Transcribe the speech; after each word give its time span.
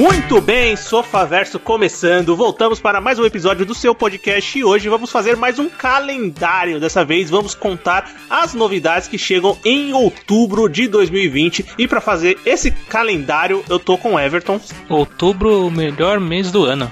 Muito 0.00 0.40
bem, 0.40 0.76
Sofaverso 0.76 1.60
começando. 1.60 2.34
Voltamos 2.34 2.80
para 2.80 3.02
mais 3.02 3.18
um 3.18 3.26
episódio 3.26 3.66
do 3.66 3.74
seu 3.74 3.94
podcast 3.94 4.58
e 4.58 4.64
hoje 4.64 4.88
vamos 4.88 5.12
fazer 5.12 5.36
mais 5.36 5.58
um 5.58 5.68
calendário. 5.68 6.80
Dessa 6.80 7.04
vez 7.04 7.28
vamos 7.28 7.54
contar 7.54 8.10
as 8.30 8.54
novidades 8.54 9.08
que 9.08 9.18
chegam 9.18 9.58
em 9.62 9.92
outubro 9.92 10.70
de 10.70 10.88
2020. 10.88 11.74
E 11.76 11.86
para 11.86 12.00
fazer 12.00 12.38
esse 12.46 12.70
calendário, 12.70 13.62
eu 13.68 13.78
tô 13.78 13.98
com 13.98 14.14
o 14.14 14.18
Everton. 14.18 14.58
Outubro, 14.88 15.66
o 15.66 15.70
melhor 15.70 16.18
mês 16.18 16.50
do 16.50 16.64
ano. 16.64 16.90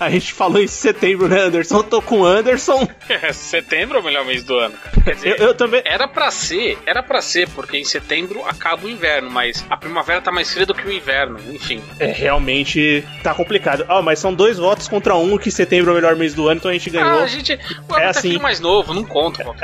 A 0.00 0.08
gente 0.08 0.32
falou 0.32 0.62
em 0.62 0.66
setembro, 0.66 1.28
né, 1.28 1.38
Anderson? 1.38 1.76
Eu 1.76 1.84
tô 1.84 2.00
com 2.00 2.22
o 2.22 2.26
Anderson. 2.26 2.88
setembro 3.34 3.98
é 3.98 4.00
o 4.00 4.04
melhor 4.04 4.24
mês 4.24 4.42
do 4.42 4.56
ano, 4.56 4.74
cara. 4.78 5.02
Quer 5.02 5.14
dizer, 5.14 5.40
Eu, 5.40 5.48
eu 5.48 5.54
também. 5.54 5.82
Era 5.84 6.08
pra 6.08 6.30
ser, 6.30 6.78
era 6.86 7.02
pra 7.02 7.20
ser, 7.20 7.48
porque 7.50 7.76
em 7.76 7.84
setembro 7.84 8.42
acaba 8.46 8.86
o 8.86 8.88
inverno, 8.88 9.30
mas 9.30 9.64
a 9.68 9.76
primavera 9.76 10.22
tá 10.22 10.32
mais 10.32 10.50
fria 10.50 10.64
do 10.64 10.74
que 10.74 10.86
o 10.86 10.90
inverno, 10.90 11.38
enfim. 11.52 11.82
É, 11.98 12.21
realmente 12.22 13.04
tá 13.22 13.34
complicado. 13.34 13.84
Ah, 13.88 14.00
mas 14.00 14.18
são 14.18 14.32
dois 14.32 14.56
votos 14.56 14.86
contra 14.88 15.14
um 15.16 15.36
que 15.36 15.50
setembro 15.50 15.90
é 15.90 15.92
o 15.92 15.96
melhor 15.96 16.16
mês 16.16 16.34
do 16.34 16.46
ano, 16.46 16.58
então 16.58 16.70
a 16.70 16.74
gente 16.74 16.88
ganhou. 16.88 17.20
Ah, 17.20 17.24
a 17.24 17.26
gente. 17.26 17.58
O 17.88 17.96
É 17.96 18.04
é 18.04 18.06
assim. 18.06 18.38
mais 18.38 18.60
novo, 18.60 18.94
não 18.94 19.04
conta, 19.04 19.44
pô. 19.44 19.54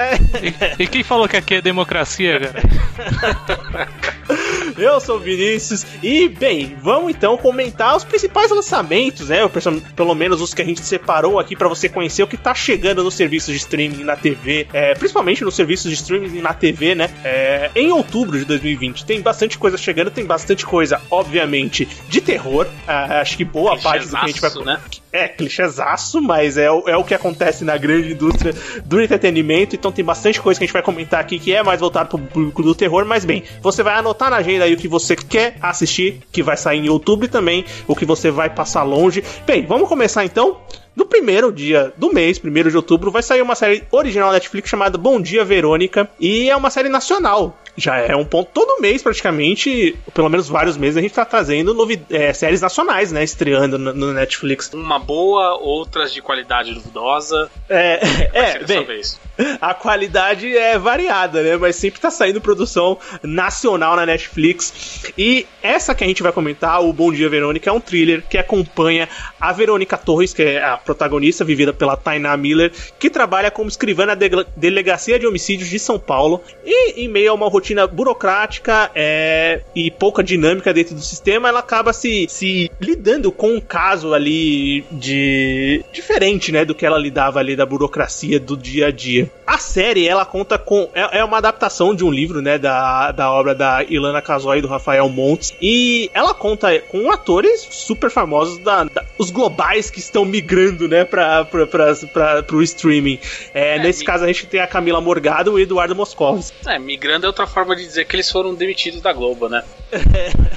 E 0.78 0.87
quem 0.87 1.03
falou 1.03 1.28
que 1.28 1.37
aqui 1.37 1.55
é 1.55 1.61
democracia, 1.62 2.41
cara? 2.41 3.89
Eu 4.81 5.01
sou 5.01 5.17
o 5.17 5.21
Vinícius 5.21 5.84
e, 6.03 6.29
bem, 6.29 6.77
vamos 6.81 7.11
então 7.11 7.37
comentar 7.37 7.97
os 7.97 8.05
principais 8.05 8.51
lançamentos, 8.51 9.29
né? 9.29 9.43
Ou 9.43 9.51
perso- 9.51 9.83
Pelo 9.97 10.15
menos 10.15 10.41
os 10.41 10.55
que 10.55 10.62
a 10.62 10.65
gente 10.65 10.81
separou 10.84 11.39
aqui 11.39 11.57
pra 11.57 11.69
você 11.69 11.89
conhecer 11.89 12.23
o 12.23 12.27
que 12.27 12.37
tá 12.37 12.55
chegando 12.55 13.03
nos 13.03 13.15
serviços 13.15 13.53
de 13.53 13.59
streaming 13.59 14.05
na 14.05 14.17
TV, 14.17 14.67
é, 14.73 14.95
principalmente 14.95 15.43
nos 15.45 15.55
serviços 15.55 15.91
de 15.91 15.97
streaming 15.97 16.41
na 16.41 16.55
TV, 16.55 16.95
né? 16.95 17.11
É, 17.25 17.71
em 17.75 17.91
outubro 17.93 18.39
de 18.39 18.45
2020 18.45 19.05
tem 19.05 19.21
bastante 19.21 19.59
coisa 19.59 19.77
chegando, 19.77 20.11
tem 20.11 20.25
bastante 20.25 20.65
coisa, 20.65 21.01
obviamente, 21.11 21.87
de 22.09 22.21
terror. 22.21 22.67
Ah, 22.87 23.21
acho 23.21 23.37
que 23.37 23.45
boa 23.45 23.77
parte 23.79 24.06
do 24.06 24.11
que 24.11 24.17
a 24.17 24.27
gente 24.27 24.41
vai. 24.41 24.49
Né? 24.65 24.81
É, 25.12 25.27
clichêzaço, 25.29 26.21
mas 26.21 26.56
é, 26.56 26.71
o- 26.71 26.89
é 26.89 26.97
o 26.97 27.03
que 27.05 27.15
acontece 27.15 27.65
na 27.65 27.77
grande 27.77 28.12
indústria 28.12 28.55
do 28.84 29.01
entretenimento. 29.01 29.75
Então 29.75 29.91
tem 29.91 30.05
bastante 30.05 30.41
coisa 30.41 30.59
que 30.61 30.65
a 30.65 30.67
gente 30.67 30.73
vai 30.73 30.83
comentar 30.83 31.19
aqui 31.21 31.39
que 31.39 31.53
é 31.53 31.62
mais 31.62 31.81
voltado 31.81 32.09
pro 32.11 32.19
público 32.19 32.62
do 32.62 32.75
terror. 32.75 33.05
Mas 33.06 33.25
bem, 33.25 33.43
você 33.62 33.83
vai 33.83 33.95
anotar 33.95 34.31
na 34.31 34.37
agenda 34.37 34.68
aí 34.69 34.75
o 34.75 34.77
que 34.77 34.89
você 34.89 35.17
quer 35.17 35.57
assistir, 35.61 36.21
que 36.31 36.43
vai 36.43 36.57
sair 36.57 36.79
em 36.79 36.89
outubro 36.89 37.27
e 37.27 37.29
também 37.29 37.65
o 37.87 37.97
que 37.97 38.05
você 38.05 38.31
vai 38.31 38.51
passar 38.51 38.83
longe. 38.83 39.25
Bem, 39.47 39.67
vamos 39.67 39.89
começar 39.89 40.25
então. 40.25 40.59
No 40.99 41.07
primeiro 41.07 41.53
dia 41.53 41.93
do 41.97 42.13
mês, 42.13 42.41
primeiro 42.41 42.73
de 42.73 42.77
outubro, 42.77 43.13
vai 43.13 43.23
sair 43.23 43.41
uma 43.41 43.55
série 43.55 43.85
original 43.93 44.31
da 44.31 44.35
Netflix 44.35 44.69
chamada 44.69 44.99
Bom 44.99 45.21
Dia 45.21 45.45
Verônica. 45.45 46.11
E 46.19 46.51
é 46.51 46.57
uma 46.57 46.71
série 46.71 46.89
nacional. 46.89 47.57
Já 47.77 47.99
é 47.99 48.17
um 48.17 48.25
ponto 48.25 48.51
todo 48.53 48.81
mês, 48.81 49.01
praticamente, 49.05 49.97
pelo 50.13 50.29
menos 50.29 50.49
vários 50.49 50.77
meses, 50.77 50.97
a 50.97 51.01
gente 51.01 51.15
tá 51.15 51.25
trazendo 51.25 51.73
é, 52.11 52.33
séries 52.33 52.61
nacionais, 52.61 53.13
né? 53.13 53.23
Estreando 53.23 53.79
no, 53.79 53.95
no 53.95 54.13
Netflix. 54.13 54.73
Uma 54.75 54.99
boa, 54.99 55.57
outras 55.61 56.13
de 56.13 56.21
qualidade 56.21 56.75
duvidosa. 56.75 57.49
É, 57.69 58.01
é, 58.35 58.59
Dessa 58.59 58.67
bem, 58.67 58.85
vez. 58.85 59.21
a 59.61 59.73
qualidade 59.75 60.57
é 60.57 60.77
variada, 60.77 61.41
né? 61.45 61.57
Mas 61.57 61.77
sempre 61.77 62.01
tá 62.01 62.11
saindo 62.11 62.41
produção 62.41 62.99
nacional 63.23 63.95
na 63.95 64.05
Netflix. 64.05 65.12
E 65.17 65.47
essa 65.62 65.95
que 65.95 66.03
a 66.03 66.06
gente 66.09 66.25
vai 66.25 66.33
comentar, 66.33 66.83
o 66.83 66.93
Bom 66.93 67.12
Dia 67.12 67.28
Verônica, 67.28 67.71
é 67.71 67.72
um 67.72 67.81
thriller 67.81 68.25
que 68.28 68.37
acompanha 68.37 69.09
a 69.41 69.53
Verônica 69.53 69.97
Torres, 69.97 70.34
que 70.34 70.43
é 70.43 70.65
a 70.65 70.77
protagonista, 70.88 71.44
vivida 71.44 71.72
pela 71.72 71.97
Tainá 71.97 72.34
Miller, 72.37 72.72
que 72.99 73.10
trabalha 73.10 73.50
como 73.50 73.69
escrivã 73.69 74.06
na 74.06 74.15
Dele- 74.15 74.47
Delegacia 74.56 75.19
de 75.19 75.26
Homicídios 75.26 75.69
de 75.69 75.78
São 75.78 75.99
Paulo. 75.99 76.41
E 76.65 77.04
em 77.04 77.09
meio 77.09 77.31
a 77.31 77.34
uma 77.34 77.49
rotina 77.49 77.87
burocrática 77.87 78.91
é, 78.94 79.60
e 79.75 79.91
pouca 79.91 80.22
dinâmica 80.22 80.72
dentro 80.72 80.94
do 80.94 81.00
sistema, 81.03 81.48
ela 81.48 81.59
acaba 81.60 81.93
se, 81.93 82.27
se 82.31 82.71
lidando 82.81 83.31
com 83.31 83.54
um 83.54 83.60
caso 83.60 84.15
ali 84.15 84.82
de 84.91 85.84
diferente, 85.93 86.50
né, 86.53 86.65
do 86.65 86.75
que 86.75 86.87
ela 86.87 86.98
lidava 86.98 87.38
ali 87.38 87.54
da 87.54 87.66
burocracia 87.66 88.41
do 88.41 88.56
dia 88.56 88.87
a 88.87 88.91
dia. 88.91 89.31
A 89.47 89.59
série, 89.59 90.06
ela 90.06 90.25
conta 90.25 90.59
com 90.59 90.88
é, 90.94 91.19
é 91.19 91.25
uma 91.25 91.38
adaptação 91.38 91.94
de 91.94 92.04
um 92.04 92.10
livro, 92.10 92.41
né, 92.41 92.59
da, 92.59 93.12
da 93.12 93.31
obra 93.31 93.54
da 93.54 93.82
Ilana 93.84 94.22
Casoy 94.22 94.59
e 94.59 94.62
do 94.62 94.69
Rafael 94.69 95.09
Montes, 95.09 95.54
e 95.60 96.10
ela 96.15 96.32
conta 96.34 96.78
com 96.81 97.10
atores 97.10 97.66
super 97.71 98.10
famosos 98.10 98.59
da, 98.59 98.84
da- 98.84 99.04
os 99.19 99.31
globais 99.31 99.91
que 99.91 99.98
estão 99.98 100.25
migrando, 100.25 100.68
né, 100.89 101.05
para 101.05 101.45
para 101.45 102.43
pro 102.43 102.62
streaming. 102.62 103.19
É, 103.55 103.77
É, 103.77 103.79
nesse 103.79 104.01
mi- 104.01 104.06
caso 104.06 104.25
a 104.25 104.27
gente 104.27 104.47
tem 104.47 104.61
a 104.61 104.67
Camila 104.67 105.01
Morgado 105.01 105.51
e 105.51 105.55
o 105.55 105.59
Eduardo 105.59 105.95
Moscovis. 105.95 106.53
É, 106.67 106.79
migrando 106.79 107.27
é 107.27 107.29
outra 107.29 107.47
forma 107.47 107.75
de 107.77 107.84
dizer 107.84 108.05
que 108.06 108.17
eles 108.17 108.31
foram 108.31 108.55
demitidos 108.55 109.01
da 109.01 109.12
Globo, 109.12 109.49
né? 109.49 109.62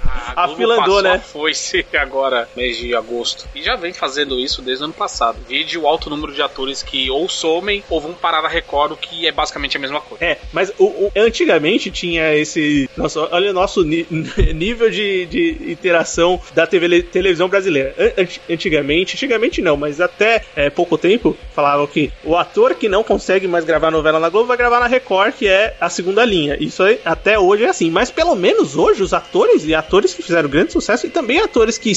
A, 0.06 0.34
A 0.44 0.46
Globo 0.48 0.58
fila 0.62 0.74
andou, 0.76 0.86
passou 0.86 1.02
né? 1.04 1.14
a 1.16 1.20
Foi-se 1.20 1.86
agora, 1.94 2.48
mês 2.56 2.78
de 2.78 2.94
agosto. 2.96 3.48
E 3.56 3.62
já 3.62 3.76
vem 3.76 3.94
fazendo 3.94 4.40
isso 4.40 4.62
desde 4.62 4.84
o 4.84 4.86
ano 4.86 4.94
passado. 4.94 5.38
Vide 5.48 5.78
o 5.78 5.88
alto 5.88 6.10
número 6.10 6.34
de 6.34 6.42
atores 6.42 6.82
que 6.84 7.10
ou 7.10 7.28
somem 7.30 7.84
ou 7.90 8.00
vão 8.02 8.14
parar 8.14 8.42
na 8.42 8.48
Record, 8.50 8.92
o 8.94 8.98
que 8.98 9.28
é 9.28 9.32
basicamente 9.32 9.78
a 9.78 9.80
mesma 9.80 10.00
coisa. 10.02 10.24
É, 10.24 10.38
mas 10.54 10.72
o, 10.78 10.86
o- 10.86 11.12
antigamente 11.16 11.90
tinha 11.92 12.34
esse. 12.36 12.90
Nossa, 12.98 13.28
olha 13.34 13.52
o 13.52 13.54
nosso 13.54 13.84
ni- 13.84 14.06
nível 14.54 14.90
de, 14.90 15.26
de 15.26 15.72
interação 15.72 16.40
da 16.54 16.66
TV, 16.68 17.04
televisão 17.04 17.48
brasileira. 17.50 17.94
An- 17.98 18.22
anti- 18.22 18.42
Antigamente, 18.50 19.16
antigamente 19.16 19.62
não, 19.62 19.78
mas 19.78 20.01
até 20.02 20.44
é, 20.56 20.70
pouco 20.70 20.98
tempo, 20.98 21.36
falavam 21.54 21.88
que 21.88 22.12
o 22.24 22.36
ator 22.36 22.76
que 22.76 22.90
não 22.90 23.04
consegue 23.04 23.48
mais 23.48 23.66
gravar 23.66 23.92
novela 23.92 24.20
na 24.20 24.30
Globo 24.30 24.48
vai 24.48 24.58
gravar 24.58 24.80
na 24.80 24.88
Record, 24.88 25.34
que 25.34 25.48
é 25.48 25.76
a 25.80 25.90
segunda 25.90 26.24
linha. 26.26 26.58
Isso 26.60 26.84
aí, 26.84 27.00
até 27.04 27.38
hoje 27.38 27.64
é 27.64 27.70
assim. 27.70 27.90
Mas 27.90 28.12
pelo 28.12 28.36
menos 28.36 28.78
hoje, 28.78 29.04
os 29.04 29.14
atores 29.14 29.66
e 29.66 29.76
atores 29.76 30.14
que 30.14 30.24
fizeram 30.24 30.50
grande 30.50 30.72
sucesso, 30.72 31.08
e 31.08 31.10
também 31.10 31.40
atores 31.40 31.78
que, 31.78 31.92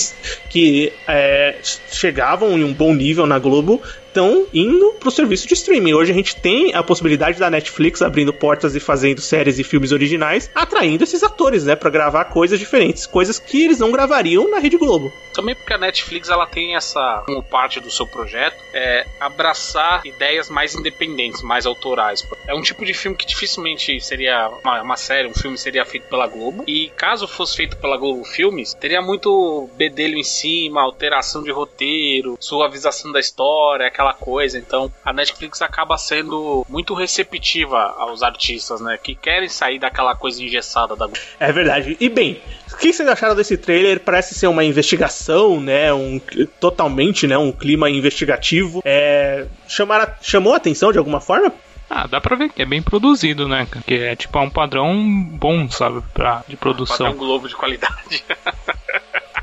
que 0.49 0.93
é, 1.07 1.57
chegavam 1.91 2.59
em 2.59 2.65
um 2.65 2.73
bom 2.73 2.95
nível 2.95 3.27
na 3.27 3.39
Globo, 3.39 3.81
estão 4.15 4.47
indo 4.55 4.93
pro 5.01 5.11
serviço 5.11 5.49
de 5.49 5.55
streaming. 5.55 5.93
Hoje 5.93 6.13
a 6.13 6.15
gente 6.15 6.37
tem 6.37 6.73
a 6.73 6.85
possibilidade 6.85 7.37
da 7.37 7.51
Netflix 7.51 8.01
abrindo 8.01 8.33
portas 8.33 8.77
e 8.77 8.81
fazendo 8.81 9.21
séries 9.21 9.59
e 9.59 9.65
filmes 9.65 9.91
originais, 9.91 10.49
atraindo 10.55 11.03
esses 11.03 11.25
atores, 11.25 11.65
né, 11.65 11.75
Pra 11.75 11.91
gravar 11.91 12.27
coisas 12.27 12.59
diferentes, 12.59 13.05
coisas 13.05 13.41
que 13.41 13.65
eles 13.65 13.81
não 13.81 13.91
gravariam 13.91 14.49
na 14.49 14.61
Rede 14.61 14.77
Globo. 14.77 15.13
Também 15.35 15.57
porque 15.57 15.73
a 15.73 15.79
Netflix 15.79 16.29
ela 16.29 16.47
tem 16.47 16.77
essa, 16.77 17.25
como 17.27 17.43
parte 17.43 17.81
do 17.81 17.91
seu 17.91 18.07
projeto, 18.07 18.57
é 18.73 19.05
abraçar 19.19 20.07
ideias 20.07 20.49
mais 20.49 20.75
independentes, 20.75 21.43
mais 21.43 21.67
autorais. 21.67 22.25
É 22.47 22.55
um 22.55 22.63
tipo 22.63 22.85
de 22.85 22.95
filme 22.95 23.17
que 23.17 23.27
dificilmente 23.27 24.01
seria 24.01 24.49
uma, 24.63 24.83
uma 24.83 24.97
série, 24.97 25.27
um 25.27 25.35
filme 25.35 25.59
seria 25.59 25.85
feito 25.85 26.07
pela 26.09 26.29
Globo. 26.29 26.63
E 26.69 26.91
caso 26.91 27.27
fosse 27.27 27.57
feito 27.57 27.77
pela 27.79 27.97
Globo 27.97 28.25
Filmes, 28.25 28.75
teria 28.75 29.03
muito 29.03 29.69
bedelho 29.77 30.17
em 30.17 30.25
cima, 30.25 30.83
alteração 30.83 31.43
de 31.43 31.51
roteiro, 31.51 32.37
suavização 32.39 33.11
da 33.11 33.19
história, 33.19 33.89
aquela 33.89 34.04
coisa. 34.13 34.59
Então 34.59 34.93
a 35.05 35.13
Netflix 35.13 35.63
acaba 35.63 35.97
sendo 35.97 36.67
muito 36.69 36.93
receptiva 36.95 37.95
aos 37.99 38.23
artistas, 38.23 38.81
né? 38.81 38.99
Que 39.03 39.15
querem 39.15 39.49
sair 39.49 39.79
daquela 39.79 40.15
coisa 40.15 40.43
engessada 40.43 40.97
da 40.97 41.07
Globo. 41.07 41.21
É 41.39 41.53
verdade. 41.53 41.97
E 42.01 42.09
bem, 42.09 42.41
o 42.73 42.77
que 42.77 42.93
vocês 42.93 43.09
acharam 43.09 43.35
desse 43.35 43.57
trailer? 43.57 44.01
Parece 44.01 44.35
ser 44.35 44.49
uma 44.49 44.65
investigação, 44.65 45.61
né? 45.61 45.93
Um, 45.93 46.21
totalmente, 46.61 47.27
né? 47.27 47.39
Um 47.39 47.53
clima 47.53 47.89
investigativo. 47.89 48.83
É, 48.85 49.47
chamar, 49.69 50.19
chamou 50.21 50.53
a 50.53 50.57
atenção 50.57 50.93
de 50.93 50.99
alguma 50.99 51.21
forma? 51.21 51.53
Ah, 51.89 52.07
dá 52.07 52.21
pra 52.21 52.35
ver 52.35 52.51
que 52.51 52.63
é 52.63 52.67
bem 52.67 52.83
produzido, 52.83 53.47
né? 53.47 53.69
Que 53.87 53.95
é 53.95 54.17
tipo 54.17 54.37
é 54.39 54.41
um 54.41 54.51
padrão 54.51 54.95
bom, 55.33 55.71
sabe? 55.71 56.03
Pra, 56.13 56.43
de 56.49 56.57
Padrão 56.57 56.59
produção. 56.59 57.15
Globo 57.15 57.47
de 57.47 57.55
qualidade. 57.55 58.25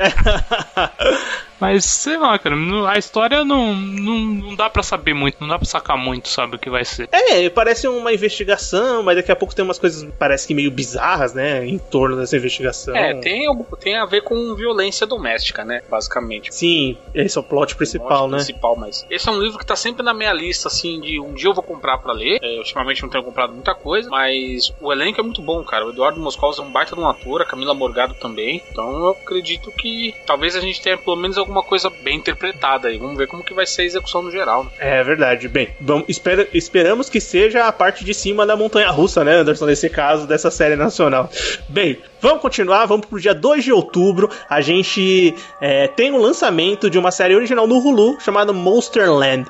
Mas 1.61 1.85
sei 1.85 2.17
lá, 2.17 2.37
cara, 2.39 2.55
a 2.89 2.97
história 2.97 3.45
não, 3.45 3.73
não, 3.75 4.19
não 4.19 4.55
dá 4.55 4.69
pra 4.69 4.81
saber 4.83 5.13
muito, 5.13 5.37
não 5.39 5.47
dá 5.47 5.57
pra 5.59 5.65
sacar 5.67 5.97
muito, 5.97 6.27
sabe, 6.27 6.55
o 6.55 6.59
que 6.59 6.69
vai 6.69 6.83
ser. 6.83 7.07
É, 7.11 7.47
parece 7.49 7.87
uma 7.87 8.11
investigação, 8.11 9.03
mas 9.03 9.15
daqui 9.15 9.31
a 9.31 9.35
pouco 9.35 9.53
tem 9.55 9.63
umas 9.63 9.77
coisas, 9.79 10.07
parece 10.17 10.47
que 10.47 10.53
meio 10.55 10.71
bizarras, 10.71 11.33
né? 11.33 11.65
Em 11.65 11.77
torno 11.77 12.17
dessa 12.17 12.35
investigação. 12.35 12.95
É, 12.95 13.13
tem, 13.15 13.45
algo- 13.47 13.77
tem 13.77 13.95
a 13.97 14.05
ver 14.05 14.21
com 14.23 14.55
violência 14.55 15.05
doméstica, 15.05 15.63
né? 15.63 15.81
Basicamente. 15.89 16.53
Sim, 16.53 16.97
esse 17.13 17.37
é 17.37 17.41
o 17.41 17.43
plot 17.43 17.75
principal, 17.75 18.07
Plot 18.27 18.31
né? 18.31 18.37
principal, 18.37 18.75
mas 18.75 19.05
esse 19.09 19.29
é 19.29 19.31
um 19.31 19.39
livro 19.39 19.59
que 19.59 19.65
tá 19.65 19.75
sempre 19.75 20.03
na 20.03 20.13
minha 20.13 20.33
lista, 20.33 20.67
assim, 20.67 20.99
de 20.99 21.19
um 21.19 21.33
dia 21.33 21.49
eu 21.49 21.53
vou 21.53 21.63
comprar 21.63 21.97
pra 21.99 22.11
ler. 22.11 22.39
É, 22.41 22.57
ultimamente 22.57 23.03
não 23.03 23.09
tenho 23.09 23.23
comprado 23.23 23.53
muita 23.53 23.75
coisa, 23.75 24.09
mas 24.09 24.73
o 24.81 24.91
elenco 24.91 25.19
é 25.19 25.23
muito 25.23 25.41
bom, 25.41 25.63
cara. 25.63 25.85
O 25.85 25.89
Eduardo 25.91 26.19
Moscovitz 26.19 26.59
é 26.59 26.61
um 26.63 26.71
baita 26.71 26.95
de 26.95 27.01
um 27.01 27.07
ator, 27.07 27.41
a 27.41 27.45
Camila 27.45 27.73
Morgado 27.73 28.13
também. 28.15 28.63
Então 28.71 28.91
eu 28.91 29.09
acredito 29.09 29.71
que 29.71 30.15
talvez 30.25 30.55
a 30.55 30.59
gente 30.59 30.81
tenha 30.81 30.97
pelo 30.97 31.15
menos 31.15 31.37
algum 31.37 31.50
alguma 31.51 31.61
coisa 31.63 31.89
bem 31.89 32.17
interpretada 32.17 32.87
aí. 32.87 32.97
Vamos 32.97 33.17
ver 33.17 33.27
como 33.27 33.43
que 33.43 33.53
vai 33.53 33.65
ser 33.65 33.83
a 33.83 33.85
execução 33.85 34.21
no 34.21 34.31
geral. 34.31 34.63
Né? 34.63 34.71
É 34.79 35.03
verdade. 35.03 35.47
Bem, 35.47 35.69
vamos, 35.79 36.05
espera, 36.07 36.47
esperamos 36.53 37.09
que 37.09 37.19
seja 37.19 37.65
a 37.65 37.71
parte 37.71 38.05
de 38.05 38.13
cima 38.13 38.45
da 38.45 38.55
montanha 38.55 38.89
russa, 38.89 39.23
né, 39.23 39.35
Anderson, 39.35 39.65
nesse 39.65 39.89
caso, 39.89 40.25
dessa 40.25 40.49
série 40.49 40.75
nacional. 40.75 41.29
Bem, 41.67 41.97
vamos 42.21 42.41
continuar, 42.41 42.85
vamos 42.85 43.05
pro 43.05 43.19
dia 43.19 43.35
2 43.35 43.65
de 43.65 43.71
outubro. 43.73 44.29
A 44.49 44.61
gente 44.61 45.35
é, 45.59 45.87
tem 45.87 46.11
o 46.11 46.15
um 46.15 46.21
lançamento 46.21 46.89
de 46.89 46.97
uma 46.97 47.11
série 47.11 47.35
original 47.35 47.67
no 47.67 47.77
Hulu 47.77 48.19
chamada 48.21 48.53
Monsterland. 48.53 49.45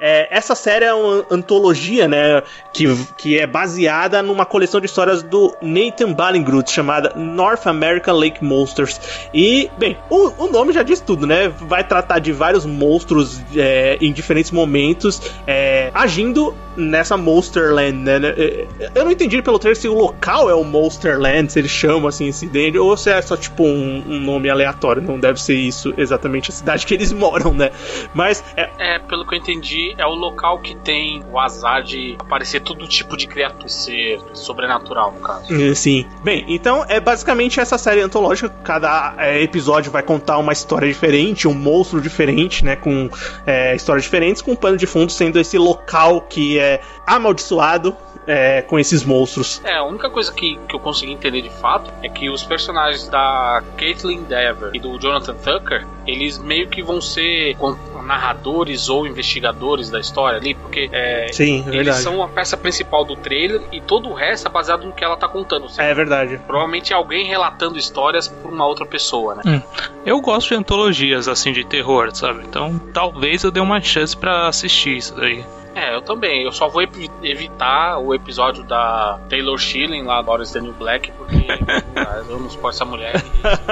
É, 0.00 0.34
essa 0.34 0.54
série 0.54 0.86
é 0.86 0.94
uma 0.94 1.26
antologia, 1.30 2.08
né, 2.08 2.42
que, 2.72 2.86
que 3.18 3.38
é 3.38 3.46
baseada 3.46 4.22
numa 4.22 4.46
coleção 4.46 4.80
de 4.80 4.86
histórias 4.86 5.22
do 5.22 5.54
Nathan 5.60 6.12
Ballingrud 6.12 6.70
chamada 6.70 7.12
North 7.14 7.66
American 7.66 8.16
Lake 8.16 8.42
Monsters. 8.42 9.00
E, 9.34 9.70
bem, 9.76 9.98
o, 10.08 10.44
o 10.44 10.50
nome 10.50 10.72
já 10.72 10.82
diz 10.82 11.00
tudo, 11.00 11.26
né? 11.26 11.41
Vai 11.48 11.84
tratar 11.84 12.18
de 12.18 12.32
vários 12.32 12.64
monstros 12.64 13.40
é, 13.56 13.98
em 14.00 14.12
diferentes 14.12 14.50
momentos 14.50 15.20
é, 15.46 15.90
agindo 15.94 16.54
nessa 16.76 17.16
Monsterland, 17.16 17.98
né? 17.98 18.18
É, 18.36 18.66
eu 18.94 19.04
não 19.04 19.12
entendi 19.12 19.42
pelo 19.42 19.58
trailer 19.58 19.76
se 19.76 19.88
o 19.88 19.94
local 19.94 20.48
é 20.48 20.54
o 20.54 20.64
Monsterland, 20.64 21.52
se 21.52 21.58
eles 21.58 21.70
chamam 21.70 22.08
assim 22.08 22.28
esse 22.28 22.46
dele, 22.46 22.78
ou 22.78 22.96
se 22.96 23.10
é 23.10 23.20
só 23.20 23.36
tipo 23.36 23.64
um, 23.64 24.02
um, 24.06 24.20
nome 24.20 24.48
aleatório. 24.48 25.02
Não 25.02 25.18
deve 25.18 25.40
ser 25.40 25.54
isso 25.54 25.92
exatamente 25.96 26.50
a 26.50 26.52
cidade 26.52 26.86
que 26.86 26.94
eles 26.94 27.12
moram, 27.12 27.52
né? 27.52 27.70
Mas 28.14 28.42
é... 28.56 28.70
é, 28.78 28.98
pelo 28.98 29.26
que 29.26 29.34
eu 29.34 29.38
entendi, 29.38 29.94
é 29.98 30.06
o 30.06 30.14
local 30.14 30.58
que 30.60 30.74
tem 30.76 31.22
o 31.30 31.38
azar 31.38 31.82
de 31.82 32.16
aparecer 32.18 32.60
todo 32.60 32.86
tipo 32.86 33.16
de 33.16 33.26
criatura, 33.26 33.68
ser 33.68 34.20
sobrenatural, 34.32 35.12
no 35.12 35.20
caso. 35.20 35.52
É, 35.54 35.74
sim. 35.74 36.06
Bem, 36.24 36.44
então 36.48 36.84
é 36.88 37.00
basicamente 37.00 37.60
essa 37.60 37.76
série 37.76 38.00
antológica. 38.00 38.48
Cada 38.62 39.14
é, 39.18 39.42
episódio 39.42 39.90
vai 39.90 40.02
contar 40.02 40.38
uma 40.38 40.52
história 40.52 40.88
diferente, 40.88 41.31
um 41.48 41.54
monstro 41.54 42.00
diferente, 42.00 42.64
né? 42.64 42.76
Com 42.76 43.08
é, 43.46 43.74
histórias 43.74 44.04
diferentes, 44.04 44.42
com 44.42 44.52
um 44.52 44.56
pano 44.56 44.76
de 44.76 44.86
fundo 44.86 45.10
sendo 45.10 45.38
esse 45.38 45.58
local 45.58 46.20
que 46.22 46.58
é 46.58 46.80
amaldiçoado 47.06 47.96
é, 48.26 48.62
com 48.62 48.78
esses 48.78 49.04
monstros. 49.04 49.60
É, 49.64 49.76
a 49.76 49.84
única 49.84 50.08
coisa 50.10 50.32
que, 50.32 50.58
que 50.68 50.74
eu 50.74 50.80
consegui 50.80 51.12
entender 51.12 51.42
de 51.42 51.50
fato 51.50 51.92
é 52.02 52.08
que 52.08 52.30
os 52.30 52.42
personagens 52.42 53.08
da 53.08 53.62
Caitlin 53.76 54.22
Dever 54.24 54.70
e 54.74 54.78
do 54.78 54.98
Jonathan 54.98 55.34
Tucker, 55.34 55.86
eles 56.06 56.38
meio 56.38 56.68
que 56.68 56.82
vão 56.82 57.00
ser 57.00 57.56
narradores 58.04 58.88
ou 58.88 59.06
investigadores 59.06 59.88
da 59.90 60.00
história 60.00 60.38
ali, 60.38 60.54
porque 60.54 60.88
é, 60.92 61.28
Sim, 61.32 61.64
é 61.68 61.76
eles 61.76 61.96
são 61.96 62.22
a 62.22 62.28
peça 62.28 62.56
principal 62.56 63.04
do 63.04 63.16
trailer 63.16 63.62
e 63.70 63.80
todo 63.80 64.08
o 64.08 64.12
resto 64.12 64.48
é 64.48 64.50
baseado 64.50 64.84
no 64.84 64.92
que 64.92 65.04
ela 65.04 65.16
tá 65.16 65.28
contando. 65.28 65.68
Seja, 65.68 65.82
é 65.82 65.94
verdade. 65.94 66.40
Provavelmente 66.46 66.92
é 66.92 66.96
alguém 66.96 67.26
relatando 67.26 67.78
histórias 67.78 68.28
por 68.28 68.52
uma 68.52 68.66
outra 68.66 68.84
pessoa, 68.84 69.36
né? 69.36 69.42
Hum. 69.46 69.62
Eu 70.04 70.20
gosto 70.20 70.48
de 70.48 70.54
antologias 70.56 71.28
assim 71.28 71.52
de 71.52 71.64
terror, 71.64 72.14
sabe? 72.14 72.42
Então 72.44 72.78
talvez 72.92 73.44
eu 73.44 73.50
dê 73.50 73.60
uma 73.60 73.80
chance 73.80 74.16
para 74.16 74.48
assistir 74.48 74.96
isso 74.96 75.14
daí. 75.14 75.44
É, 75.74 75.94
eu 75.94 76.02
também. 76.02 76.44
Eu 76.44 76.52
só 76.52 76.68
vou 76.68 76.82
evitar 77.22 77.98
o 77.98 78.14
episódio 78.14 78.62
da 78.64 79.18
Taylor 79.28 79.58
Schilling 79.58 80.02
lá, 80.02 80.22
Boris 80.22 80.52
the 80.52 80.60
New 80.60 80.72
Black, 80.72 81.10
porque 81.12 81.36
eu 82.28 82.38
não 82.38 82.50
suporto 82.50 82.76
essa 82.76 82.84
mulher. 82.84 83.22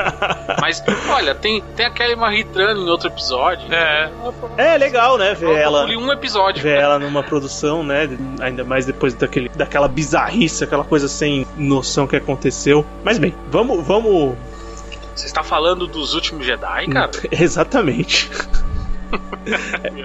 Mas, 0.61 0.83
olha, 1.09 1.35
tem, 1.35 1.63
tem 1.77 1.87
a 1.87 1.91
Kelly 1.91 2.17
Marie 2.17 2.45
Tran 2.45 2.73
em 2.73 2.89
outro 2.89 3.09
episódio. 3.09 3.73
É. 3.73 4.11
É 4.57 4.79
legal, 4.79 5.19
né? 5.19 5.35
Ver 5.35 5.57
ela. 5.57 5.85
um 5.85 6.11
episódio. 6.13 6.63
Ver 6.63 6.79
ela 6.79 6.99
numa 6.99 7.23
produção, 7.23 7.83
né? 7.83 8.09
Ainda 8.41 8.65
mais 8.65 8.87
depois 8.87 9.15
daquele, 9.15 9.49
daquela 9.51 9.89
bizarrice, 9.89 10.65
aquela 10.65 10.85
coisa 10.85 11.09
sem 11.09 11.47
noção 11.57 12.07
que 12.07 12.17
aconteceu. 12.17 12.85
Mas 13.05 13.19
bem, 13.19 13.35
vamos. 13.51 13.87
vamos... 13.87 14.37
Você 15.15 15.27
está 15.27 15.43
falando 15.43 15.87
dos 15.87 16.15
últimos 16.15 16.47
Jedi, 16.47 16.87
cara? 16.89 17.11
Exatamente. 17.31 18.31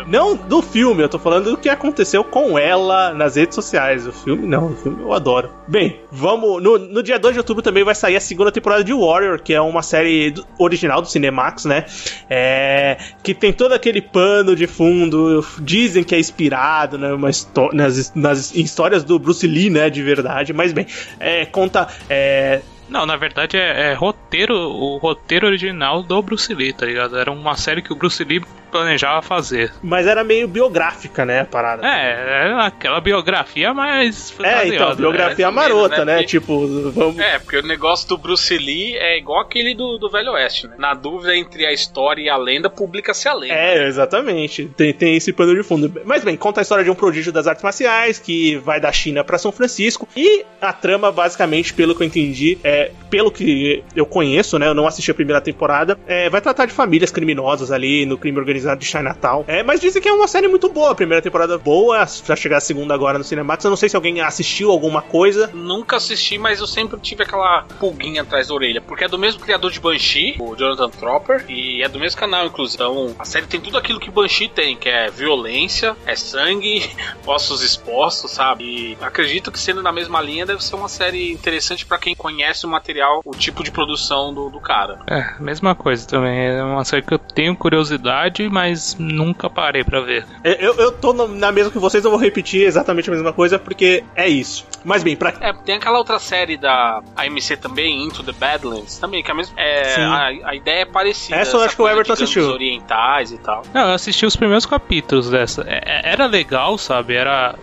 Não 0.07 0.36
do 0.36 0.62
filme, 0.62 1.04
eu 1.04 1.10
tô 1.10 1.19
falando 1.19 1.52
do 1.52 1.57
que 1.57 1.69
aconteceu 1.69 2.24
com 2.24 2.57
ela 2.57 3.13
nas 3.13 3.36
redes 3.36 3.56
sociais. 3.56 4.07
O 4.07 4.12
filme, 4.12 4.48
não, 4.48 4.68
o 4.68 4.75
filme 4.75 5.02
eu 5.02 5.13
adoro. 5.13 5.50
Bem, 5.68 6.00
vamos. 6.12 6.62
No, 6.62 6.78
no 6.78 7.04
dia 7.04 7.19
2 7.19 7.34
de 7.34 7.40
outubro 7.40 7.62
também 7.62 7.84
vai 7.84 7.96
sair 7.96 8.16
a 8.16 8.22
segunda 8.22 8.52
temporada 8.52 8.84
de 8.84 8.94
Warrior, 8.94 9.42
que 9.42 9.54
é 9.54 9.62
uma 9.62 9.81
série 9.81 10.31
do, 10.31 10.46
original 10.57 11.02
do 11.02 11.07
Cinemax, 11.07 11.66
né? 11.66 11.86
É, 12.30 12.98
que 13.24 13.34
tem 13.34 13.54
todo 13.54 13.74
aquele 13.74 14.02
pano 14.02 14.56
de 14.56 14.68
fundo. 14.68 15.46
Dizem 15.60 16.04
que 16.04 16.16
é 16.16 16.19
inspirado 16.19 16.98
né, 16.98 17.13
uma 17.13 17.30
nas, 17.74 18.13
nas 18.16 18.56
histórias 18.56 19.04
do 19.04 19.19
Bruce 19.19 19.46
Lee, 19.46 19.69
né? 19.69 19.90
De 19.90 20.02
verdade. 20.02 20.54
Mas 20.54 20.74
bem, 20.74 20.88
é, 21.19 21.46
conta. 21.46 21.88
É, 22.10 22.62
não, 22.88 23.06
na 23.06 23.16
verdade 23.18 23.57
é, 23.57 23.92
é, 23.92 23.94
roteiro, 23.94 24.56
o 24.56 24.98
roteiro 24.98 25.48
original 25.48 26.04
do 26.04 26.22
Bruce 26.22 26.54
Lee, 26.54 26.72
tá 26.72 26.86
ligado? 26.86 27.18
Era 27.18 27.31
uma 27.31 27.57
série 27.57 27.81
que 27.81 27.92
o 27.92 27.96
Bruce 27.96 28.24
Lee 28.24 28.42
planejava 28.75 29.22
fazer. 29.22 29.72
Mas 29.81 30.06
era 30.06 30.24
meio 30.24 30.48
biográfica, 30.48 31.25
né, 31.25 31.42
a 31.42 31.45
parada. 31.45 31.88
É, 31.88 32.45
era 32.45 32.66
aquela 32.66 33.00
biografia 33.00 33.74
mais. 33.74 34.33
É, 34.44 34.68
então, 34.68 34.94
biografia 34.95 35.45
né? 35.45 35.51
marota, 35.51 36.04
né? 36.04 36.18
né? 36.18 36.24
Tipo, 36.24 36.68
vamos. 36.92 37.18
É, 37.19 37.39
porque 37.39 37.57
o 37.57 37.66
negócio 37.66 38.07
do 38.10 38.18
Bruce 38.18 38.57
Lee 38.57 38.95
é 38.98 39.18
igual 39.18 39.39
aquele 39.39 39.74
do, 39.74 39.98
do 39.98 40.10
Velho 40.10 40.33
Oeste, 40.33 40.68
né? 40.68 40.75
Na 40.77 40.94
dúvida 40.94 41.36
entre 41.36 41.66
a 41.66 41.72
história 41.72 42.22
e 42.22 42.30
a 42.30 42.36
lenda, 42.36 42.69
publica-se 42.69 43.27
a 43.30 43.33
lenda. 43.33 43.54
É, 43.54 43.88
exatamente. 43.88 44.66
Tem, 44.75 44.94
tem 44.94 45.16
esse 45.16 45.31
pano 45.31 45.56
de 45.56 45.63
fundo. 45.63 45.92
Mas 46.06 46.24
bem, 46.24 46.36
conta 46.36 46.60
a 46.60 46.63
história 46.63 46.83
de 46.83 46.92
um 46.92 46.95
prodígio 46.95 47.31
das 47.31 47.48
artes 47.48 47.63
marciais 47.63 48.19
que 48.19 48.57
vai 48.57 48.80
da 48.80 48.92
China 48.92 49.24
para 49.24 49.38
São 49.38 49.51
Francisco. 49.51 50.07
E 50.16 50.44
a 50.62 50.74
trama, 50.74 51.12
basicamente, 51.12 51.74
pelo 51.74 51.95
que 51.95 52.04
eu 52.04 52.07
entendi, 52.07 52.57
é, 52.63 52.92
pelo 53.10 53.31
que 53.31 53.83
eu 53.95 54.06
conheço, 54.06 54.60
né? 54.60 54.68
Eu 54.68 54.74
não 54.74 54.86
assisti 54.86 55.12
a 55.12 55.13
primeira 55.13 55.39
temporada, 55.39 55.98
é, 56.07 56.30
vai 56.30 56.42
tratar 56.42 56.66
de 56.66 56.74
famílias 56.74 57.12
criminosas 57.12 57.71
ali 57.71 58.06
no 58.06 58.18
crime 58.18 58.38
organizado 58.38 58.65
de 58.74 58.86
Chinatown. 58.86 59.44
É, 59.48 59.62
mas 59.62 59.80
dizem 59.80 60.02
que 60.02 60.08
é 60.08 60.14
uma 60.14 60.28
série 60.28 60.48
muito 60.48 60.70
boa. 60.70 60.92
A 60.92 60.96
primeira 60.96 61.22
temporada 61.22 61.58
boa, 61.58 62.06
já 62.26 62.36
chegar 62.36 62.58
a 62.58 62.62
segunda 62.62 62.94
agora 62.94 63.18
no 63.18 63.24
Cinemax. 63.24 63.64
Eu 63.64 63.70
não 63.70 63.78
sei 63.78 63.90
se 63.90 63.96
alguém 63.96 64.22
assistiu 64.22 64.72
alguma 64.72 65.02
coisa. 65.02 65.50
Nunca 65.54 65.98
assisti, 65.98 66.38
mas 66.38 66.60
eu 66.60 66.68
sempre 66.68 67.00
tive 67.00 67.24
aquela 67.24 67.64
pulguinha 67.80 68.22
atrás 68.22 68.48
da 68.48 68.54
orelha. 68.54 68.82
Porque 68.82 69.04
é 69.04 69.08
do 69.08 69.20
mesmo 69.20 69.42
criador 69.42 69.72
de 69.72 69.80
Banshee, 69.80 70.36
o 70.40 70.56
Jonathan 70.56 70.90
Tropper, 70.90 71.46
e 71.50 71.84
é 71.84 71.90
do 71.90 72.00
mesmo 72.00 72.20
canal, 72.20 72.46
inclusive. 72.46 72.76
Então, 72.76 73.16
a 73.20 73.26
série 73.26 73.46
tem 73.46 73.60
tudo 73.60 73.78
aquilo 73.78 74.00
que 74.00 74.10
Banshee 74.10 74.48
tem, 74.48 74.76
que 74.76 74.90
é 74.90 75.10
violência, 75.10 75.96
é 76.06 76.16
sangue, 76.16 76.90
ossos 77.26 77.62
expostos, 77.62 78.32
sabe? 78.32 78.64
E 78.64 78.98
acredito 79.02 79.52
que 79.52 79.60
sendo 79.60 79.82
na 79.82 79.92
mesma 79.92 80.22
linha, 80.22 80.46
deve 80.46 80.64
ser 80.64 80.76
uma 80.76 80.90
série 80.90 81.32
interessante 81.32 81.86
para 81.86 81.98
quem 81.98 82.16
conhece 82.16 82.66
o 82.66 82.70
material, 82.70 83.22
o 83.26 83.32
tipo 83.32 83.64
de 83.64 83.72
produção 83.72 84.34
do, 84.34 84.50
do 84.50 84.60
cara. 84.60 85.00
É, 85.08 85.36
mesma 85.40 85.76
coisa 85.76 86.08
também. 86.08 86.48
É 86.48 86.64
uma 86.64 86.86
série 86.86 87.02
que 87.02 87.14
eu 87.14 87.20
tenho 87.20 87.56
curiosidade, 87.56 88.48
mas 88.56 88.96
nunca 88.98 89.50
parei 89.50 89.84
para 89.84 90.00
ver. 90.00 90.25
Eu, 90.42 90.75
eu 90.75 90.90
tô 90.94 91.12
na 91.12 91.52
mesma 91.52 91.69
que 91.69 91.78
vocês, 91.78 92.06
eu 92.06 92.09
vou 92.09 92.18
repetir 92.18 92.62
exatamente 92.62 93.09
a 93.09 93.14
mesma 93.14 93.33
coisa, 93.33 93.59
porque 93.59 94.02
é 94.16 94.30
isso. 94.30 94.66
Mas 94.81 95.04
bem, 95.04 95.18
pra. 95.18 95.33
É, 95.42 95.52
tem 95.52 95.76
aquela 95.76 95.97
outra 95.97 96.19
série 96.19 96.56
da 96.56 97.04
AMC 97.18 97.57
também, 97.57 98.06
Into 98.06 98.24
the 98.24 98.31
Badlands, 98.31 98.97
também, 98.97 99.21
que 99.21 99.30
é 99.30 99.33
a 99.33 99.35
mesma. 99.35 99.54
É, 99.59 99.95
a, 99.97 100.28
a, 100.52 100.56
ideia 100.56 100.83
é 100.83 100.85
parecida. 100.85 101.35
Essa 101.38 101.57
eu 101.57 101.64
acho 101.64 101.76
que 101.76 101.81
o 101.81 101.88
Everton 101.90 102.14
assistiu. 102.14 102.50
orientais 102.50 103.33
e 103.33 103.38
tal. 103.40 103.64
Não, 103.74 103.90
eu 103.90 103.94
assisti 103.94 104.26
os 104.26 104.38
primeiros 104.38 104.66
capítulos 104.66 105.30
dessa. 105.30 105.66
É, 105.68 105.81
é, 105.85 106.12
era 106.14 106.28
legal, 106.28 106.78
sabe? 106.78 107.16
Era. 107.16 107.56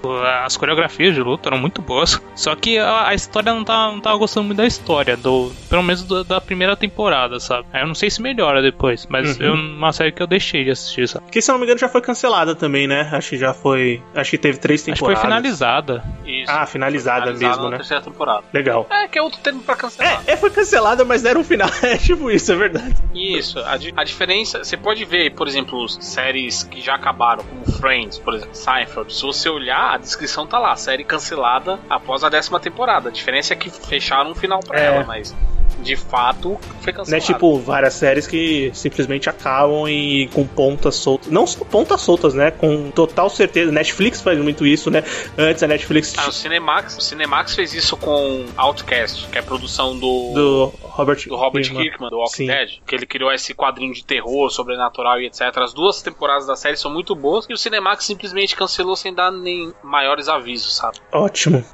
As 0.44 0.58
coreografias 0.58 1.14
de 1.14 1.22
luta 1.22 1.48
eram 1.48 1.58
muito 1.58 1.80
boas. 1.80 2.20
Só 2.34 2.54
que 2.54 2.76
a, 2.76 3.08
a 3.08 3.14
história 3.14 3.54
não 3.54 3.64
tava, 3.64 3.92
não 3.92 4.00
tava 4.00 4.18
gostando 4.18 4.46
muito 4.48 4.58
da 4.58 4.66
história, 4.66 5.16
do, 5.16 5.50
pelo 5.70 5.82
menos 5.82 6.02
do, 6.02 6.22
da 6.22 6.40
primeira 6.40 6.76
temporada, 6.76 7.40
sabe? 7.40 7.66
Eu 7.72 7.86
não 7.86 7.94
sei 7.94 8.10
se 8.10 8.20
melhora 8.20 8.60
depois, 8.60 9.06
mas 9.08 9.38
uhum. 9.38 9.46
eu, 9.46 9.54
uma 9.54 9.92
série 9.92 10.12
que 10.12 10.22
eu 10.22 10.26
deixei 10.26 10.64
de 10.64 10.70
assistir 10.70 10.81
Que 11.30 11.40
se 11.40 11.50
eu 11.50 11.54
não 11.54 11.60
me 11.60 11.66
engano 11.66 11.78
já 11.78 11.88
foi 11.88 12.00
cancelada 12.00 12.54
também, 12.54 12.86
né? 12.86 13.08
Acho 13.12 13.30
que 13.30 13.38
já 13.38 13.54
foi. 13.54 14.02
Acho 14.14 14.30
que 14.30 14.38
teve 14.38 14.58
três 14.58 14.82
temporadas. 14.82 15.18
Acho 15.18 15.20
que 15.20 15.20
foi 15.20 15.30
finalizada. 15.30 16.04
Isso. 16.24 16.50
Ah, 16.50 16.66
finalizada, 16.66 17.26
finalizada 17.26 17.32
mesmo, 17.32 17.70
né? 17.70 17.76
terceira 17.76 18.02
temporada. 18.02 18.44
Legal. 18.52 18.86
É, 18.90 19.08
que 19.08 19.18
é 19.18 19.22
outro 19.22 19.40
termo 19.40 19.60
pra 19.62 19.76
cancelar. 19.76 20.22
É, 20.26 20.32
é 20.32 20.36
foi 20.36 20.50
cancelada, 20.50 21.04
mas 21.04 21.24
era 21.24 21.38
um 21.38 21.44
final. 21.44 21.68
É 21.82 21.96
tipo 21.96 22.30
isso, 22.30 22.52
é 22.52 22.56
verdade. 22.56 22.94
Isso. 23.12 23.58
A, 23.58 23.72
a 23.72 24.04
diferença, 24.04 24.62
você 24.62 24.76
pode 24.76 25.04
ver, 25.04 25.34
por 25.34 25.48
exemplo, 25.48 25.88
séries 25.88 26.62
que 26.62 26.80
já 26.80 26.94
acabaram, 26.94 27.44
como 27.44 27.64
Friends, 27.72 28.18
por 28.18 28.34
exemplo, 28.34 28.54
Seinfeld. 28.54 29.12
Se 29.12 29.22
você 29.22 29.48
olhar, 29.48 29.94
a 29.94 29.98
descrição 29.98 30.46
tá 30.46 30.58
lá, 30.58 30.74
série 30.76 31.04
cancelada 31.04 31.78
após 31.90 32.22
a 32.24 32.28
décima 32.28 32.60
temporada. 32.60 33.08
A 33.08 33.12
diferença 33.12 33.52
é 33.52 33.56
que 33.56 33.68
fecharam 33.68 34.30
um 34.30 34.34
final 34.34 34.60
pra 34.60 34.80
é. 34.80 34.86
ela, 34.86 35.04
mas 35.04 35.34
de 35.82 35.96
fato 35.96 36.58
foi 36.80 36.92
cancelado. 36.92 37.10
Não 37.10 37.18
é 37.18 37.20
tipo 37.20 37.58
várias 37.58 37.94
séries 37.94 38.26
que 38.26 38.70
simplesmente 38.74 39.28
acabam 39.28 39.88
e 39.88 40.28
com 40.32 40.46
pontas 40.46 40.94
soltas. 40.96 41.30
Não 41.30 41.46
só 41.46 41.64
pontas 41.64 42.00
soltas, 42.00 42.34
né? 42.34 42.50
Com 42.50 42.90
total 42.90 43.28
certeza. 43.28 43.70
Netflix 43.72 44.20
faz 44.20 44.38
muito 44.38 44.66
isso, 44.66 44.90
né? 44.90 45.02
Antes 45.36 45.62
a 45.62 45.66
Netflix. 45.66 46.14
Ah, 46.16 46.28
o 46.28 46.32
Cinemax, 46.32 46.96
o 46.96 47.00
Cinemax 47.00 47.54
fez 47.54 47.74
isso 47.74 47.96
com 47.96 48.46
Outcast, 48.56 49.28
que 49.28 49.38
é 49.38 49.40
a 49.40 49.44
produção 49.44 49.98
do. 49.98 50.32
Do 50.32 50.72
Robert, 50.82 51.26
do 51.26 51.36
Robert 51.36 51.62
Kirkman. 51.62 51.82
Kirkman, 51.84 52.10
do 52.10 52.18
Walking 52.18 52.34
Sim. 52.34 52.46
Dead, 52.46 52.70
que 52.86 52.94
ele 52.94 53.06
criou 53.06 53.32
esse 53.32 53.54
quadrinho 53.54 53.92
de 53.92 54.04
terror, 54.04 54.50
sobrenatural 54.50 55.20
e 55.20 55.26
etc. 55.26 55.56
As 55.58 55.72
duas 55.72 56.02
temporadas 56.02 56.46
da 56.46 56.56
série 56.56 56.76
são 56.76 56.90
muito 56.90 57.14
boas 57.14 57.46
e 57.48 57.52
o 57.52 57.56
Cinemax 57.56 58.04
simplesmente 58.04 58.54
cancelou 58.54 58.94
sem 58.96 59.14
dar 59.14 59.30
nem 59.30 59.72
maiores 59.82 60.28
avisos, 60.28 60.76
sabe? 60.76 60.98
Ótimo. 61.12 61.64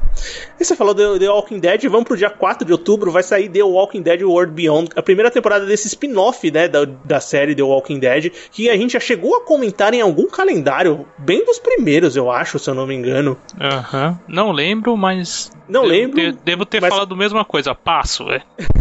E 0.58 0.64
você 0.64 0.76
falou 0.76 0.94
do 0.94 1.18
The 1.18 1.28
Walking 1.28 1.58
Dead, 1.58 1.84
vamos 1.88 2.06
pro 2.06 2.16
dia 2.16 2.30
4 2.30 2.64
de 2.64 2.72
outubro, 2.72 3.10
vai 3.10 3.22
sair 3.22 3.48
The 3.48 3.62
Walking 3.62 3.97
Dead 4.00 4.22
World 4.22 4.52
Beyond, 4.52 4.90
a 4.96 5.02
primeira 5.02 5.30
temporada 5.30 5.66
desse 5.66 5.86
spin-off, 5.88 6.50
né, 6.50 6.68
da, 6.68 6.84
da 6.84 7.20
série 7.20 7.54
The 7.54 7.62
Walking 7.62 7.98
Dead, 7.98 8.32
que 8.50 8.68
a 8.70 8.76
gente 8.76 8.92
já 8.92 9.00
chegou 9.00 9.36
a 9.36 9.44
comentar 9.44 9.92
em 9.94 10.00
algum 10.00 10.26
calendário, 10.28 11.06
bem 11.18 11.44
dos 11.44 11.58
primeiros, 11.58 12.16
eu 12.16 12.30
acho, 12.30 12.58
se 12.58 12.68
eu 12.70 12.74
não 12.74 12.86
me 12.86 12.94
engano. 12.94 13.36
Aham. 13.60 14.18
Não 14.28 14.52
lembro, 14.52 14.96
mas. 14.96 15.50
Não 15.68 15.82
devo 15.82 15.92
lembro, 15.94 16.16
ter- 16.16 16.32
devo 16.44 16.64
ter 16.66 16.80
mas- 16.80 16.90
falado 16.90 17.14
a 17.14 17.16
mesma 17.18 17.44
coisa. 17.44 17.74
Passo, 17.74 18.30
é. 18.30 18.42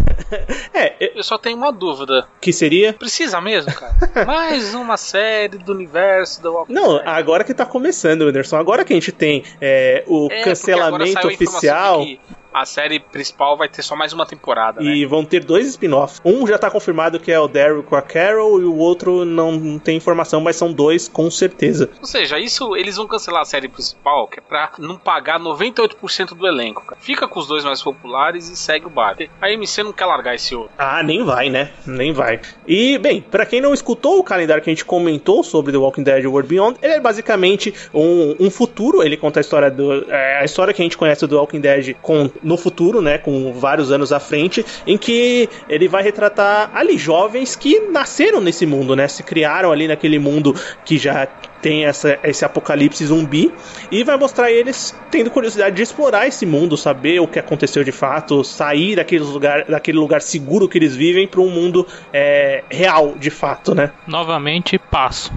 É, 0.74 0.94
é, 1.06 1.12
Eu 1.18 1.24
só 1.24 1.38
tenho 1.38 1.56
uma 1.56 1.72
dúvida. 1.72 2.28
que 2.42 2.52
seria... 2.52 2.92
Precisa 2.92 3.40
mesmo, 3.40 3.72
cara? 3.74 3.96
Mais 4.26 4.74
uma 4.76 4.98
série 4.98 5.58
do 5.58 5.72
universo 5.72 6.42
do 6.42 6.52
Walking 6.54 6.74
Não, 6.74 6.96
Dead. 6.98 7.08
agora 7.08 7.44
que 7.46 7.54
tá 7.54 7.66
começando, 7.66 8.24
Anderson, 8.24 8.58
agora 8.58 8.84
que 8.84 8.92
a 8.92 8.96
gente 8.96 9.12
tem 9.14 9.44
é, 9.62 10.04
o 10.06 10.28
É, 10.30 10.42
cancelamento 10.44 11.26
oficial... 11.28 12.06
A 12.54 12.66
série 12.66 13.00
principal 13.00 13.58
vai 13.58 13.68
ter 13.68 13.82
só 13.82 13.96
mais 13.96 14.14
uma 14.14 14.26
temporada, 14.26 14.82
né? 14.82 14.96
E 14.96 15.06
vão 15.06 15.24
ter 15.24 15.44
dois 15.44 15.68
spin-offs. 15.68 16.22
Um 16.24 16.46
já 16.48 16.58
tá 16.58 16.70
confirmado 16.70 17.20
que 17.20 17.32
é 17.32 17.40
o 17.40 17.48
Daryl 17.48 17.84
com 17.84 17.96
a 17.96 18.02
Carol, 18.02 18.60
e 18.60 18.66
o 18.66 18.76
outro 18.78 19.26
não, 19.26 19.80
tem 19.80 19.98
informação, 19.98 20.42
mas 20.42 20.56
são 20.56 20.72
dois 20.72 21.08
com 21.08 21.30
certeza. 21.30 21.90
Ou 22.00 22.08
seja, 22.08 22.40
isso 22.40 22.76
eles 22.76 22.98
vão 22.98 23.08
cancelar 23.08 23.42
a 23.42 23.46
série 23.46 23.68
principal, 23.68 24.28
que 24.28 24.40
é 24.40 24.42
pra 24.42 24.72
não 24.80 24.98
pagar 24.98 25.40
98% 25.40 26.36
do 26.36 26.48
elenco, 26.48 26.84
cara. 26.86 27.00
Fica 27.00 27.28
com 27.28 27.40
os 27.40 27.48
dois 27.48 27.64
mais 27.64 27.82
populares 27.82 28.50
e 28.50 28.56
segue 28.56 28.86
o 28.86 28.90
barco. 28.90 29.24
A 29.42 29.48
AMC 29.48 29.84
não 29.84 29.94
quer 29.94 30.06
largar 30.06 30.36
esse 30.36 30.56
outro. 30.56 30.72
Ah, 30.78 31.02
nem 31.04 31.24
vai, 31.24 31.50
né? 31.50 31.72
Nem 31.86 32.12
vai. 32.12 32.40
E, 32.68 32.98
bem, 32.98 33.22
pra 33.22 33.46
quem 33.46 33.62
não 33.62 33.74
escutou 33.74 34.20
o 34.20 34.24
calendário 34.24 34.64
que 34.64 34.70
a 34.70 34.74
gente 34.74 34.86
comentou 34.86 35.44
sobre 35.44 35.72
The 35.72 35.78
Walking 35.78 36.04
Dead 36.04 36.26
World 36.26 36.50
Beyond, 36.50 36.80
ele 36.82 36.94
é 36.94 37.00
basicamente 37.00 37.74
um, 37.94 38.36
um 38.40 38.50
futuro. 38.50 38.67
Ele 39.04 39.18
conta 39.18 39.40
a 39.40 39.42
história 39.42 39.72
do. 39.72 40.10
é, 40.12 40.40
a 40.40 40.46
história 40.46 40.74
que 40.74 40.82
a 40.82 40.86
gente 40.86 40.98
conhece 40.98 41.26
do 41.26 41.38
Walking 41.38 41.60
Dead 41.60 41.96
com, 42.02 42.30
no 42.44 42.58
futuro, 42.58 43.02
né? 43.02 43.18
Com 43.18 43.54
vários 43.54 43.92
anos 43.92 44.12
à 44.12 44.20
frente, 44.20 44.66
em 44.86 44.98
que 44.98 45.50
ele 45.68 45.88
vai 45.88 46.04
retratar 46.04 46.72
ali 46.74 46.98
jovens 46.98 47.56
que 47.56 47.80
nasceram 47.80 48.40
nesse 48.42 48.66
mundo, 48.66 48.96
né? 48.96 49.08
Se 49.08 49.24
criaram 49.24 49.72
ali 49.72 49.88
naquele 49.88 50.20
mundo 50.20 50.54
que 50.86 50.98
já 50.98 51.28
tem 51.62 51.86
essa, 51.86 52.20
esse 52.24 52.44
apocalipse 52.46 53.06
zumbi 53.06 53.54
e 53.92 54.04
vai 54.04 54.18
mostrar 54.18 54.52
eles 54.52 54.96
tendo 55.10 55.30
curiosidade 55.30 55.76
de 55.76 55.82
explorar 55.82 56.28
esse 56.28 56.46
mundo, 56.46 56.78
saber 56.78 57.20
o 57.20 57.28
que 57.28 57.40
aconteceu 57.40 57.84
de 57.84 57.92
fato, 57.92 58.44
sair 58.44 58.96
daquele 58.96 59.24
lugar, 59.24 59.66
daquele 59.66 59.98
lugar 59.98 60.22
seguro 60.22 60.68
que 60.68 60.78
eles 60.78 60.96
vivem 60.96 61.28
para 61.28 61.42
um 61.42 61.50
mundo 61.50 61.88
é, 62.14 62.64
real 62.70 63.16
de 63.18 63.30
fato, 63.30 63.74
né? 63.74 63.92
Novamente, 64.06 64.78
passo. 64.78 65.32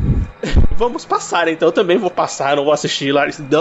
Vamos 0.73 1.05
passar, 1.05 1.49
então 1.49 1.69
eu 1.69 1.73
também 1.73 1.99
vou 1.99 2.11
passar, 2.11 2.57
não 2.57 2.65
vou 2.65 2.73
assistir. 2.73 3.13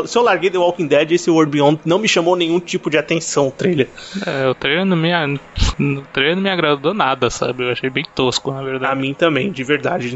Se 0.08 0.18
eu 0.18 0.24
larguei 0.24 0.50
The 0.50 0.58
Walking 0.58 0.88
Dead, 0.88 1.12
esse 1.12 1.30
World 1.30 1.51
Beyond 1.51 1.82
não 1.84 2.00
me 2.00 2.08
chamou 2.08 2.36
nenhum 2.38 2.60
tipo 2.60 2.89
de 2.89 2.98
atenção, 2.98 3.50
o 3.50 3.51
trailer. 3.51 3.89
É, 4.25 4.48
o 4.48 4.56
trailer 4.56 4.86
não 4.86 4.96
me, 4.96 5.12
o 5.13 6.01
trailer 6.13 6.36
não 6.36 6.44
me 6.44 6.50
agradou 6.50 6.94
nada, 6.94 7.30
sabe? 7.30 7.63
Eu 7.66 7.72
achei 7.72 7.89
bem 7.89 8.06
tosco, 8.16 8.51
na 8.51 8.60
A 8.60 8.63
verdade. 8.63 9.00
mim 9.01 9.13
também, 9.13 9.51
de 9.51 9.63
verdade. 9.63 10.16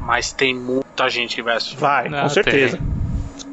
Mas 0.00 0.32
tem 0.32 0.54
muita 0.54 1.08
gente 1.08 1.34
que 1.34 1.42
vai 1.42 1.56
assistir. 1.56 1.67
Vai, 1.76 2.08
Ah, 2.08 2.22
com 2.22 2.28
certeza. 2.28 2.78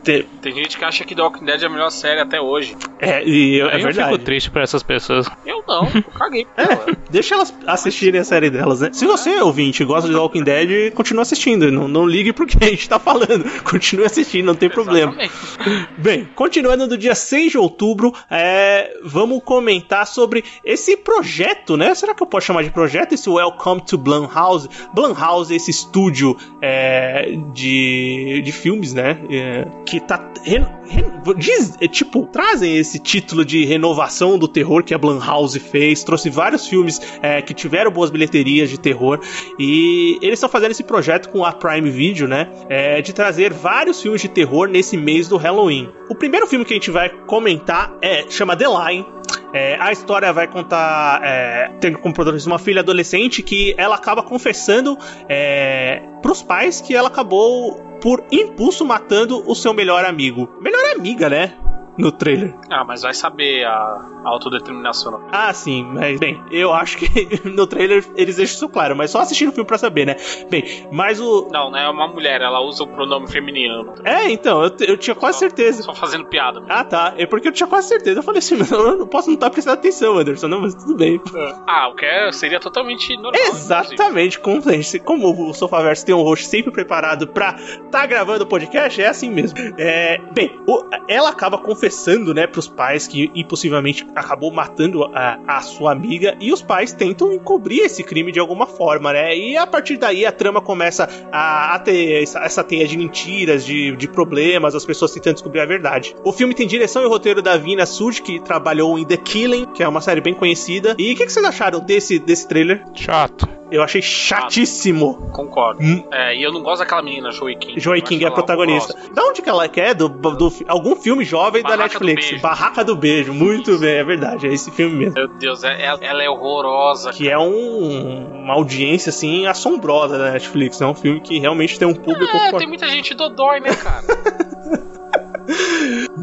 Te- 0.06 0.26
Tem 0.42 0.54
gente 0.54 0.78
que 0.78 0.86
acha 0.86 1.04
que 1.04 1.16
The 1.16 1.22
Walking 1.22 1.44
Dead 1.46 1.62
é 1.64 1.66
a 1.66 1.70
melhor 1.70 1.90
série 1.90 2.22
até 2.22 2.40
hoje. 2.40 2.76
É, 3.00 3.24
e 3.28 3.60
é 3.60 3.64
Aí 3.64 3.80
eu 3.82 3.86
verdade. 3.88 4.12
fico 4.14 4.24
triste 4.24 4.52
por 4.52 4.62
essas 4.62 4.84
pessoas. 4.84 5.28
Eu 5.46 5.64
não, 5.68 5.86
eu 5.94 6.04
caguei 6.18 6.46
pra 6.56 6.64
ela. 6.64 6.86
É, 6.92 6.96
deixa 7.10 7.36
elas 7.36 7.54
assistirem 7.66 8.22
a 8.22 8.24
série 8.24 8.50
delas, 8.50 8.82
né? 8.82 8.90
Se 8.94 9.06
você, 9.06 9.42
ouvinte, 9.42 9.84
gosta 9.84 10.08
de 10.08 10.14
The 10.14 10.20
Walking 10.22 10.44
Dead, 10.44 10.94
continua 10.94 11.24
assistindo. 11.24 11.72
Não, 11.72 11.88
não 11.88 12.06
ligue 12.06 12.32
porque 12.32 12.64
a 12.64 12.68
gente 12.70 12.88
tá 12.88 13.00
falando. 13.00 13.44
Continue 13.66 14.06
assistindo, 14.06 14.46
não 14.46 14.56
tem 14.56 14.70
problema. 14.70 15.12
Exatamente. 15.20 15.90
Bem, 15.98 16.30
continuando 16.36 16.88
do 16.88 16.98
dia 16.98 17.16
6 17.16 17.52
de 17.54 17.58
outubro, 17.58 18.14
é, 18.30 18.94
vamos 19.04 19.42
comentar 19.44 20.06
sobre 20.06 20.44
esse 20.64 20.96
projeto, 20.98 21.76
né? 21.76 21.96
Será 21.96 22.14
que 22.14 22.22
eu 22.22 22.28
posso 22.28 22.46
chamar 22.48 22.64
de 22.64 22.70
projeto? 22.70 23.14
Esse 23.14 23.30
Welcome 23.30 23.82
to 23.86 23.98
Blumhouse. 23.98 24.70
Blumhouse 24.94 25.52
é 25.52 25.56
esse 25.56 25.72
estúdio 25.72 26.38
é, 26.62 27.32
de, 27.54 28.42
de 28.44 28.52
filmes, 28.52 28.94
né? 28.94 29.18
É, 29.32 29.66
que 29.86 29.95
tá. 30.00 30.32
re- 30.44 30.66
re- 30.88 31.34
diz, 31.38 31.76
é, 31.82 31.88
tipo, 31.88 32.26
trazem 32.28 32.78
esse 32.78 33.00
título 33.00 33.44
de 33.44 33.66
renovação 33.66 34.38
do 34.38 34.48
terror 34.48 34.84
que 34.84 34.94
a 34.94 34.98
Blumhouse 34.98 35.60
fez. 35.60 36.04
Trouxe 36.04 36.30
vários 36.30 36.68
filmes 36.68 37.02
é, 37.22 37.42
que 37.42 37.54
tiveram 37.54 37.92
boas 37.92 38.10
bilheterias 38.10 38.70
de 38.70 38.80
terror. 38.80 39.20
E 39.60 40.18
eles 40.22 40.34
estão 40.38 40.50
fazendo 40.50 40.72
esse 40.72 40.84
projeto 40.84 41.30
com 41.30 41.44
a 41.44 41.52
Prime 41.52 41.90
Video, 41.90 42.28
né? 42.28 42.50
É, 42.70 43.02
de 43.02 43.14
trazer 43.14 43.54
vários 43.54 44.02
filmes 44.02 44.22
de 44.22 44.30
terror 44.30 44.68
nesse 44.68 44.98
mês 44.98 45.28
do 45.28 45.38
Halloween. 45.38 45.90
O 46.10 46.16
primeiro 46.16 46.48
filme 46.48 46.66
que 46.66 46.74
a 46.74 46.78
gente 46.78 46.92
vai 46.92 47.10
comentar 47.10 47.94
é 48.02 48.30
chama 48.30 48.56
The 48.56 48.66
Line. 48.68 49.06
É, 49.54 49.78
a 49.80 49.92
história 49.92 50.32
vai 50.34 50.48
contar. 50.48 51.22
É, 51.24 51.72
tem 51.80 51.94
como 51.94 52.14
protagonista 52.14 52.50
uma 52.50 52.60
filha 52.60 52.82
adolescente 52.82 53.42
que 53.42 53.74
ela 53.78 53.96
acaba 53.96 54.22
confessando 54.22 54.98
é, 55.30 56.02
pros 56.22 56.44
pais 56.44 56.82
que 56.82 56.94
ela 56.96 57.08
acabou 57.08 57.82
por 58.06 58.24
impulso 58.32 58.86
matando 58.86 59.42
o 59.50 59.56
seu 59.56 59.74
melhor 59.74 60.06
amigo. 60.06 60.48
Melhor 60.62 60.96
amiga, 60.96 61.28
né? 61.28 61.56
No 61.98 62.12
trailer. 62.12 62.54
Ah, 62.70 62.86
mas 62.86 63.02
vai 63.02 63.16
saber 63.16 63.66
a, 63.66 64.15
autodeterminação. 64.26 65.22
Ah, 65.32 65.54
sim, 65.54 65.84
mas 65.84 66.20
bem, 66.20 66.42
eu 66.52 66.74
acho 66.74 66.98
que 66.98 67.08
no 67.50 67.66
trailer 67.68 68.04
eles 68.16 68.36
deixam 68.38 68.56
isso 68.56 68.70
claro, 68.70 68.96
mas 68.96 69.12
só 69.12 69.20
assistindo 69.22 69.50
o 69.50 69.52
filme 69.52 69.68
pra 69.68 69.78
saber, 69.78 70.06
né? 70.06 70.16
Bem, 70.50 70.88
mas 70.92 71.20
o. 71.20 71.48
Não, 71.52 71.70
não 71.72 71.78
é 71.78 71.90
uma 71.90 72.08
mulher, 72.08 72.42
ela 72.42 72.60
usa 72.62 72.84
o 72.84 72.88
pronome 72.88 73.28
feminino. 73.30 73.94
É, 74.04 74.30
então, 74.30 74.64
eu, 74.64 74.72
eu 74.88 74.98
tinha 74.98 75.16
quase 75.16 75.40
certeza. 75.40 75.84
Só 75.84 75.94
fazendo 75.94 76.26
piada. 76.26 76.64
Ah, 76.70 76.84
tá. 76.84 77.14
É 77.18 77.26
porque 77.26 77.48
eu 77.48 77.52
tinha 77.52 77.68
quase 77.68 77.88
certeza. 77.88 78.20
Eu 78.20 78.24
falei 78.24 78.40
assim, 78.40 78.56
mas 78.60 78.72
eu 78.72 78.98
não 78.98 79.08
posso 79.08 79.28
não 79.28 79.36
estar 79.36 79.50
prestando 79.50 79.78
atenção, 79.80 80.18
Anderson. 80.18 80.48
Não, 80.48 80.62
mas 80.62 80.74
tudo 80.76 80.96
bem. 80.96 81.20
Ah, 81.68 81.88
o 81.90 81.96
que 81.96 82.06
é, 82.06 82.32
seria 82.32 82.60
totalmente 82.60 83.14
normal. 83.16 83.34
inclusive. 83.36 83.58
Exatamente. 83.66 84.40
Como, 84.40 84.62
como 85.04 85.50
o 85.50 85.54
Sofaverso 85.54 86.06
tem 86.06 86.16
um 86.16 86.22
host 86.22 86.46
sempre 86.48 86.72
preparado 86.72 87.28
pra 87.28 87.56
tá 87.92 88.06
gravando 88.06 88.44
o 88.44 88.48
podcast, 88.48 89.02
é 89.02 89.08
assim 89.08 89.30
mesmo. 89.30 89.58
É, 89.78 90.20
bem, 90.34 90.60
o- 90.68 90.84
ela 91.08 91.30
acaba 91.30 91.58
confessando, 91.58 92.34
né, 92.34 92.48
pros 92.48 92.68
pais 92.68 93.08
que 93.08 93.32
impossivelmente 93.36 94.06
acabou 94.16 94.52
matando 94.52 95.04
a, 95.06 95.40
a 95.46 95.62
sua 95.62 95.92
amiga 95.92 96.36
e 96.40 96.52
os 96.52 96.62
pais 96.62 96.94
tentam 96.94 97.34
encobrir 97.34 97.82
esse 97.82 98.04
crime 98.04 98.32
de 98.32 98.40
alguma 98.40 98.66
forma, 98.66 99.14
né? 99.14 99.38
E 99.38 99.58
a 99.58 99.68
partir 99.68 99.98
daí 99.98 100.26
a 100.26 100.32
trama 100.32 100.62
começa 100.62 101.10
a, 101.32 101.76
a 101.76 101.80
ter 101.80 102.24
essa, 102.24 102.40
essa 102.40 102.64
teia 102.64 102.88
de 102.88 102.98
mentiras, 102.98 103.66
de, 103.66 103.96
de 103.96 104.08
problemas, 104.08 104.74
as 104.74 104.86
pessoas 104.86 105.12
tentando 105.12 105.36
descobrir 105.36 105.60
a 105.60 105.66
verdade. 105.66 106.16
O 106.24 106.32
filme 106.32 106.54
tem 106.54 106.68
direção 106.68 107.04
e 107.04 107.08
roteiro 107.08 107.42
da 107.42 107.58
Vina 107.58 107.86
Sud, 107.86 108.22
que 108.22 108.40
trabalhou 108.40 108.98
em 108.98 109.06
The 109.06 109.18
Killing, 109.18 109.66
que 109.74 109.84
é 109.84 109.88
uma 109.88 110.02
série 110.02 110.22
bem 110.22 110.34
conhecida. 110.34 110.96
E 110.98 111.12
o 111.12 111.16
que, 111.16 111.26
que 111.26 111.32
vocês 111.32 111.46
acharam 111.46 111.80
desse, 111.80 112.18
desse 112.20 112.48
trailer? 112.48 112.84
Chato. 112.94 113.48
Eu 113.76 113.84
achei 113.84 114.02
chatíssimo. 114.02 115.30
Concordo. 115.32 115.82
Hum. 115.82 116.04
É, 116.12 116.36
e 116.36 116.44
eu 116.44 116.52
não 116.52 116.62
gosto 116.62 116.80
daquela 116.80 117.02
menina, 117.02 117.32
Joey 117.32 117.56
King. 117.58 117.80
Joey 117.80 118.02
King 118.02 118.24
é 118.24 118.28
a 118.28 118.30
ela 118.30 118.36
protagonista. 118.36 118.96
Da 119.14 119.24
onde 119.24 119.42
que 119.42 119.50
ela 119.50 119.66
é? 119.66 119.94
Do, 119.94 120.08
do, 120.10 120.54
algum 120.68 120.96
filme 120.96 121.24
jovem 121.24 121.62
da 121.62 121.70
Barraca 121.70 122.00
do 122.00 122.06
Netflix. 122.06 122.30
Beijo. 122.30 122.42
Barraca 122.42 122.84
do 122.84 122.96
Beijo. 122.96 123.34
Muito 123.34 123.78
bem, 123.78 123.96
é 123.96 124.04
verdade. 124.04 124.48
É 124.48 124.54
esse 124.54 124.72
filme 124.72 124.96
mesmo. 124.96 125.14
Meu 125.16 125.28
Deus, 125.28 125.64
é- 125.64 125.84
ela, 125.84 126.00
ela 126.02 126.24
é 126.24 126.30
horrorosa. 126.30 127.12
Que 127.12 127.30
é 127.30 127.38
um- 127.38 128.44
uma 128.44 128.54
audiência, 128.54 129.10
assim, 129.10 129.46
assombrosa 129.48 130.18
da 130.18 130.32
Netflix. 130.32 130.80
É 130.82 130.86
um 130.86 130.96
filme 130.96 131.20
que 131.20 131.40
realmente 131.40 131.78
tem 131.78 131.88
um 131.88 131.94
público... 131.96 132.36
É, 132.36 132.52
tem 132.54 132.68
muita 132.68 132.88
gente 132.88 133.14
dodói, 133.14 133.60
né, 133.60 133.74
cara? 133.76 134.06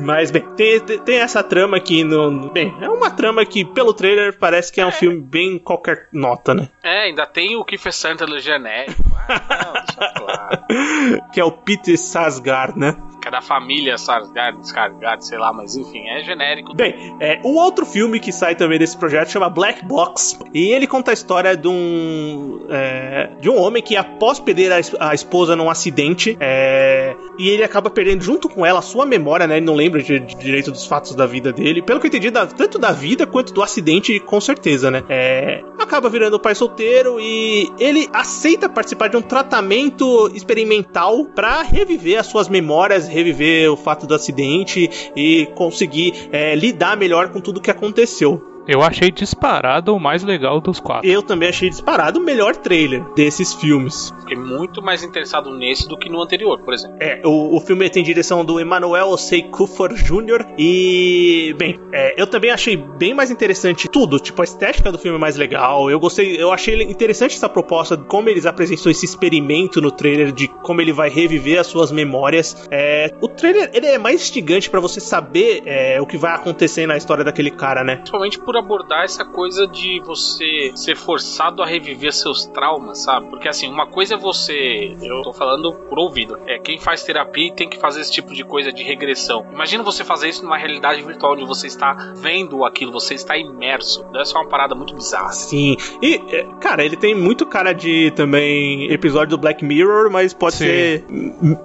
Mas, 0.02 0.30
bem, 0.30 0.42
tem, 0.56 0.80
tem- 0.80 1.18
essa 1.18 1.42
trama 1.42 1.76
aqui 1.76 2.02
no... 2.04 2.50
Bem, 2.50 2.74
é 2.80 2.88
uma 2.88 3.10
trama 3.10 3.44
que, 3.46 3.64
pelo 3.64 3.94
trailer, 3.94 4.36
parece 4.38 4.72
que 4.72 4.80
é 4.80 4.86
um 4.86 4.92
filme 4.92 5.20
bem 5.20 5.58
qualquer 5.58 6.08
nota, 6.12 6.54
né? 6.54 6.68
é, 6.82 7.04
ainda 7.04 7.24
tem 7.26 7.56
o 7.56 7.64
Kiefer 7.64 7.92
Sutherland 7.92 8.40
genérico. 8.42 9.02
Ah, 9.28 9.64
não, 9.64 9.72
deixa 9.72 10.12
claro. 10.18 11.30
Que 11.32 11.40
é 11.40 11.44
o 11.44 11.52
Peter 11.52 11.96
Sarsgaard, 11.98 12.78
né? 12.78 12.96
Que 13.22 13.28
é 13.28 13.30
da 13.30 13.40
família 13.40 13.96
Sarsgaard, 13.96 14.58
Skarsgård, 14.62 15.20
sei 15.22 15.38
lá, 15.38 15.52
mas 15.52 15.76
enfim, 15.76 16.02
é 16.08 16.22
genérico. 16.24 16.74
Bem, 16.74 17.16
é, 17.20 17.40
o 17.44 17.54
outro 17.54 17.86
filme 17.86 18.18
que 18.18 18.32
sai 18.32 18.56
também 18.56 18.78
desse 18.80 18.96
projeto 18.96 19.30
chama 19.30 19.48
Black 19.48 19.84
Box. 19.86 20.38
E 20.52 20.72
ele 20.72 20.86
conta 20.88 21.12
a 21.12 21.14
história 21.14 21.56
de 21.56 21.68
um. 21.68 22.66
é, 22.68 23.30
de 23.40 23.48
um 23.48 23.58
homem 23.60 23.80
que, 23.82 23.96
após 23.96 24.40
perder 24.40 24.72
a, 24.72 24.80
a 25.10 25.14
esposa 25.14 25.54
num 25.54 25.70
acidente, 25.70 26.36
é, 26.40 27.14
e 27.38 27.48
ele 27.48 27.62
acaba 27.62 27.88
perdendo 27.90 28.22
junto 28.24 28.48
com 28.48 28.66
ela 28.66 28.80
a 28.80 28.82
sua 28.82 29.06
memória, 29.06 29.46
né? 29.46 29.56
Ele 29.58 29.66
não 29.66 29.74
lembra 29.74 30.02
de, 30.02 30.18
de 30.18 30.34
direito 30.34 30.72
dos 30.72 30.84
fatos 30.86 31.14
da 31.14 31.24
vida 31.24 31.52
dele. 31.52 31.80
Pelo 31.80 32.00
que 32.00 32.06
eu 32.06 32.08
entendi, 32.08 32.30
da- 32.30 32.46
tanto 32.46 32.76
da 32.78 32.90
vida 32.90 33.24
quanto 33.26 33.52
do 33.54 33.62
acidente, 33.62 34.18
com 34.20 34.40
certeza, 34.40 34.90
né? 34.90 35.04
É, 35.08 35.62
acaba 35.78 36.08
virando 36.08 36.40
pai 36.40 36.54
solteiro 36.56 37.20
e 37.20 37.70
ele 37.78 38.08
aceita 38.12 38.68
participar 38.68 39.08
de 39.08 39.16
um 39.16 39.22
tratamento 39.22 40.30
experimental 40.34 41.24
para 41.26 41.62
reviver 41.62 42.18
as 42.18 42.26
suas 42.26 42.48
memórias, 42.48 43.06
reviver 43.12 43.70
o 43.70 43.76
fato 43.76 44.06
do 44.06 44.14
acidente 44.14 44.90
e 45.14 45.46
conseguir 45.54 46.28
é, 46.32 46.54
lidar 46.54 46.96
melhor 46.96 47.28
com 47.28 47.40
tudo 47.40 47.60
que 47.60 47.70
aconteceu. 47.70 48.51
Eu 48.66 48.82
achei 48.82 49.10
disparado 49.10 49.94
o 49.94 50.00
mais 50.00 50.22
legal 50.22 50.60
dos 50.60 50.78
quatro. 50.78 51.08
Eu 51.08 51.22
também 51.22 51.48
achei 51.48 51.68
disparado 51.68 52.20
o 52.20 52.22
melhor 52.22 52.56
trailer 52.56 53.02
desses 53.14 53.52
filmes. 53.54 54.12
Fiquei 54.20 54.36
muito 54.36 54.80
mais 54.80 55.02
interessado 55.02 55.50
nesse 55.50 55.88
do 55.88 55.96
que 55.96 56.08
no 56.08 56.20
anterior, 56.20 56.60
por 56.60 56.72
exemplo. 56.72 56.96
É, 57.00 57.20
o, 57.24 57.56
o 57.56 57.60
filme 57.60 57.88
tem 57.90 58.02
direção 58.02 58.44
do 58.44 58.60
Emmanuel 58.60 59.08
Osei 59.08 59.42
Kufor 59.42 59.92
Jr. 59.94 60.46
E, 60.56 61.54
bem, 61.58 61.78
é, 61.92 62.20
eu 62.20 62.26
também 62.26 62.50
achei 62.50 62.76
bem 62.76 63.14
mais 63.14 63.30
interessante 63.30 63.88
tudo. 63.88 64.20
Tipo, 64.20 64.42
a 64.42 64.44
estética 64.44 64.92
do 64.92 64.98
filme 64.98 65.16
é 65.16 65.20
mais 65.20 65.36
legal. 65.36 65.90
Eu 65.90 65.98
gostei, 65.98 66.40
eu 66.40 66.52
achei 66.52 66.80
interessante 66.82 67.34
essa 67.34 67.48
proposta, 67.48 67.96
como 67.96 68.28
eles 68.28 68.46
apresentam 68.46 68.90
esse 68.90 69.04
experimento 69.04 69.80
no 69.80 69.90
trailer, 69.90 70.32
de 70.32 70.46
como 70.48 70.80
ele 70.80 70.92
vai 70.92 71.10
reviver 71.10 71.58
as 71.58 71.66
suas 71.66 71.90
memórias. 71.90 72.68
É, 72.70 73.12
o 73.20 73.28
trailer 73.28 73.70
ele 73.74 73.86
é 73.86 73.98
mais 73.98 74.22
instigante 74.22 74.70
para 74.70 74.80
você 74.80 75.00
saber 75.00 75.62
é, 75.66 76.00
o 76.00 76.06
que 76.06 76.16
vai 76.16 76.34
acontecer 76.34 76.86
na 76.86 76.96
história 76.96 77.24
daquele 77.24 77.50
cara, 77.50 77.82
né? 77.82 77.96
Principalmente 77.96 78.38
por 78.38 78.51
abordar 78.58 79.04
essa 79.04 79.24
coisa 79.24 79.66
de 79.66 80.00
você 80.00 80.72
ser 80.74 80.96
forçado 80.96 81.62
a 81.62 81.66
reviver 81.66 82.12
seus 82.12 82.46
traumas, 82.46 82.98
sabe? 82.98 83.28
Porque 83.28 83.48
assim, 83.48 83.68
uma 83.68 83.86
coisa 83.86 84.14
é 84.14 84.16
você. 84.16 84.96
Eu 85.02 85.22
tô 85.22 85.32
falando 85.32 85.72
por 85.72 85.98
ouvido. 85.98 86.38
É, 86.46 86.58
quem 86.58 86.78
faz 86.78 87.02
terapia 87.02 87.52
tem 87.52 87.68
que 87.68 87.78
fazer 87.78 88.00
esse 88.00 88.12
tipo 88.12 88.34
de 88.34 88.44
coisa 88.44 88.72
de 88.72 88.82
regressão. 88.82 89.46
Imagina 89.52 89.82
você 89.82 90.04
fazer 90.04 90.28
isso 90.28 90.44
numa 90.44 90.56
realidade 90.56 91.02
virtual 91.02 91.32
onde 91.34 91.44
você 91.44 91.66
está 91.66 91.92
vendo 92.16 92.64
aquilo, 92.64 92.92
você 92.92 93.14
está 93.14 93.36
imerso. 93.36 94.04
Deve 94.12 94.24
ser 94.24 94.36
uma 94.36 94.48
parada 94.48 94.74
muito 94.74 94.94
bizarra. 94.94 95.32
Sim. 95.32 95.76
E, 96.00 96.20
é, 96.30 96.46
cara, 96.60 96.84
ele 96.84 96.96
tem 96.96 97.14
muito 97.14 97.46
cara 97.46 97.72
de 97.72 98.10
também 98.12 98.90
episódio 98.92 99.36
do 99.36 99.38
Black 99.38 99.64
Mirror, 99.64 100.10
mas 100.10 100.32
pode 100.34 100.56
Sim. 100.56 100.64
ser 100.64 101.04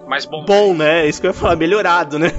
Mas 0.08 0.26
bom. 0.26 0.46
bom, 0.46 0.74
né? 0.74 1.08
Isso 1.08 1.20
que 1.20 1.28
eu 1.28 1.32
ia 1.32 1.34
falar, 1.34 1.56
melhorado, 1.56 2.20
né? 2.20 2.32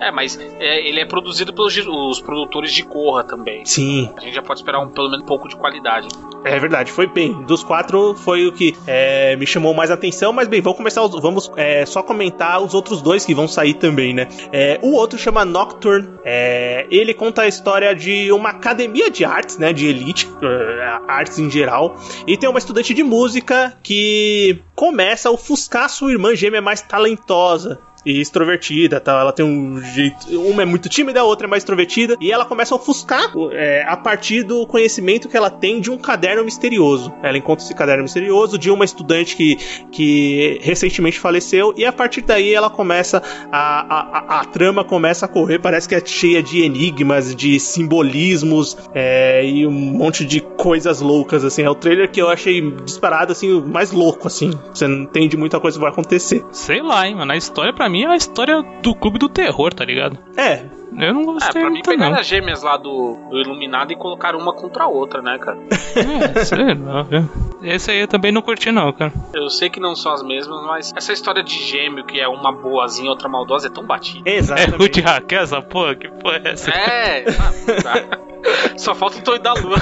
É, 0.00 0.10
mas 0.10 0.38
é, 0.58 0.86
ele 0.86 1.00
é 1.00 1.04
produzido 1.04 1.52
pelos 1.52 1.74
os 1.76 2.20
produtores 2.20 2.72
de 2.72 2.82
Corra 2.82 3.24
também. 3.24 3.64
Sim. 3.64 3.83
A 4.16 4.20
gente 4.20 4.34
já 4.34 4.42
pode 4.42 4.60
esperar 4.60 4.80
um, 4.80 4.88
pelo 4.88 5.08
menos 5.10 5.24
um 5.24 5.26
pouco 5.26 5.48
de 5.48 5.56
qualidade. 5.56 6.08
É 6.44 6.58
verdade, 6.58 6.92
foi 6.92 7.06
bem. 7.06 7.32
Dos 7.44 7.64
quatro 7.64 8.14
foi 8.14 8.46
o 8.46 8.52
que 8.52 8.74
é, 8.86 9.34
me 9.36 9.46
chamou 9.46 9.72
mais 9.72 9.90
atenção, 9.90 10.32
mas 10.32 10.46
bem, 10.46 10.60
vamos 10.60 10.76
começar, 10.76 11.02
os- 11.02 11.20
vamos 11.22 11.50
é, 11.56 11.86
só 11.86 12.02
comentar 12.02 12.60
os 12.62 12.74
outros 12.74 13.00
dois 13.00 13.24
que 13.24 13.34
vão 13.34 13.48
sair 13.48 13.74
também, 13.74 14.12
né? 14.12 14.28
É, 14.52 14.78
o 14.82 14.92
outro 14.92 15.18
chama 15.18 15.44
Nocturne. 15.44 16.08
É, 16.24 16.86
ele 16.90 17.14
conta 17.14 17.42
a 17.42 17.48
história 17.48 17.94
de 17.94 18.30
uma 18.32 18.50
academia 18.50 19.10
de 19.10 19.24
artes, 19.24 19.56
né? 19.58 19.72
De 19.72 19.86
elite, 19.86 20.28
é, 20.42 20.98
artes 21.08 21.38
em 21.38 21.50
geral. 21.50 21.96
E 22.26 22.36
tem 22.36 22.48
uma 22.48 22.58
estudante 22.58 22.92
de 22.92 23.02
música 23.02 23.76
que 23.82 24.58
começa 24.74 25.28
a 25.28 25.32
ofuscar 25.32 25.88
sua 25.88 26.12
irmã 26.12 26.34
gêmea 26.34 26.60
mais 26.60 26.82
talentosa 26.82 27.78
e 28.04 28.20
extrovertida, 28.20 29.00
tal. 29.00 29.18
Ela 29.18 29.32
tem 29.32 29.44
um 29.44 29.80
jeito. 29.80 30.26
Uma 30.40 30.62
é 30.62 30.64
muito 30.64 30.88
tímida, 30.88 31.20
a 31.20 31.24
outra 31.24 31.46
é 31.46 31.48
mais 31.48 31.62
extrovertida. 31.62 32.16
E 32.20 32.30
ela 32.30 32.44
começa 32.44 32.74
a 32.74 32.76
ofuscar 32.76 33.32
é, 33.52 33.84
a 33.86 33.96
partir 33.96 34.42
do 34.42 34.66
conhecimento 34.66 35.28
que 35.28 35.36
ela 35.36 35.50
tem 35.50 35.80
de 35.80 35.90
um 35.90 35.96
caderno 35.96 36.44
misterioso. 36.44 37.12
Ela 37.22 37.38
encontra 37.38 37.64
esse 37.64 37.74
caderno 37.74 38.02
misterioso 38.02 38.58
de 38.58 38.70
uma 38.70 38.84
estudante 38.84 39.36
que, 39.36 39.56
que 39.90 40.58
recentemente 40.62 41.18
faleceu. 41.18 41.72
E 41.76 41.84
a 41.84 41.92
partir 41.92 42.22
daí 42.22 42.52
ela 42.52 42.70
começa. 42.70 43.22
A, 43.50 43.80
a, 43.80 44.18
a, 44.18 44.40
a 44.40 44.44
trama 44.44 44.84
começa 44.84 45.26
a 45.26 45.28
correr. 45.28 45.58
Parece 45.58 45.88
que 45.88 45.94
é 45.94 46.04
cheia 46.04 46.42
de 46.42 46.62
enigmas, 46.62 47.34
de 47.34 47.58
simbolismos 47.58 48.76
é, 48.94 49.44
e 49.44 49.66
um 49.66 49.70
monte 49.70 50.24
de 50.24 50.40
coisas 50.40 51.00
loucas. 51.00 51.44
Assim, 51.44 51.62
é 51.62 51.70
o 51.70 51.74
trailer 51.74 52.10
que 52.10 52.20
eu 52.20 52.28
achei 52.28 52.60
disparado, 52.84 53.32
assim, 53.32 53.60
mais 53.62 53.92
louco, 53.92 54.26
assim. 54.26 54.50
Você 54.72 54.86
não 54.86 55.04
entende 55.04 55.36
muita 55.36 55.58
coisa 55.58 55.78
que 55.78 55.82
vai 55.82 55.90
acontecer. 55.90 56.44
Sei 56.52 56.82
lá, 56.82 57.06
hein, 57.06 57.14
mano. 57.14 57.32
A 57.32 57.36
história 57.36 57.72
pra 57.72 57.88
mim 57.88 57.93
é 58.02 58.06
a 58.08 58.16
história 58.16 58.62
do 58.82 58.94
clube 58.94 59.18
do 59.18 59.28
terror, 59.28 59.72
tá 59.72 59.84
ligado? 59.84 60.18
É, 60.36 60.62
Eu 60.96 61.12
não 61.14 61.22
É, 61.22 61.24
gostei 61.26 61.52
pra 61.52 61.64
mim 61.64 61.70
muito, 61.74 61.90
pegaram 61.90 62.12
não. 62.12 62.18
as 62.20 62.26
gêmeas 62.26 62.62
lá 62.62 62.76
do, 62.76 63.16
do 63.30 63.38
Iluminado 63.40 63.92
e 63.92 63.96
colocaram 63.96 64.38
uma 64.38 64.52
contra 64.52 64.84
a 64.84 64.88
outra, 64.88 65.20
né, 65.22 65.38
cara? 65.38 65.58
É, 65.96 66.44
sei 66.44 66.74
lá, 66.74 67.02
viu? 67.02 67.28
Esse 67.62 67.90
aí 67.92 68.00
eu 68.00 68.08
também 68.08 68.30
não 68.32 68.42
curti, 68.42 68.70
não, 68.72 68.92
cara. 68.92 69.12
Eu 69.32 69.48
sei 69.48 69.70
que 69.70 69.78
não 69.80 69.94
são 69.96 70.12
as 70.12 70.22
mesmas, 70.22 70.60
mas 70.66 70.92
essa 70.96 71.12
história 71.12 71.42
de 71.42 71.54
gêmeo, 71.54 72.04
que 72.04 72.20
é 72.20 72.26
uma 72.28 72.50
boazinha 72.52 73.06
e 73.06 73.08
outra 73.10 73.28
maldosa, 73.28 73.68
é 73.68 73.70
tão 73.70 73.84
batida. 73.86 74.28
É 74.28 74.36
exatamente. 74.36 74.76
Ruth 74.76 74.96
Raquel, 75.04 75.42
essa 75.42 75.62
porra? 75.62 75.94
Que 75.94 76.08
porra 76.08 76.40
é 76.44 76.50
essa? 76.52 76.70
É, 76.70 77.24
ah, 77.86 78.76
só 78.76 78.94
falta 78.94 79.18
o 79.18 79.22
Tonho 79.22 79.40
da 79.40 79.54
Lua. 79.54 79.76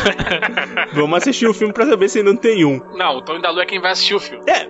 Vamos 0.93 1.17
assistir 1.19 1.47
o 1.49 1.55
filme 1.55 1.73
pra 1.75 1.87
saber 1.87 2.09
se 2.09 2.23
não 2.23 2.37
tem 2.37 2.65
um. 2.65 2.79
Não, 2.97 3.17
o 3.17 3.23
Tonho 3.23 3.41
da 3.43 3.51
Lua 3.51 3.63
é 3.63 3.67
quem 3.67 3.81
vai 3.81 3.93
assistir 3.93 4.15
o 4.15 4.21
filme. 4.21 4.45
É. 4.49 4.69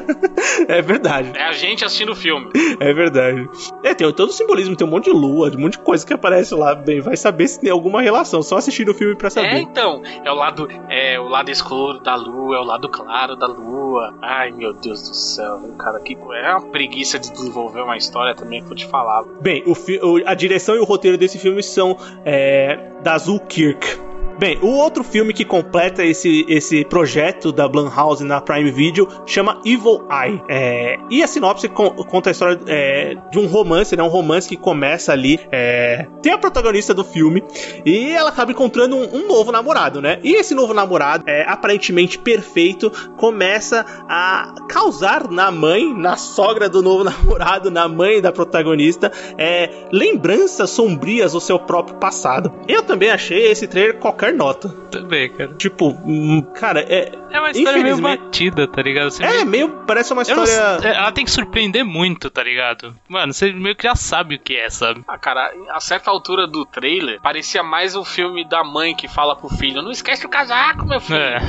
é 0.68 0.82
verdade. 0.82 1.32
É 1.34 1.42
a 1.44 1.52
gente 1.52 1.84
assistindo 1.84 2.12
o 2.12 2.16
filme. 2.16 2.50
É 2.80 2.92
verdade. 2.92 3.48
É, 3.82 3.94
tem 3.94 4.10
todo 4.12 4.28
o 4.30 4.32
simbolismo, 4.32 4.76
tem 4.76 4.86
um 4.86 4.90
monte 4.90 5.04
de 5.06 5.10
lua, 5.12 5.50
um 5.54 5.60
monte 5.60 5.72
de 5.72 5.78
coisa 5.80 6.06
que 6.06 6.12
aparece 6.12 6.54
lá. 6.54 6.74
Bem, 6.74 7.00
vai 7.00 7.16
saber 7.16 7.48
se 7.48 7.60
tem 7.60 7.70
alguma 7.70 8.00
relação. 8.02 8.42
Só 8.42 8.56
assistir 8.56 8.88
o 8.88 8.94
filme 8.94 9.14
pra 9.14 9.28
É, 9.28 9.30
saber. 9.30 9.56
então, 9.58 10.02
é 10.24 10.30
o 10.30 10.34
lado 10.34 10.68
é 10.88 11.18
o 11.18 11.28
lado 11.28 11.50
escuro 11.50 11.98
da 12.00 12.14
lua, 12.14 12.56
é 12.56 12.60
o 12.60 12.64
lado 12.64 12.88
claro 12.88 13.36
da 13.36 13.46
lua. 13.46 14.14
Ai, 14.22 14.50
meu 14.52 14.72
Deus 14.72 15.08
do 15.08 15.14
céu, 15.14 15.60
cara, 15.78 15.98
que 16.00 16.14
é 16.14 16.50
uma 16.50 16.60
preguiça 16.70 17.18
de 17.18 17.30
desenvolver 17.32 17.80
uma 17.82 17.96
história 17.96 18.34
também 18.34 18.62
que 18.62 18.70
eu 18.70 18.76
te 18.76 18.86
falar. 18.86 19.24
Bem, 19.40 19.62
o- 19.66 20.20
a 20.26 20.34
direção 20.34 20.74
e 20.76 20.78
o 20.78 20.84
roteiro 20.84 21.16
desse 21.18 21.38
filme 21.38 21.62
são 21.62 21.96
é, 22.24 22.78
da 23.02 23.14
Azul 23.14 23.40
Kirk. 23.40 23.98
Bem, 24.38 24.58
o 24.60 24.66
outro 24.66 25.02
filme 25.02 25.32
que 25.32 25.46
completa 25.46 26.04
esse, 26.04 26.44
esse 26.46 26.84
projeto 26.84 27.50
da 27.50 27.66
Blumhouse 27.66 28.22
na 28.22 28.38
Prime 28.38 28.70
Video 28.70 29.08
chama 29.24 29.62
Evil 29.64 30.06
Eye. 30.10 30.42
É, 30.46 30.98
e 31.08 31.22
a 31.22 31.26
sinopse 31.26 31.70
con- 31.70 31.94
conta 32.04 32.28
a 32.28 32.32
história 32.32 32.60
é, 32.66 33.16
de 33.32 33.38
um 33.38 33.46
romance, 33.46 33.96
né? 33.96 34.02
Um 34.02 34.08
romance 34.08 34.46
que 34.46 34.56
começa 34.58 35.10
ali. 35.10 35.40
é, 35.50 36.06
tem 36.22 36.34
a 36.34 36.38
protagonista 36.38 36.92
do 36.92 37.02
filme 37.02 37.42
e 37.84 38.10
ela 38.10 38.28
acaba 38.28 38.52
encontrando 38.52 38.94
um, 38.94 39.22
um 39.22 39.26
novo 39.26 39.50
namorado, 39.50 40.02
né? 40.02 40.18
E 40.22 40.34
esse 40.34 40.54
novo 40.54 40.74
namorado, 40.74 41.24
é, 41.26 41.42
aparentemente 41.48 42.18
perfeito, 42.18 42.90
começa 43.16 43.86
a 44.06 44.54
causar 44.68 45.30
na 45.30 45.50
mãe, 45.50 45.94
na 45.94 46.18
sogra 46.18 46.68
do 46.68 46.82
novo 46.82 47.04
namorado, 47.08 47.70
na 47.70 47.88
mãe 47.88 48.20
da 48.20 48.30
protagonista, 48.32 49.10
é, 49.38 49.70
lembranças 49.90 50.68
sombrias 50.68 51.32
do 51.32 51.40
seu 51.40 51.58
próprio 51.58 51.96
passado. 51.96 52.52
Eu 52.68 52.82
também 52.82 53.08
achei 53.10 53.46
esse 53.50 53.66
trailer 53.66 53.96
qualquer 53.98 54.25
nota. 54.32 54.68
Também, 54.90 55.28
cara. 55.30 55.54
Tipo, 55.54 55.88
hum, 56.04 56.42
cara, 56.54 56.80
é, 56.80 57.12
É 57.30 57.38
uma 57.38 57.50
história 57.50 57.82
meio 57.82 57.98
batida, 58.00 58.66
tá 58.66 58.82
ligado? 58.82 59.10
Você 59.10 59.22
é 59.24 59.44
meio- 59.44 59.46
meio. 59.46 59.68
Parece 59.86 60.12
uma 60.12 60.22
não 60.22 60.42
história. 60.44 60.80
sei, 60.80 60.90
ela 60.92 61.12
tem 61.12 61.24
que 61.24 61.30
surpreender 61.30 61.84
muito, 61.84 62.28
tá 62.30 62.42
ligado? 62.42 62.94
Mano, 63.08 63.32
você 63.32 63.52
meio 63.52 63.74
que 63.76 63.84
já 63.84 63.94
sabe 63.94 64.36
o 64.36 64.38
que 64.38 64.56
é, 64.56 64.68
sabe? 64.70 65.02
Ah, 65.06 65.18
cara, 65.18 65.52
a 65.70 65.80
certa 65.80 66.10
altura 66.10 66.46
do 66.46 66.64
trailer, 66.64 67.20
parecia 67.20 67.62
mais 67.62 67.94
o 67.96 68.04
filme 68.04 68.44
da 68.44 68.62
mãe 68.64 68.94
que 68.94 69.08
fala 69.08 69.36
pro 69.36 69.48
filho: 69.48 69.82
Não 69.82 69.90
esquece 69.90 70.24
o 70.26 70.28
casaco, 70.28 70.86
meu 70.86 71.00
filho. 71.00 71.18
É. 71.18 71.40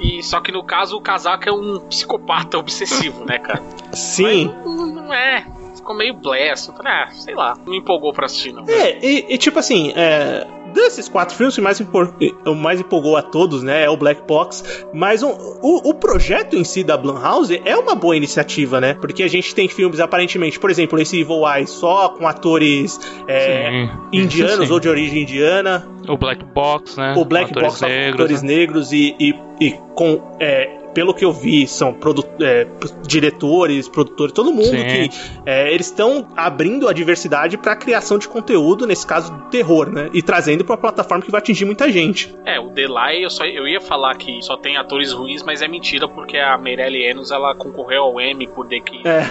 E 0.00 0.22
só 0.22 0.40
que 0.40 0.50
no 0.50 0.64
caso, 0.64 0.96
o 0.96 1.00
casaco 1.00 1.48
é 1.48 1.52
um 1.52 1.78
psicopata 1.88 2.58
obsessivo, 2.58 3.24
né, 3.24 3.38
cara? 3.38 3.62
Sim. 3.92 4.46
Mas 4.46 4.64
não, 4.64 4.86
não 4.86 5.14
é. 5.14 5.46
Ficou 5.76 5.96
meio 5.96 6.14
bless. 6.14 6.68
Eu 6.68 6.74
falei, 6.74 6.92
ah, 6.92 7.08
sei 7.12 7.34
lá. 7.34 7.54
Não 7.56 7.70
me 7.72 7.78
empolgou 7.78 8.12
pra 8.12 8.26
assistir, 8.26 8.52
não. 8.52 8.64
É, 8.68 8.98
e, 9.04 9.26
e 9.34 9.38
tipo 9.38 9.58
assim, 9.58 9.92
é, 9.96 10.46
desses 10.72 11.08
quatro 11.08 11.36
filmes, 11.36 11.54
o 11.54 11.56
que 11.56 11.62
mais, 11.62 11.80
o 12.46 12.54
mais 12.54 12.80
empolgou 12.80 13.16
a 13.16 13.22
todos, 13.22 13.62
né, 13.62 13.84
é 13.84 13.90
o 13.90 13.96
Black 13.96 14.22
Box. 14.26 14.84
Mas 14.92 15.22
um- 15.22 15.30
o, 15.62 15.90
o 15.90 15.94
projeto 15.94 16.56
em 16.56 16.64
si 16.64 16.82
da 16.82 16.96
Blumhouse 16.96 17.60
é 17.64 17.76
uma 17.76 17.94
boa 17.94 18.16
iniciativa, 18.16 18.80
né? 18.80 18.94
Porque 18.94 19.22
a 19.22 19.28
gente 19.28 19.54
tem 19.54 19.68
filmes, 19.68 20.00
aparentemente, 20.00 20.58
por 20.58 20.70
exemplo, 20.70 21.00
esse 21.00 21.20
Evil 21.20 21.42
Eye 21.46 21.66
só 21.66 22.08
com 22.10 22.26
atores 22.26 22.98
é, 23.28 23.88
indianos 24.12 24.70
ou 24.70 24.80
de 24.80 24.88
origem 24.88 25.22
indiana. 25.22 25.86
O 26.08 26.16
Black 26.16 26.44
Box, 26.44 26.96
né? 26.98 27.14
O 27.16 27.24
Black 27.24 27.50
Atores 27.52 27.68
Box 27.68 27.80
negros, 27.82 28.14
atores 28.14 28.42
né? 28.42 28.48
negros 28.48 28.92
e, 28.92 29.14
e, 29.20 29.34
e 29.60 29.70
com. 29.94 30.36
é, 30.40 30.81
pelo 30.94 31.14
que 31.14 31.24
eu 31.24 31.32
vi, 31.32 31.66
são 31.66 31.92
produ 31.92 32.24
é, 32.40 32.66
diretores, 33.06 33.88
produtores, 33.88 34.32
todo 34.32 34.52
mundo 34.52 34.76
Sim. 34.76 34.84
que 34.84 35.10
é, 35.46 35.72
eles 35.72 35.86
estão 35.86 36.28
abrindo 36.36 36.88
a 36.88 36.92
diversidade 36.92 37.56
para 37.56 37.74
criação 37.76 38.18
de 38.18 38.28
conteúdo, 38.28 38.86
nesse 38.86 39.06
caso 39.06 39.32
do 39.32 39.42
terror, 39.50 39.90
né? 39.90 40.10
E 40.12 40.22
trazendo 40.22 40.64
para 40.64 40.74
uma 40.74 40.80
plataforma 40.80 41.24
que 41.24 41.30
vai 41.30 41.40
atingir 41.40 41.64
muita 41.64 41.90
gente. 41.90 42.34
É, 42.44 42.58
o 42.58 42.70
Delay, 42.70 43.24
eu, 43.24 43.30
só, 43.30 43.44
eu 43.44 43.66
ia 43.66 43.80
falar 43.80 44.14
que 44.16 44.40
só 44.42 44.56
tem 44.56 44.76
atores 44.76 45.12
ruins, 45.12 45.42
mas 45.42 45.62
é 45.62 45.68
mentira, 45.68 46.08
porque 46.08 46.36
a 46.36 46.56
Meirelle 46.58 47.02
Enos, 47.04 47.30
ela 47.30 47.54
concorreu 47.54 48.02
ao 48.02 48.20
Emmy 48.20 48.48
por 48.48 48.66
The 48.66 48.80
King. 48.80 49.02
É. 49.06 49.22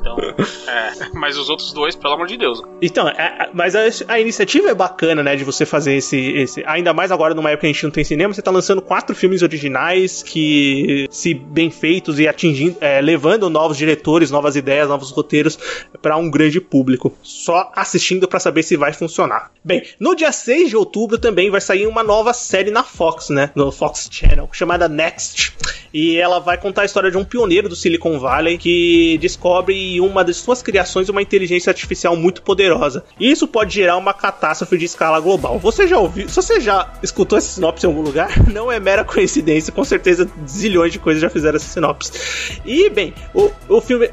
Então, 0.00 0.16
é. 0.18 1.08
Mas 1.14 1.36
os 1.36 1.48
outros 1.48 1.72
dois, 1.72 1.94
pelo 1.96 2.14
amor 2.14 2.26
de 2.26 2.36
Deus. 2.36 2.62
Então, 2.80 3.08
é- 3.08 3.50
mas 3.52 3.74
a, 3.74 3.80
a 4.08 4.20
iniciativa 4.20 4.70
é 4.70 4.74
bacana, 4.74 5.22
né? 5.22 5.36
De 5.36 5.44
você 5.44 5.64
fazer 5.64 5.94
esse, 5.94 6.16
esse. 6.32 6.62
Ainda 6.66 6.92
mais 6.92 7.10
agora, 7.10 7.34
numa 7.34 7.50
época 7.50 7.62
que 7.62 7.66
a 7.66 7.72
gente 7.72 7.84
não 7.84 7.90
tem 7.90 8.04
cinema, 8.04 8.32
você 8.32 8.42
tá 8.42 8.50
lançando 8.50 8.80
quatro 8.80 9.14
filmes 9.14 9.42
originais 9.42 10.22
que, 10.22 10.77
se 11.10 11.34
bem 11.34 11.70
feitos 11.70 12.18
e 12.18 12.28
atingindo, 12.28 12.76
é, 12.80 13.00
levando 13.00 13.48
novos 13.48 13.76
diretores, 13.76 14.30
novas 14.30 14.56
ideias, 14.56 14.88
novos 14.88 15.10
roteiros 15.10 15.58
para 16.00 16.16
um 16.16 16.30
grande 16.30 16.60
público. 16.60 17.16
Só 17.22 17.70
assistindo 17.74 18.28
para 18.28 18.40
saber 18.40 18.62
se 18.62 18.76
vai 18.76 18.92
funcionar. 18.92 19.50
Bem, 19.64 19.82
no 19.98 20.14
dia 20.14 20.32
6 20.32 20.70
de 20.70 20.76
outubro 20.76 21.18
também 21.18 21.50
vai 21.50 21.60
sair 21.60 21.86
uma 21.86 22.02
nova 22.02 22.32
série 22.32 22.70
na 22.70 22.82
Fox, 22.82 23.28
né? 23.28 23.50
No 23.54 23.70
Fox 23.70 24.08
Channel, 24.10 24.48
chamada 24.52 24.88
Next. 24.88 25.52
E 25.92 26.16
ela 26.16 26.38
vai 26.38 26.58
contar 26.58 26.82
a 26.82 26.84
história 26.84 27.10
de 27.10 27.16
um 27.16 27.24
pioneiro 27.24 27.68
do 27.68 27.76
Silicon 27.76 28.18
Valley 28.18 28.58
que 28.58 29.18
descobre 29.20 29.74
em 29.74 30.00
uma 30.00 30.24
das 30.24 30.36
suas 30.36 30.62
criações 30.62 31.08
uma 31.08 31.22
inteligência 31.22 31.70
artificial 31.70 32.16
muito 32.16 32.42
poderosa. 32.42 33.04
E 33.18 33.30
isso 33.30 33.46
pode 33.46 33.74
gerar 33.74 33.96
uma 33.96 34.12
catástrofe 34.12 34.76
de 34.76 34.84
escala 34.84 35.20
global. 35.20 35.58
Você 35.58 35.86
já 35.86 35.98
ouviu? 35.98 36.28
Se 36.28 36.36
você 36.36 36.60
já 36.60 36.92
escutou 37.02 37.38
essa 37.38 37.48
sinopse 37.48 37.86
em 37.86 37.88
algum 37.88 38.02
lugar, 38.02 38.30
não 38.52 38.70
é 38.70 38.78
mera 38.78 39.04
coincidência, 39.04 39.72
com 39.72 39.84
certeza 39.84 40.28
zilhões 40.46 40.92
de 40.92 40.98
coisas 40.98 41.20
já 41.20 41.30
fizeram 41.30 41.56
essa 41.56 41.68
sinopse. 41.68 42.12
E, 42.64 42.90
bem, 42.90 43.14
o, 43.34 43.50
o 43.68 43.80
filme. 43.80 44.10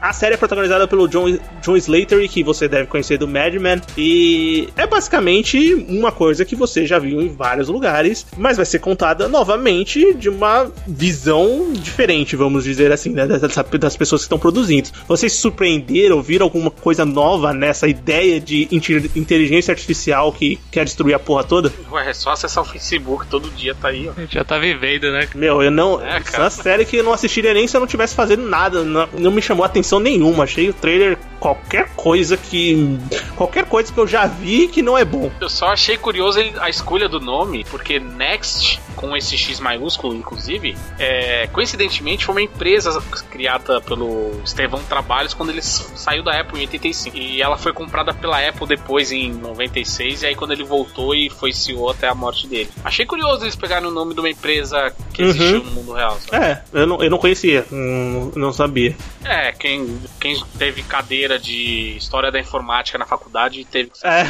A, 0.00 0.08
a, 0.08 0.12
série 0.12 0.34
é 0.34 0.36
protagonizada 0.36 0.86
pelo 0.86 1.08
John, 1.08 1.38
John 1.62 1.76
Slater, 1.76 2.28
que 2.28 2.42
você 2.42 2.68
deve 2.68 2.86
conhecer 2.86 3.18
do 3.18 3.28
Mad 3.28 3.54
Men. 3.54 3.80
E 3.96 4.68
é 4.76 4.86
basicamente 4.86 5.74
uma 5.88 6.12
coisa 6.12 6.44
que 6.44 6.56
você 6.56 6.86
já 6.86 6.98
viu 6.98 7.20
em 7.20 7.28
vários 7.28 7.68
lugares, 7.68 8.26
mas 8.36 8.56
vai 8.56 8.66
ser 8.66 8.78
contada 8.78 9.28
novamente 9.28 10.14
de 10.14 10.28
uma 10.28 10.70
visão 10.94 11.72
diferente, 11.72 12.36
vamos 12.36 12.64
dizer 12.64 12.92
assim, 12.92 13.10
né? 13.10 13.26
Das, 13.26 13.40
das 13.40 13.96
pessoas 13.96 14.22
que 14.22 14.26
estão 14.26 14.38
produzindo. 14.38 14.88
Vocês 15.08 15.32
se 15.32 15.38
surpreenderam, 15.38 16.22
viram 16.22 16.44
alguma 16.44 16.70
coisa 16.70 17.04
nova 17.04 17.52
nessa 17.52 17.88
ideia 17.88 18.40
de 18.40 18.68
inteligência 19.16 19.72
artificial 19.72 20.32
que 20.32 20.58
quer 20.70 20.84
destruir 20.84 21.14
a 21.14 21.18
porra 21.18 21.44
toda? 21.44 21.72
Ué, 21.90 22.10
é 22.10 22.14
só 22.14 22.30
acessar 22.30 22.62
o 22.62 22.66
Facebook, 22.66 23.26
todo 23.26 23.50
dia 23.50 23.74
tá 23.74 23.88
aí, 23.88 24.08
ó. 24.08 24.12
Já 24.30 24.44
tá 24.44 24.58
vivendo, 24.58 25.10
né? 25.10 25.28
Meu, 25.34 25.62
eu 25.62 25.70
não. 25.70 26.00
É, 26.00 26.18
essa 26.18 26.50
série 26.50 26.84
que 26.84 26.96
eu 26.96 27.04
não 27.04 27.12
assistiria 27.12 27.52
nem 27.52 27.66
se 27.66 27.76
eu 27.76 27.80
não 27.80 27.86
tivesse 27.86 28.14
fazendo 28.14 28.48
nada. 28.48 28.82
Não, 28.84 29.08
não 29.18 29.30
me 29.30 29.42
chamou 29.42 29.64
atenção 29.64 29.98
nenhuma. 29.98 30.44
Achei 30.44 30.68
o 30.68 30.72
trailer 30.72 31.18
qualquer 31.44 31.90
coisa 31.94 32.38
que. 32.38 32.98
Qualquer 33.36 33.66
coisa 33.66 33.92
que 33.92 34.00
eu 34.00 34.06
já 34.06 34.26
vi 34.26 34.66
que 34.66 34.80
não 34.80 34.96
é 34.96 35.04
bom. 35.04 35.30
Eu 35.38 35.50
só 35.50 35.66
achei 35.66 35.98
curioso 35.98 36.40
a 36.58 36.70
escolha 36.70 37.06
do 37.06 37.20
nome, 37.20 37.64
porque 37.64 38.00
Next, 38.00 38.80
com 38.96 39.14
esse 39.14 39.36
X 39.36 39.60
maiúsculo, 39.60 40.14
inclusive, 40.14 40.74
é, 40.98 41.46
coincidentemente 41.48 42.24
foi 42.24 42.34
uma 42.34 42.42
empresa 42.42 42.98
criada 43.30 43.78
pelo 43.82 44.40
Estevão 44.42 44.82
Trabalhos 44.84 45.34
quando 45.34 45.50
ele 45.50 45.60
saiu 45.60 46.22
da 46.22 46.40
Apple 46.40 46.58
em 46.58 46.62
85. 46.62 47.14
E 47.14 47.42
ela 47.42 47.58
foi 47.58 47.74
comprada 47.74 48.14
pela 48.14 48.38
Apple 48.38 48.66
depois 48.66 49.12
em 49.12 49.30
96, 49.30 50.22
e 50.22 50.26
aí 50.26 50.34
quando 50.34 50.52
ele 50.52 50.64
voltou 50.64 51.14
e 51.14 51.28
foi 51.28 51.52
CEO 51.52 51.90
até 51.90 52.08
a 52.08 52.14
morte 52.14 52.46
dele. 52.46 52.70
Achei 52.82 53.04
curioso 53.04 53.44
eles 53.44 53.54
pegarem 53.54 53.86
o 53.86 53.90
nome 53.90 54.14
de 54.14 54.20
uma 54.20 54.30
empresa 54.30 54.94
que 55.12 55.22
uhum. 55.22 55.28
existiu 55.28 55.62
no 55.62 55.70
mundo 55.72 55.92
real. 55.92 56.18
Sabe? 56.20 56.42
É, 56.42 56.62
eu 56.72 56.86
não, 56.86 57.02
eu 57.02 57.10
não 57.10 57.18
conhecia, 57.18 57.66
não, 57.70 58.32
não 58.34 58.52
sabia. 58.52 58.96
É, 59.22 59.52
quem, 59.52 60.00
quem 60.18 60.42
teve 60.58 60.82
cadeira 60.82 61.33
de 61.38 61.96
História 61.96 62.30
da 62.30 62.38
Informática 62.38 62.98
na 62.98 63.06
faculdade 63.06 63.60
e 63.60 63.64
teve 63.64 63.90
que... 63.90 64.06
É. 64.06 64.24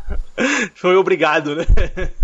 Foi 0.74 0.96
obrigado, 0.96 1.54
né? 1.56 1.64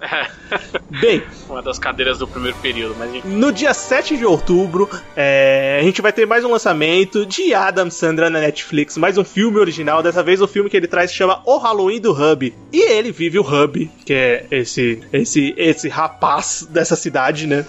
Bem, 1.00 1.22
uma 1.48 1.62
das 1.62 1.78
cadeiras 1.78 2.18
do 2.18 2.28
primeiro 2.28 2.56
período, 2.58 2.94
mas 2.98 3.14
enfim. 3.14 3.28
No 3.28 3.50
dia 3.50 3.72
7 3.72 4.16
de 4.16 4.24
outubro, 4.24 4.88
é, 5.16 5.78
a 5.80 5.84
gente 5.84 6.02
vai 6.02 6.12
ter 6.12 6.26
mais 6.26 6.44
um 6.44 6.50
lançamento 6.50 7.24
de 7.24 7.54
Adam 7.54 7.90
Sandra 7.90 8.28
na 8.28 8.40
Netflix, 8.40 8.96
mais 8.96 9.16
um 9.16 9.24
filme 9.24 9.58
original. 9.58 10.02
Dessa 10.02 10.22
vez 10.22 10.40
o 10.40 10.46
filme 10.46 10.68
que 10.68 10.76
ele 10.76 10.86
traz 10.86 11.10
se 11.10 11.16
chama 11.16 11.40
O 11.44 11.58
Halloween 11.58 12.00
do 12.00 12.12
Hub. 12.12 12.54
E 12.72 12.80
ele 12.80 13.10
vive 13.10 13.38
o 13.38 13.42
Hub, 13.42 13.90
que 14.04 14.12
é 14.12 14.46
esse 14.50 15.00
esse 15.12 15.54
esse 15.56 15.88
rapaz 15.88 16.66
dessa 16.70 16.94
cidade, 16.94 17.46
né? 17.46 17.64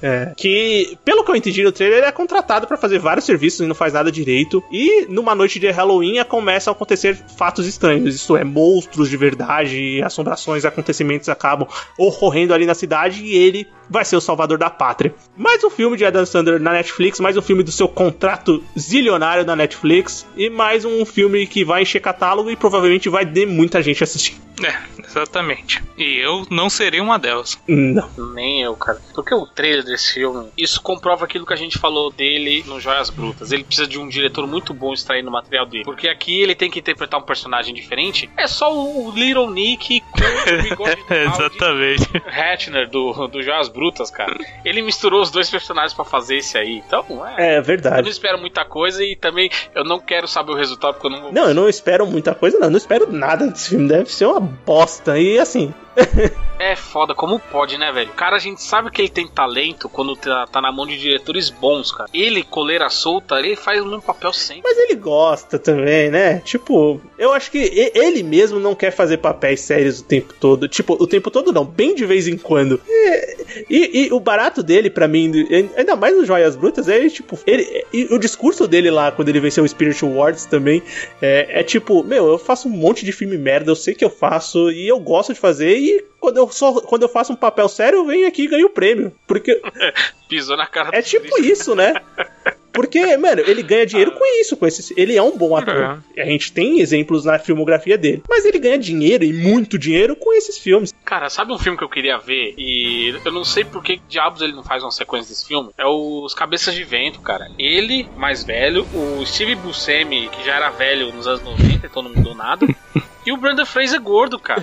É, 0.00 0.32
que, 0.36 0.96
pelo 1.04 1.24
que 1.24 1.30
eu 1.30 1.36
entendi 1.36 1.62
no 1.62 1.72
trailer, 1.72 1.98
ele 1.98 2.06
é 2.06 2.12
contratado 2.12 2.66
para 2.66 2.76
fazer 2.76 2.98
vários 2.98 3.24
serviços 3.24 3.60
e 3.60 3.66
não 3.66 3.74
faz 3.74 3.92
nada 3.92 4.12
direito. 4.12 4.62
E 4.70 5.06
numa 5.08 5.34
noite 5.34 5.58
de 5.58 5.70
Halloween 5.70 6.22
começam 6.24 6.72
a 6.72 6.74
acontecer 6.76 7.16
fatos 7.36 7.66
estranhos. 7.66 8.14
Isso 8.14 8.36
é, 8.36 8.44
monstros 8.44 9.08
de 9.08 9.16
verdade, 9.16 10.00
assombrações, 10.02 10.64
acontecimentos 10.64 11.28
acabam 11.28 11.63
ocorrendo 11.98 12.54
ali 12.54 12.66
na 12.66 12.74
cidade 12.74 13.22
e 13.24 13.36
ele 13.36 13.68
vai 13.88 14.04
ser 14.04 14.16
o 14.16 14.20
salvador 14.20 14.58
da 14.58 14.70
pátria. 14.70 15.14
Mais 15.36 15.62
um 15.64 15.70
filme 15.70 15.96
de 15.96 16.04
Adam 16.04 16.26
Sandler 16.26 16.60
na 16.60 16.72
Netflix, 16.72 17.20
mais 17.20 17.36
um 17.36 17.42
filme 17.42 17.62
do 17.62 17.72
seu 17.72 17.88
contrato 17.88 18.62
zilionário 18.78 19.44
na 19.44 19.56
Netflix 19.56 20.26
e 20.36 20.50
mais 20.50 20.84
um 20.84 21.04
filme 21.04 21.46
que 21.46 21.64
vai 21.64 21.82
encher 21.82 22.00
catálogo 22.00 22.50
e 22.50 22.56
provavelmente 22.56 23.08
vai 23.08 23.26
ter 23.26 23.46
muita 23.46 23.82
gente 23.82 24.02
assistir. 24.02 24.36
É, 24.62 25.02
exatamente. 25.02 25.82
E 25.98 26.18
eu 26.18 26.46
não 26.50 26.70
serei 26.70 27.00
uma 27.00 27.18
delas. 27.18 27.58
Não. 27.66 28.08
Nem 28.34 28.62
eu, 28.62 28.76
cara. 28.76 29.00
Porque 29.12 29.34
o 29.34 29.46
trailer 29.46 29.84
desse 29.84 30.14
filme, 30.14 30.48
isso 30.56 30.80
comprova 30.80 31.24
aquilo 31.24 31.44
que 31.44 31.52
a 31.52 31.56
gente 31.56 31.78
falou 31.78 32.12
dele 32.12 32.62
no 32.66 32.80
Joias 32.80 33.10
Brutas. 33.10 33.50
Ele 33.50 33.64
precisa 33.64 33.88
de 33.88 33.98
um 33.98 34.08
diretor 34.08 34.46
muito 34.46 34.72
bom 34.72 34.92
extraindo 34.92 35.28
o 35.28 35.32
material 35.32 35.66
dele. 35.66 35.84
Porque 35.84 36.08
aqui 36.08 36.40
ele 36.40 36.54
tem 36.54 36.70
que 36.70 36.78
interpretar 36.78 37.18
um 37.18 37.24
personagem 37.24 37.74
diferente. 37.74 38.30
É 38.36 38.46
só 38.46 38.72
o 38.72 39.10
Little 39.10 39.50
Nick 39.50 40.00
com 40.00 40.20
o 40.20 40.62
bigode 40.62 41.02
Exatamente. 41.10 42.08
Hatner 42.26 42.88
do, 42.88 43.26
do 43.26 43.42
Joias 43.42 43.68
Brutas, 43.74 44.10
cara. 44.10 44.32
Ele 44.64 44.80
misturou 44.80 45.20
os 45.20 45.30
dois 45.30 45.50
personagens 45.50 45.92
para 45.92 46.04
fazer 46.04 46.36
esse 46.36 46.56
aí. 46.56 46.82
Então, 46.86 47.04
é. 47.26 47.56
É 47.56 47.60
verdade. 47.60 47.98
Eu 47.98 48.02
não 48.04 48.10
espero 48.10 48.38
muita 48.38 48.64
coisa 48.64 49.04
e 49.04 49.16
também 49.16 49.50
eu 49.74 49.84
não 49.84 49.98
quero 49.98 50.28
saber 50.28 50.52
o 50.52 50.56
resultado 50.56 50.94
porque 50.94 51.08
eu 51.08 51.10
não. 51.10 51.32
Não, 51.32 51.48
eu 51.48 51.54
não 51.54 51.68
espero 51.68 52.06
muita 52.06 52.34
coisa, 52.34 52.58
não. 52.58 52.68
Eu 52.68 52.70
não 52.70 52.78
espero 52.78 53.10
nada 53.10 53.48
desse 53.48 53.70
filme. 53.70 53.88
Deve 53.88 54.10
ser 54.10 54.26
uma 54.26 54.40
bosta. 54.40 55.18
E 55.18 55.38
assim, 55.38 55.74
é 56.58 56.74
foda, 56.76 57.14
como 57.14 57.38
pode, 57.38 57.78
né, 57.78 57.90
velho? 57.92 58.10
O 58.10 58.14
cara, 58.14 58.36
a 58.36 58.40
gente 58.40 58.62
sabe 58.62 58.90
que 58.90 59.00
ele 59.00 59.08
tem 59.08 59.26
talento 59.26 59.88
quando 59.88 60.16
tá, 60.16 60.46
tá, 60.46 60.60
na 60.60 60.72
mão 60.72 60.86
de 60.86 60.98
diretores 60.98 61.50
bons, 61.50 61.92
cara. 61.92 62.08
Ele, 62.12 62.42
coleira 62.42 62.88
solta, 62.90 63.38
ele 63.38 63.56
faz 63.56 63.80
o 63.80 63.86
mesmo 63.86 64.02
papel 64.02 64.32
sempre. 64.32 64.62
Mas 64.64 64.78
ele 64.78 64.96
gosta 64.96 65.58
também, 65.58 66.10
né? 66.10 66.40
Tipo, 66.40 67.00
eu 67.18 67.32
acho 67.32 67.50
que 67.50 67.90
ele 67.94 68.22
mesmo 68.22 68.58
não 68.58 68.74
quer 68.74 68.90
fazer 68.90 69.18
papéis 69.18 69.60
sérios 69.60 70.00
o 70.00 70.04
tempo 70.04 70.34
todo. 70.38 70.68
Tipo, 70.68 70.94
o 70.94 71.06
tempo 71.06 71.30
todo 71.30 71.52
não, 71.52 71.64
bem 71.64 71.94
de 71.94 72.04
vez 72.04 72.26
em 72.26 72.36
quando. 72.36 72.80
E, 72.86 73.63
e, 73.68 74.06
e 74.06 74.12
o 74.12 74.20
barato 74.20 74.62
dele, 74.62 74.90
para 74.90 75.08
mim, 75.08 75.32
ainda 75.76 75.96
mais 75.96 76.16
no 76.16 76.24
Joias 76.24 76.56
Brutas, 76.56 76.88
é 76.88 77.08
tipo, 77.08 77.38
ele, 77.46 77.84
o 78.10 78.18
discurso 78.18 78.66
dele 78.66 78.90
lá, 78.90 79.12
quando 79.12 79.28
ele 79.28 79.40
venceu 79.40 79.64
o 79.64 79.68
Spirit 79.68 80.04
Awards 80.04 80.46
também, 80.46 80.82
é, 81.20 81.60
é 81.60 81.62
tipo, 81.62 82.02
meu, 82.02 82.26
eu 82.28 82.38
faço 82.38 82.68
um 82.68 82.72
monte 82.72 83.04
de 83.04 83.12
filme 83.12 83.36
merda, 83.36 83.70
eu 83.70 83.76
sei 83.76 83.94
que 83.94 84.04
eu 84.04 84.10
faço 84.10 84.70
e 84.70 84.88
eu 84.88 84.98
gosto 84.98 85.32
de 85.32 85.40
fazer 85.40 85.76
e 85.76 86.04
quando 86.20 86.38
eu, 86.38 86.48
só, 86.50 86.80
quando 86.80 87.02
eu 87.02 87.08
faço 87.08 87.32
um 87.32 87.36
papel 87.36 87.68
sério, 87.68 87.98
eu 87.98 88.06
venho 88.06 88.26
aqui 88.26 88.44
e 88.44 88.48
ganho 88.48 88.66
o 88.66 88.70
prêmio. 88.70 89.12
Porque. 89.26 89.60
Pisou 90.28 90.56
na 90.56 90.66
cara 90.66 90.96
É 90.96 91.02
tipo 91.02 91.38
isso, 91.40 91.74
né? 91.74 91.94
Porque, 92.74 93.16
mano, 93.16 93.40
ele 93.46 93.62
ganha 93.62 93.86
dinheiro 93.86 94.10
com 94.10 94.40
isso, 94.40 94.56
com 94.56 94.66
esse, 94.66 94.92
ele 94.96 95.16
é 95.16 95.22
um 95.22 95.38
bom 95.38 95.56
ator. 95.56 96.02
É. 96.16 96.22
A 96.22 96.26
gente 96.26 96.52
tem 96.52 96.80
exemplos 96.80 97.24
na 97.24 97.38
filmografia 97.38 97.96
dele. 97.96 98.22
Mas 98.28 98.44
ele 98.44 98.58
ganha 98.58 98.76
dinheiro 98.76 99.22
e 99.22 99.32
muito 99.32 99.78
dinheiro 99.78 100.16
com 100.16 100.32
esses 100.32 100.58
filmes. 100.58 100.92
Cara, 101.04 101.30
sabe 101.30 101.52
um 101.52 101.58
filme 101.58 101.78
que 101.78 101.84
eu 101.84 101.88
queria 101.88 102.18
ver? 102.18 102.52
E 102.58 103.14
eu 103.24 103.30
não 103.30 103.44
sei 103.44 103.64
por 103.64 103.80
que 103.80 104.00
diabos 104.08 104.42
ele 104.42 104.52
não 104.52 104.64
faz 104.64 104.82
uma 104.82 104.90
sequência 104.90 105.28
desse 105.28 105.46
filme. 105.46 105.70
É 105.78 105.86
os 105.86 106.34
Cabeças 106.34 106.74
de 106.74 106.82
Vento, 106.82 107.20
cara. 107.20 107.48
Ele, 107.56 108.08
mais 108.16 108.42
velho, 108.42 108.84
o 108.92 109.24
Steve 109.24 109.54
Buscemi, 109.54 110.28
que 110.28 110.44
já 110.44 110.56
era 110.56 110.70
velho 110.70 111.12
nos 111.12 111.28
anos 111.28 111.42
90, 111.44 111.86
então 111.86 112.02
não 112.02 112.10
mudou 112.10 112.34
nada. 112.34 112.66
E 113.26 113.32
o 113.32 113.36
Brandon 113.36 113.64
Fraser 113.64 114.00
gordo, 114.00 114.38
cara. 114.38 114.62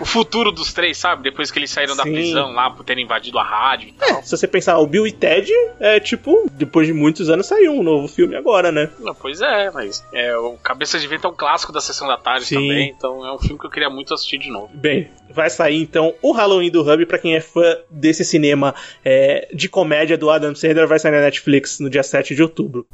o 0.00 0.04
futuro 0.04 0.52
dos 0.52 0.72
três, 0.72 0.96
sabe? 0.96 1.22
Depois 1.22 1.50
que 1.50 1.58
eles 1.58 1.70
saíram 1.70 1.94
Sim. 1.94 1.96
da 1.96 2.02
prisão 2.04 2.52
lá 2.52 2.70
por 2.70 2.84
terem 2.84 3.04
invadido 3.04 3.38
a 3.38 3.44
rádio 3.44 3.88
e 3.88 3.92
tal. 3.92 4.18
É, 4.18 4.22
se 4.22 4.36
você 4.36 4.46
pensar, 4.46 4.78
o 4.78 4.86
Bill 4.86 5.06
e 5.06 5.12
Ted 5.12 5.50
é 5.80 5.98
tipo, 5.98 6.48
depois 6.52 6.86
de 6.86 6.92
muitos 6.92 7.28
anos 7.28 7.46
saiu 7.46 7.72
um 7.72 7.82
novo 7.82 8.06
filme 8.06 8.36
agora, 8.36 8.70
né? 8.70 8.90
Não, 9.00 9.14
pois 9.14 9.40
é, 9.40 9.70
mas 9.70 10.04
é, 10.12 10.36
o 10.36 10.56
Cabeça 10.58 10.98
de 10.98 11.06
Vento 11.06 11.26
é 11.26 11.30
um 11.30 11.34
clássico 11.34 11.72
da 11.72 11.80
sessão 11.80 12.06
da 12.06 12.16
tarde 12.16 12.46
Sim. 12.46 12.56
também, 12.56 12.90
então 12.96 13.26
é 13.26 13.32
um 13.32 13.38
filme 13.38 13.58
que 13.58 13.66
eu 13.66 13.70
queria 13.70 13.90
muito 13.90 14.14
assistir 14.14 14.38
de 14.38 14.50
novo. 14.50 14.70
Bem, 14.72 15.10
vai 15.30 15.50
sair 15.50 15.80
então 15.80 16.14
o 16.22 16.32
Halloween 16.32 16.70
do 16.70 16.82
Hub 16.82 17.06
para 17.06 17.18
quem 17.18 17.34
é 17.34 17.40
fã 17.40 17.76
desse 17.90 18.24
cinema 18.24 18.74
é, 19.04 19.48
de 19.52 19.68
comédia 19.68 20.16
do 20.16 20.30
Adam 20.30 20.54
Sandler, 20.54 20.86
vai 20.86 20.98
sair 20.98 21.12
na 21.12 21.20
Netflix 21.20 21.80
no 21.80 21.90
dia 21.90 22.02
7 22.02 22.34
de 22.34 22.42
outubro. 22.42 22.86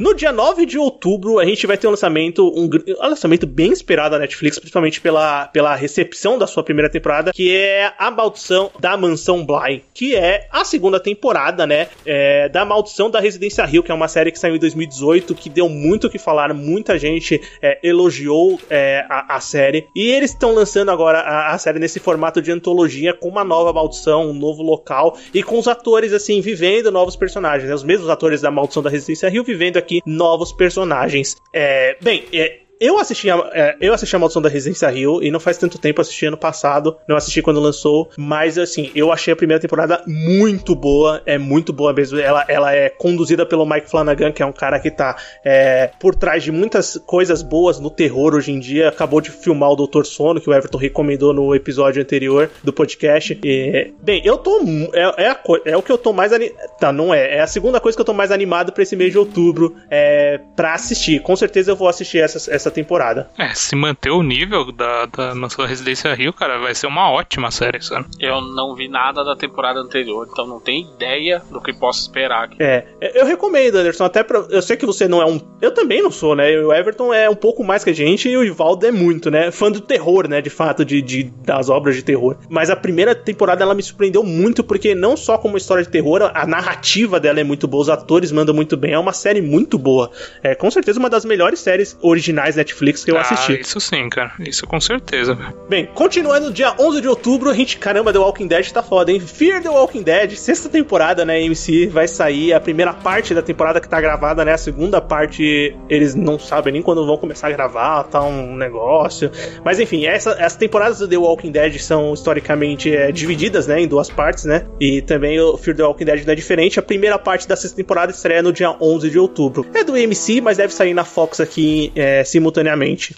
No 0.00 0.14
dia 0.14 0.32
9 0.32 0.64
de 0.64 0.78
outubro, 0.78 1.38
a 1.38 1.44
gente 1.44 1.66
vai 1.66 1.76
ter 1.76 1.86
um 1.86 1.90
lançamento, 1.90 2.48
um, 2.56 2.64
um, 2.64 3.06
lançamento 3.06 3.46
bem 3.46 3.70
esperado 3.70 4.14
da 4.14 4.18
Netflix, 4.18 4.58
principalmente 4.58 4.98
pela, 4.98 5.44
pela 5.48 5.74
recepção 5.74 6.38
da 6.38 6.46
sua 6.46 6.62
primeira 6.62 6.88
temporada, 6.88 7.34
que 7.34 7.54
é 7.54 7.92
A 7.98 8.10
Maldição 8.10 8.70
da 8.80 8.96
Mansão 8.96 9.44
Bly, 9.44 9.84
que 9.92 10.16
é 10.16 10.48
a 10.50 10.64
segunda 10.64 10.98
temporada, 10.98 11.66
né, 11.66 11.88
é, 12.06 12.48
da 12.48 12.64
Maldição 12.64 13.10
da 13.10 13.20
Residência 13.20 13.62
Rio, 13.66 13.82
que 13.82 13.92
é 13.92 13.94
uma 13.94 14.08
série 14.08 14.32
que 14.32 14.38
saiu 14.38 14.56
em 14.56 14.58
2018, 14.58 15.34
que 15.34 15.50
deu 15.50 15.68
muito 15.68 16.06
o 16.06 16.10
que 16.10 16.18
falar, 16.18 16.54
muita 16.54 16.98
gente 16.98 17.38
é, 17.60 17.78
elogiou 17.82 18.58
é, 18.70 19.04
a, 19.06 19.36
a, 19.36 19.40
série, 19.40 19.86
e 19.94 20.08
eles 20.08 20.30
estão 20.30 20.54
lançando 20.54 20.90
agora 20.90 21.18
a, 21.18 21.52
a, 21.52 21.58
série 21.58 21.78
nesse 21.78 22.00
formato 22.00 22.40
de 22.40 22.50
antologia, 22.50 23.12
com 23.12 23.28
uma 23.28 23.44
nova 23.44 23.70
maldição, 23.70 24.30
um 24.30 24.32
novo 24.32 24.62
local, 24.62 25.18
e 25.34 25.42
com 25.42 25.58
os 25.58 25.68
atores, 25.68 26.14
assim, 26.14 26.40
vivendo 26.40 26.90
novos 26.90 27.16
personagens, 27.16 27.68
né, 27.68 27.74
os 27.74 27.84
mesmos 27.84 28.08
atores 28.08 28.40
da 28.40 28.50
Maldição 28.50 28.82
da 28.82 28.88
Residência 28.88 29.28
Rio 29.28 29.44
vivendo 29.44 29.76
aqui 29.76 29.89
aqui 29.90 30.02
novos 30.06 30.52
personagens. 30.52 31.36
É, 31.52 31.96
bem, 32.00 32.24
é, 32.32 32.60
eu 32.80 32.98
assisti 32.98 33.30
a, 33.30 33.50
é, 33.52 33.76
eu 33.80 33.92
assisti 33.92 34.16
a 34.16 34.18
Maldição 34.18 34.40
da 34.40 34.48
Residência 34.48 34.88
Rio 34.88 35.22
e 35.22 35.30
não 35.30 35.38
faz 35.38 35.58
tanto 35.58 35.78
tempo, 35.78 36.00
assisti 36.00 36.24
ano 36.26 36.36
passado, 36.36 36.96
não 37.06 37.16
assisti 37.16 37.42
quando 37.42 37.60
lançou, 37.60 38.08
mas 38.16 38.56
assim, 38.56 38.90
eu 38.94 39.12
achei 39.12 39.32
a 39.32 39.36
primeira 39.36 39.60
temporada 39.60 40.02
muito 40.06 40.74
boa, 40.74 41.20
é 41.26 41.36
muito 41.36 41.72
boa 41.72 41.92
mesmo. 41.92 42.18
Ela, 42.18 42.44
ela 42.48 42.74
é 42.74 42.88
conduzida 42.88 43.44
pelo 43.44 43.66
Mike 43.66 43.90
Flanagan, 43.90 44.32
que 44.32 44.42
é 44.42 44.46
um 44.46 44.52
cara 44.52 44.80
que 44.80 44.90
tá 44.90 45.16
é, 45.44 45.90
por 46.00 46.14
trás 46.14 46.42
de 46.42 46.50
muitas 46.50 46.96
coisas 47.06 47.42
boas 47.42 47.78
no 47.78 47.90
terror 47.90 48.34
hoje 48.34 48.50
em 48.50 48.58
dia. 48.58 48.88
Acabou 48.88 49.20
de 49.20 49.30
filmar 49.30 49.70
o 49.70 49.76
Doutor 49.76 50.06
Sono, 50.06 50.40
que 50.40 50.48
o 50.48 50.54
Everton 50.54 50.78
recomendou 50.78 51.34
no 51.34 51.54
episódio 51.54 52.00
anterior 52.00 52.50
do 52.64 52.72
podcast. 52.72 53.38
E, 53.44 53.92
bem, 54.00 54.22
eu 54.24 54.38
tô. 54.38 54.60
É, 54.94 55.24
é, 55.24 55.28
a, 55.28 55.40
é 55.66 55.76
o 55.76 55.82
que 55.82 55.92
eu 55.92 55.98
tô 55.98 56.12
mais. 56.12 56.32
Tá, 56.78 56.92
não 56.92 57.12
é. 57.12 57.36
É 57.36 57.40
a 57.40 57.46
segunda 57.46 57.78
coisa 57.78 57.96
que 57.96 58.00
eu 58.00 58.06
tô 58.06 58.14
mais 58.14 58.30
animado 58.30 58.72
pra 58.72 58.82
esse 58.82 58.96
mês 58.96 59.12
de 59.12 59.18
outubro 59.18 59.76
é, 59.90 60.40
pra 60.56 60.74
assistir. 60.74 61.20
Com 61.20 61.36
certeza 61.36 61.72
eu 61.72 61.76
vou 61.76 61.88
assistir 61.88 62.18
essa, 62.18 62.52
essa 62.70 62.74
temporada. 62.74 63.28
É, 63.36 63.52
se 63.52 63.74
manter 63.74 64.10
o 64.10 64.22
nível 64.22 64.72
da, 64.72 65.06
da 65.06 65.34
nossa 65.34 65.66
Residência 65.66 66.14
Rio, 66.14 66.32
cara, 66.32 66.58
vai 66.58 66.74
ser 66.74 66.86
uma 66.86 67.10
ótima 67.10 67.50
série, 67.50 67.82
sabe? 67.82 68.06
Eu 68.18 68.40
não 68.40 68.74
vi 68.74 68.88
nada 68.88 69.24
da 69.24 69.36
temporada 69.36 69.80
anterior, 69.80 70.26
então 70.30 70.46
não 70.46 70.60
tenho 70.60 70.88
ideia 70.94 71.42
do 71.50 71.60
que 71.60 71.72
posso 71.72 72.00
esperar 72.00 72.44
aqui. 72.44 72.56
É, 72.60 72.86
eu 73.14 73.26
recomendo, 73.26 73.76
Anderson, 73.76 74.04
até 74.04 74.22
pra. 74.22 74.46
Eu 74.48 74.62
sei 74.62 74.76
que 74.76 74.86
você 74.86 75.08
não 75.08 75.20
é 75.20 75.26
um. 75.26 75.40
Eu 75.60 75.74
também 75.74 76.02
não 76.02 76.10
sou, 76.10 76.34
né? 76.34 76.50
O 76.58 76.72
Everton 76.72 77.12
é 77.12 77.28
um 77.28 77.34
pouco 77.34 77.64
mais 77.64 77.84
que 77.84 77.90
a 77.90 77.94
gente 77.94 78.28
e 78.28 78.36
o 78.36 78.44
Ivaldo 78.44 78.86
é 78.86 78.90
muito, 78.90 79.30
né? 79.30 79.50
Fã 79.50 79.70
do 79.70 79.80
terror, 79.80 80.28
né? 80.28 80.40
De 80.40 80.50
fato, 80.50 80.84
de, 80.84 81.02
de 81.02 81.24
das 81.24 81.68
obras 81.68 81.96
de 81.96 82.02
terror. 82.02 82.36
Mas 82.48 82.70
a 82.70 82.76
primeira 82.76 83.14
temporada 83.14 83.62
ela 83.62 83.74
me 83.74 83.82
surpreendeu 83.82 84.22
muito, 84.22 84.62
porque 84.62 84.94
não 84.94 85.16
só 85.16 85.36
como 85.36 85.56
história 85.56 85.82
de 85.82 85.90
terror, 85.90 86.30
a 86.34 86.46
narrativa 86.46 87.18
dela 87.18 87.40
é 87.40 87.44
muito 87.44 87.66
boa, 87.66 87.82
os 87.82 87.88
atores 87.88 88.30
mandam 88.30 88.54
muito 88.54 88.76
bem. 88.76 88.92
É 88.92 88.98
uma 88.98 89.12
série 89.12 89.40
muito 89.40 89.78
boa. 89.78 90.10
É 90.42 90.54
com 90.54 90.70
certeza 90.70 90.98
uma 90.98 91.10
das 91.10 91.24
melhores 91.24 91.60
séries 91.60 91.96
originais 92.00 92.56
Netflix 92.60 93.04
que 93.04 93.10
eu 93.10 93.16
ah, 93.16 93.22
assisti. 93.22 93.60
Isso 93.60 93.80
sim, 93.80 94.08
cara. 94.08 94.32
Isso 94.40 94.66
com 94.66 94.80
certeza. 94.80 95.36
Bem, 95.68 95.86
continuando, 95.86 96.52
dia 96.52 96.74
11 96.78 97.00
de 97.00 97.08
outubro, 97.08 97.50
a 97.50 97.54
gente, 97.54 97.78
caramba, 97.78 98.12
The 98.12 98.18
Walking 98.18 98.46
Dead 98.46 98.70
tá 98.70 98.82
foda, 98.82 99.10
hein? 99.10 99.20
Fear 99.20 99.62
The 99.62 99.70
Walking 99.70 100.02
Dead, 100.02 100.36
sexta 100.36 100.68
temporada, 100.68 101.24
né? 101.24 101.42
MC 101.42 101.86
vai 101.86 102.06
sair 102.06 102.52
a 102.52 102.60
primeira 102.60 102.92
parte 102.92 103.34
da 103.34 103.42
temporada 103.42 103.80
que 103.80 103.88
tá 103.88 104.00
gravada, 104.00 104.44
né? 104.44 104.52
A 104.52 104.58
segunda 104.58 105.00
parte 105.00 105.76
eles 105.88 106.14
não 106.14 106.38
sabem 106.38 106.72
nem 106.72 106.82
quando 106.82 107.04
vão 107.06 107.16
começar 107.16 107.48
a 107.48 107.50
gravar, 107.50 108.04
tá 108.04 108.22
um 108.22 108.56
negócio. 108.56 109.30
Mas 109.64 109.80
enfim, 109.80 110.06
essa, 110.06 110.32
as 110.34 110.54
temporadas 110.54 110.98
do 110.98 111.08
The 111.08 111.16
Walking 111.16 111.50
Dead 111.50 111.78
são 111.78 112.12
historicamente 112.12 112.94
é, 112.94 113.10
divididas, 113.10 113.66
né? 113.66 113.80
Em 113.80 113.88
duas 113.88 114.10
partes, 114.10 114.44
né? 114.44 114.66
E 114.78 115.00
também 115.02 115.40
o 115.40 115.56
Fear 115.56 115.76
The 115.76 115.82
Walking 115.84 116.04
Dead 116.04 116.24
não 116.24 116.32
é 116.32 116.36
diferente. 116.36 116.78
A 116.78 116.82
primeira 116.82 117.18
parte 117.18 117.48
da 117.48 117.56
sexta 117.56 117.76
temporada 117.76 118.12
estreia 118.12 118.42
no 118.42 118.52
dia 118.52 118.76
11 118.80 119.10
de 119.10 119.18
outubro. 119.18 119.66
É 119.74 119.82
do 119.82 119.96
MC, 119.96 120.40
mas 120.40 120.58
deve 120.58 120.72
sair 120.72 120.94
na 120.94 121.04
Fox 121.04 121.40
aqui 121.40 121.92
é, 121.94 122.22
simultaneamente. 122.24 122.49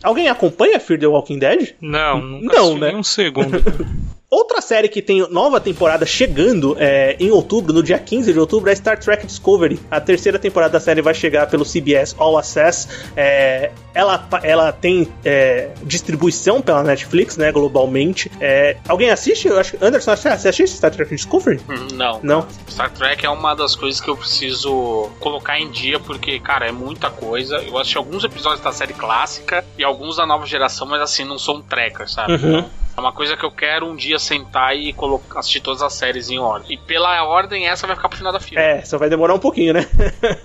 Alguém 0.03 0.29
acompanha 0.29 0.81
Fear 0.81 1.01
The 1.01 1.07
Walking 1.07 1.39
Dead? 1.39 1.75
Não, 1.81 2.21
não, 2.21 2.79
né? 2.79 2.95
um 2.95 3.03
segundo. 3.03 3.59
Outra 4.33 4.63
série 4.63 4.89
que 4.89 5.03
tem 5.03 5.29
nova 5.29 5.61
temporada 5.61 6.07
chegando 6.07 6.75
é, 6.79 7.15
em 7.21 7.31
outubro, 7.31 7.71
no 7.71 7.83
dia 7.83 7.99
15 7.99 8.33
de 8.33 8.39
outubro, 8.41 8.71
é 8.71 8.75
Star 8.75 8.99
Trek 8.99 9.27
Discovery. 9.27 9.79
A 9.91 10.01
terceira 10.01 10.39
temporada 10.39 10.73
da 10.73 10.81
série 10.81 11.03
vai 11.03 11.13
chegar 11.13 11.47
pelo 11.49 11.67
CBS 11.67 12.17
All 12.19 12.39
Access. 12.39 12.89
É, 13.15 13.73
ela, 13.93 14.27
ela 14.43 14.73
tem 14.73 15.07
é, 15.23 15.73
distribuição 15.83 16.63
pela 16.63 16.83
Netflix, 16.83 17.37
né, 17.37 17.53
globalmente. 17.53 18.33
É, 18.41 18.79
alguém 18.89 19.11
assiste? 19.11 19.49
Eu 19.49 19.61
acho, 19.61 19.77
Anderson, 19.83 20.17
você 20.17 20.29
assiste 20.49 20.77
Star 20.77 20.91
Trek 20.91 21.15
Discovery? 21.15 21.61
Não. 21.93 22.19
Não? 22.23 22.47
Star 22.71 22.91
Trek 22.91 23.27
é 23.27 23.29
uma 23.29 23.55
das 23.55 23.77
coisas 23.77 24.01
que 24.01 24.09
eu 24.09 24.17
preciso 24.17 25.11
colocar 25.21 25.61
em 25.61 25.71
dia, 25.71 26.01
porque, 26.01 26.41
cara, 26.41 26.67
é 26.67 26.73
muita 26.73 27.11
coisa. 27.11 27.57
Eu 27.57 27.77
assisti 27.77 27.99
alguns 27.99 28.25
episódios 28.25 28.63
da 28.63 28.73
série 28.73 28.95
clássica 28.95 29.63
e 29.77 29.85
alguns 29.85 30.17
da 30.17 30.25
nova 30.25 30.47
geração, 30.47 30.87
mas 30.87 31.03
assim, 31.03 31.23
não 31.23 31.37
sou 31.37 31.59
um 31.59 31.61
trekker, 31.61 32.09
sabe? 32.09 32.33
Uhum. 32.33 32.65
Uma 33.03 33.13
coisa 33.13 33.37
que 33.37 33.45
eu 33.45 33.51
quero 33.51 33.87
um 33.87 33.97
dia 33.97 34.17
sentar 34.17 34.77
e 34.77 34.93
colocar, 34.93 35.41
assistir 35.41 35.61
todas 35.61 35.83
as 35.83 35.93
séries 35.93 36.31
em 36.31 36.39
ordem. 36.39 36.73
E 36.73 36.77
pela 36.77 37.25
ordem, 37.25 37.67
essa 37.67 37.87
vai 37.87 37.97
ficar 37.97 38.09
pro 38.09 38.17
final 38.17 38.33
da 38.33 38.41
fila. 38.41 38.61
É, 38.61 38.83
só 38.83 38.97
vai 38.97 39.11
demorar 39.11 39.35
um 39.35 39.39
pouquinho, 39.39 39.75
né? 39.75 39.87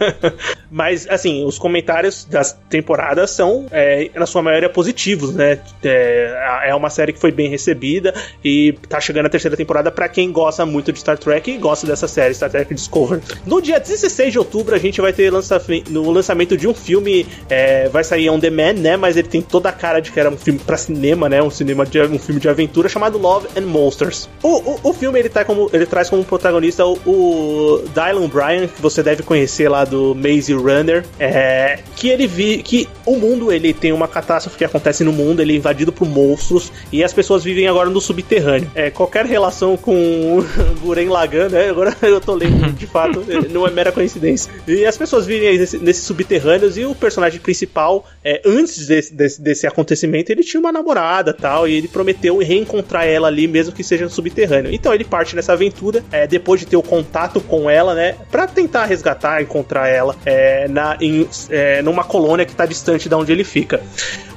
Mas, 0.71 1.07
assim, 1.07 1.45
os 1.45 1.59
comentários 1.59 2.25
das 2.25 2.53
temporadas 2.67 3.29
são, 3.31 3.67
é, 3.71 4.09
na 4.15 4.25
sua 4.25 4.41
maioria, 4.41 4.69
positivos, 4.69 5.35
né? 5.35 5.59
É, 5.83 6.69
é 6.69 6.75
uma 6.75 6.89
série 6.89 7.13
que 7.13 7.19
foi 7.19 7.31
bem 7.31 7.47
recebida 7.47 8.13
e 8.43 8.73
tá 8.89 8.99
chegando 8.99 9.27
a 9.27 9.29
terceira 9.29 9.55
temporada 9.55 9.91
para 9.91 10.09
quem 10.09 10.31
gosta 10.31 10.65
muito 10.65 10.91
de 10.91 10.99
Star 10.99 11.17
Trek 11.17 11.51
e 11.51 11.57
gosta 11.57 11.85
dessa 11.85 12.07
série, 12.07 12.33
Star 12.33 12.49
Trek 12.49 12.73
Discovery. 12.73 13.21
No 13.45 13.61
dia 13.61 13.79
16 13.79 14.31
de 14.31 14.39
outubro, 14.39 14.73
a 14.73 14.79
gente 14.79 14.99
vai 14.99 15.13
ter 15.13 15.31
lança 15.31 15.61
no 15.89 16.09
lançamento 16.09 16.57
de 16.57 16.67
um 16.67 16.73
filme, 16.73 17.27
é, 17.49 17.87
vai 17.89 18.03
sair 18.03 18.31
on 18.31 18.39
demand, 18.39 18.73
né? 18.73 18.97
Mas 18.97 19.15
ele 19.15 19.27
tem 19.27 19.43
toda 19.43 19.69
a 19.69 19.73
cara 19.73 19.99
de 19.99 20.11
que 20.11 20.19
era 20.19 20.29
um 20.29 20.37
filme 20.37 20.59
para 20.59 20.75
cinema, 20.75 21.29
né? 21.29 21.41
Um 21.43 21.51
cinema 21.51 21.85
de 21.85 22.01
um 22.01 22.17
filme 22.17 22.37
filme 22.37 22.39
de 22.47 22.49
aventura 22.49 22.87
chamado 22.87 23.17
Love 23.17 23.47
and 23.57 23.65
Monsters. 23.65 24.29
O, 24.41 24.57
o, 24.57 24.79
o 24.83 24.93
filme 24.93 25.19
ele, 25.19 25.29
tá 25.29 25.43
como, 25.43 25.69
ele 25.73 25.85
traz 25.85 26.09
como 26.09 26.23
protagonista 26.23 26.85
o, 26.85 26.93
o 27.05 27.83
Dylan 27.93 28.27
Bryan, 28.27 28.67
que 28.67 28.81
você 28.81 29.03
deve 29.03 29.23
conhecer 29.23 29.69
lá 29.69 29.83
do 29.83 30.15
Maze 30.15 30.53
Runner, 30.53 31.03
é, 31.19 31.79
que 31.95 32.09
ele 32.09 32.27
vi 32.27 32.63
que 32.63 32.87
o 33.05 33.17
mundo 33.17 33.51
ele 33.51 33.73
tem 33.73 33.91
uma 33.91 34.07
catástrofe 34.07 34.57
que 34.57 34.65
acontece 34.65 35.03
no 35.03 35.11
mundo, 35.11 35.41
ele 35.41 35.53
é 35.53 35.55
invadido 35.57 35.91
por 35.91 36.07
monstros 36.07 36.71
e 36.91 37.03
as 37.03 37.13
pessoas 37.13 37.43
vivem 37.43 37.67
agora 37.67 37.89
no 37.89 37.99
subterrâneo. 37.99 38.69
É, 38.73 38.89
qualquer 38.89 39.25
relação 39.25 39.75
com 39.75 40.43
Guren 40.81 41.09
Lagan, 41.09 41.49
né? 41.49 41.69
Agora 41.69 41.95
eu 42.01 42.21
tô 42.21 42.33
lendo 42.33 42.71
de 42.73 42.87
fato, 42.87 43.23
não 43.49 43.67
é 43.67 43.71
mera 43.71 43.91
coincidência. 43.91 44.51
E 44.67 44.85
as 44.85 44.97
pessoas 44.97 45.25
vivem 45.25 45.57
nesses 45.57 45.81
nesse 45.81 46.01
subterrâneos 46.01 46.77
e 46.77 46.85
o 46.85 46.93
personagem 46.93 47.39
principal, 47.39 48.05
é, 48.23 48.41
antes 48.45 48.87
desse, 48.87 49.13
desse, 49.13 49.41
desse 49.41 49.67
acontecimento, 49.67 50.31
ele 50.31 50.43
tinha 50.43 50.59
uma 50.59 50.71
namorada 50.71 51.33
tal, 51.33 51.67
e 51.67 51.73
ele 51.73 51.87
prometeu 51.87 52.26
prometeu 52.27 52.37
reencontrar 52.37 53.05
ela 53.05 53.27
ali, 53.27 53.47
mesmo 53.47 53.73
que 53.73 53.83
seja 53.83 54.03
no 54.03 54.09
subterrâneo. 54.09 54.73
Então 54.73 54.93
ele 54.93 55.03
parte 55.03 55.35
nessa 55.35 55.53
aventura, 55.53 56.03
é, 56.11 56.27
depois 56.27 56.59
de 56.59 56.67
ter 56.67 56.75
o 56.75 56.83
contato 56.83 57.39
com 57.41 57.69
ela, 57.69 57.93
né, 57.93 58.15
para 58.29 58.47
tentar 58.47 58.85
resgatar, 58.85 59.41
encontrar 59.41 59.87
ela 59.87 60.15
é, 60.25 60.67
na, 60.67 60.97
em, 60.99 61.27
é, 61.49 61.81
numa 61.81 62.03
colônia 62.03 62.45
que 62.45 62.55
tá 62.55 62.65
distante 62.65 63.07
da 63.07 63.17
onde 63.17 63.31
ele 63.31 63.43
fica. 63.43 63.81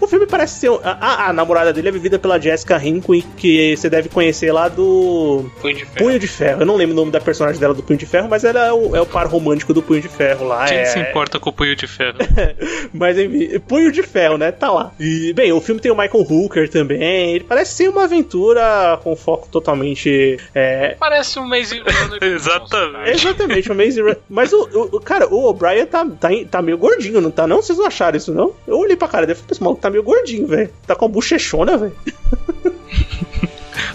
O 0.00 0.07
filme 0.07 0.26
parece 0.26 0.61
ser. 0.61 0.70
A, 0.83 1.29
a, 1.29 1.33
namorada 1.33 1.72
dele 1.72 1.88
é 1.88 1.92
vivida 1.92 2.18
pela 2.18 2.40
Jessica 2.40 2.83
Hinkle, 2.83 3.22
que 3.37 3.76
você 3.76 3.90
deve 3.90 4.09
conhecer 4.09 4.50
lá 4.50 4.66
do. 4.66 5.44
Punho 5.61 5.76
de 5.76 5.85
Ferro. 5.85 5.96
Punho 5.96 6.18
de 6.18 6.26
Ferro. 6.26 6.62
Eu 6.62 6.66
não 6.66 6.76
lembro 6.76 6.94
o 6.94 6.96
nome 6.96 7.12
da 7.12 7.20
personagem 7.20 7.61
dela 7.61 7.74
do 7.74 7.83
Punho 7.83 7.98
de 7.98 8.07
Ferro, 8.07 8.26
mas 8.29 8.42
ela 8.42 8.66
é 8.66 8.72
o, 8.72 8.96
é 8.96 9.00
o 9.00 9.07
par 9.07 9.26
romântico 9.26 9.74
do 9.74 9.83
Punho 9.83 10.00
de 10.00 10.09
Ferro 10.09 10.46
lá. 10.46 10.64
Quem 10.64 10.79
é... 10.79 10.85
se 10.87 10.98
importa 10.98 11.38
com 11.38 11.50
o 11.50 11.53
Punho 11.53 11.76
de 11.76 11.87
Ferro? 11.87 12.16
mas 12.94 13.18
enfim, 13.18 13.59
Punho 13.61 13.92
de 13.92 14.03
Ferro, 14.03 14.38
né? 14.38 14.50
Tá 14.50 14.70
lá. 14.70 14.92
E, 14.98 15.35
bem, 15.35 15.53
o 15.53 15.61
filme 15.61 15.81
tem 15.81 15.92
o 15.92 15.96
Michael 15.96 16.26
Hooker 16.29 16.68
também. 16.70 17.35
Ele 17.35 17.44
parece 17.44 17.74
ser 17.80 17.88
uma 17.88 18.04
aventura 18.04 19.00
com 19.02 19.16
foco 19.16 19.48
totalmente. 19.48 20.36
É... 20.54 20.96
Parece 21.00 21.38
um 21.38 21.46
Maze 21.46 21.78
Runner. 21.78 22.18
Exatamente. 22.22 23.10
Exatamente, 23.10 23.72
um 23.72 23.74
Maze 23.74 24.00
Runner. 24.00 24.18
Mas 24.28 24.52
o, 24.52 24.68
o, 24.92 25.00
cara, 25.00 25.26
o 25.26 25.48
O'Brien 25.48 25.86
tá, 25.86 26.04
tá, 26.04 26.28
tá 26.50 26.60
meio 26.60 26.76
gordinho, 26.76 27.20
não 27.20 27.30
tá? 27.30 27.46
Não? 27.46 27.62
Vocês 27.62 27.78
não 27.78 27.86
acharam 27.86 28.18
isso, 28.18 28.34
não? 28.34 28.54
Eu 28.66 28.78
olhei 28.78 28.96
pra 28.96 29.08
cara 29.08 29.26
dele 29.26 29.38
e 29.38 29.40
falei, 29.40 29.52
esse 29.52 29.62
maluco 29.62 29.80
tá 29.80 29.88
meio 29.88 30.02
gordinho, 30.02 30.46
velho. 30.46 30.70
Tá 30.86 30.94
com 30.94 31.06
a 31.06 31.08
bochechona, 31.08 31.78
velho. 31.78 31.96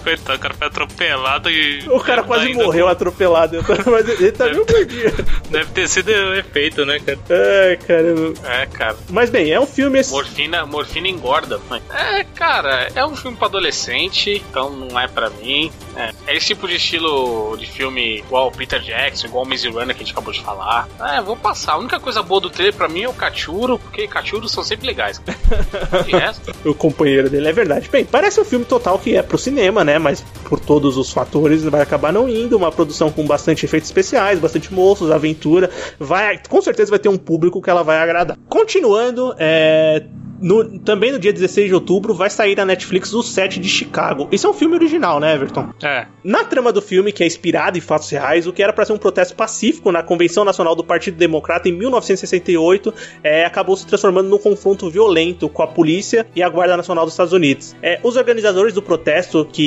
Coitado, 0.02 0.38
o 0.38 0.40
cara 0.40 0.54
foi 0.54 0.66
atropelado 0.66 1.50
e. 1.50 1.88
O 1.88 2.00
cara 2.00 2.22
quase 2.22 2.52
morreu 2.54 2.88
atropelado, 2.88 3.64
mas 3.86 4.08
ele 4.08 4.32
tá 4.32 4.46
meio 4.46 4.64
gordinho. 4.66 5.12
Deve 5.50 5.70
ter 5.72 5.88
sido 5.88 6.10
efeito, 6.34 6.84
né, 6.84 6.98
cara? 7.00 7.18
É, 7.28 7.76
cara. 7.76 8.14
É, 8.44 8.66
cara. 8.66 8.96
Mas 9.10 9.30
bem, 9.30 9.50
é 9.50 9.60
um 9.60 9.66
filme. 9.66 10.00
Morfina, 10.10 10.66
morfina 10.66 11.08
engorda. 11.08 11.60
É, 11.90 12.24
cara, 12.34 12.88
é 12.94 13.04
um 13.04 13.16
filme 13.16 13.36
pra 13.36 13.46
adolescente, 13.46 14.42
então 14.48 14.70
não 14.70 14.98
é 14.98 15.08
pra 15.08 15.30
mim. 15.30 15.70
É, 15.96 16.12
é 16.26 16.36
esse 16.36 16.46
tipo 16.46 16.68
de 16.68 16.76
estilo 16.76 17.56
de 17.56 17.66
filme 17.66 18.18
igual 18.18 18.50
Peter 18.50 18.80
Jackson, 18.80 19.26
igual 19.26 19.44
Maze 19.44 19.68
Runner 19.68 19.94
que 19.94 20.02
a 20.02 20.06
gente 20.06 20.12
acabou 20.12 20.32
de 20.32 20.40
falar. 20.40 20.88
É, 21.00 21.20
vou 21.20 21.36
passar. 21.36 21.72
A 21.72 21.78
única 21.78 21.98
coisa 21.98 22.22
boa 22.22 22.40
do 22.40 22.50
trailer 22.50 22.74
pra 22.74 22.88
mim 22.88 23.02
é 23.02 23.08
o 23.08 23.12
Cachuro, 23.12 23.78
porque 23.78 24.06
Cachuros 24.06 24.52
são 24.52 24.62
sempre 24.62 24.86
legais. 24.86 25.20
o 26.64 26.74
companheiro 26.74 27.30
dele 27.30 27.48
é 27.48 27.52
verdade. 27.52 27.88
Bem, 27.88 28.04
parece 28.04 28.40
um 28.40 28.44
filme 28.44 28.64
total 28.64 28.98
que 28.98 29.16
é 29.16 29.22
pro 29.22 29.38
cinema, 29.38 29.75
né? 29.84 29.98
Mas 29.98 30.24
por 30.44 30.60
todos 30.60 30.96
os 30.96 31.12
fatores 31.12 31.62
vai 31.64 31.82
acabar 31.82 32.12
não 32.12 32.28
indo. 32.28 32.56
Uma 32.56 32.72
produção 32.72 33.10
com 33.10 33.26
bastante 33.26 33.64
efeitos 33.64 33.88
especiais, 33.88 34.38
bastante 34.38 34.72
moços, 34.72 35.10
aventura. 35.10 35.70
Vai, 35.98 36.40
com 36.48 36.60
certeza 36.60 36.90
vai 36.90 36.98
ter 36.98 37.08
um 37.08 37.18
público 37.18 37.60
que 37.60 37.70
ela 37.70 37.82
vai 37.82 37.98
agradar. 37.98 38.36
Continuando, 38.48 39.34
é 39.38 40.04
no, 40.40 40.78
também 40.80 41.12
no 41.12 41.18
dia 41.18 41.32
16 41.32 41.68
de 41.68 41.74
outubro 41.74 42.14
vai 42.14 42.30
sair 42.30 42.56
na 42.56 42.64
Netflix 42.64 43.12
o 43.12 43.22
Set 43.22 43.58
de 43.58 43.68
Chicago. 43.68 44.28
Isso 44.30 44.46
é 44.46 44.50
um 44.50 44.54
filme 44.54 44.74
original, 44.74 45.20
né, 45.20 45.34
Everton? 45.34 45.70
É. 45.82 46.06
Na 46.22 46.44
trama 46.44 46.72
do 46.72 46.82
filme, 46.82 47.12
que 47.12 47.22
é 47.22 47.26
inspirado 47.26 47.78
em 47.78 47.80
fatos 47.80 48.10
reais, 48.10 48.46
o 48.46 48.52
que 48.52 48.62
era 48.62 48.72
para 48.72 48.84
ser 48.84 48.92
um 48.92 48.98
protesto 48.98 49.34
pacífico 49.34 49.90
na 49.90 50.02
Convenção 50.02 50.44
Nacional 50.44 50.74
do 50.74 50.84
Partido 50.84 51.16
Democrata 51.16 51.68
em 51.68 51.72
1968 51.72 52.92
é, 53.22 53.44
acabou 53.44 53.76
se 53.76 53.86
transformando 53.86 54.28
num 54.28 54.38
confronto 54.38 54.90
violento 54.90 55.48
com 55.48 55.62
a 55.62 55.66
polícia 55.66 56.26
e 56.34 56.42
a 56.42 56.48
Guarda 56.48 56.76
Nacional 56.76 57.04
dos 57.04 57.14
Estados 57.14 57.32
Unidos. 57.32 57.74
É, 57.82 58.00
os 58.02 58.16
organizadores 58.16 58.74
do 58.74 58.82
protesto, 58.82 59.46
que, 59.50 59.65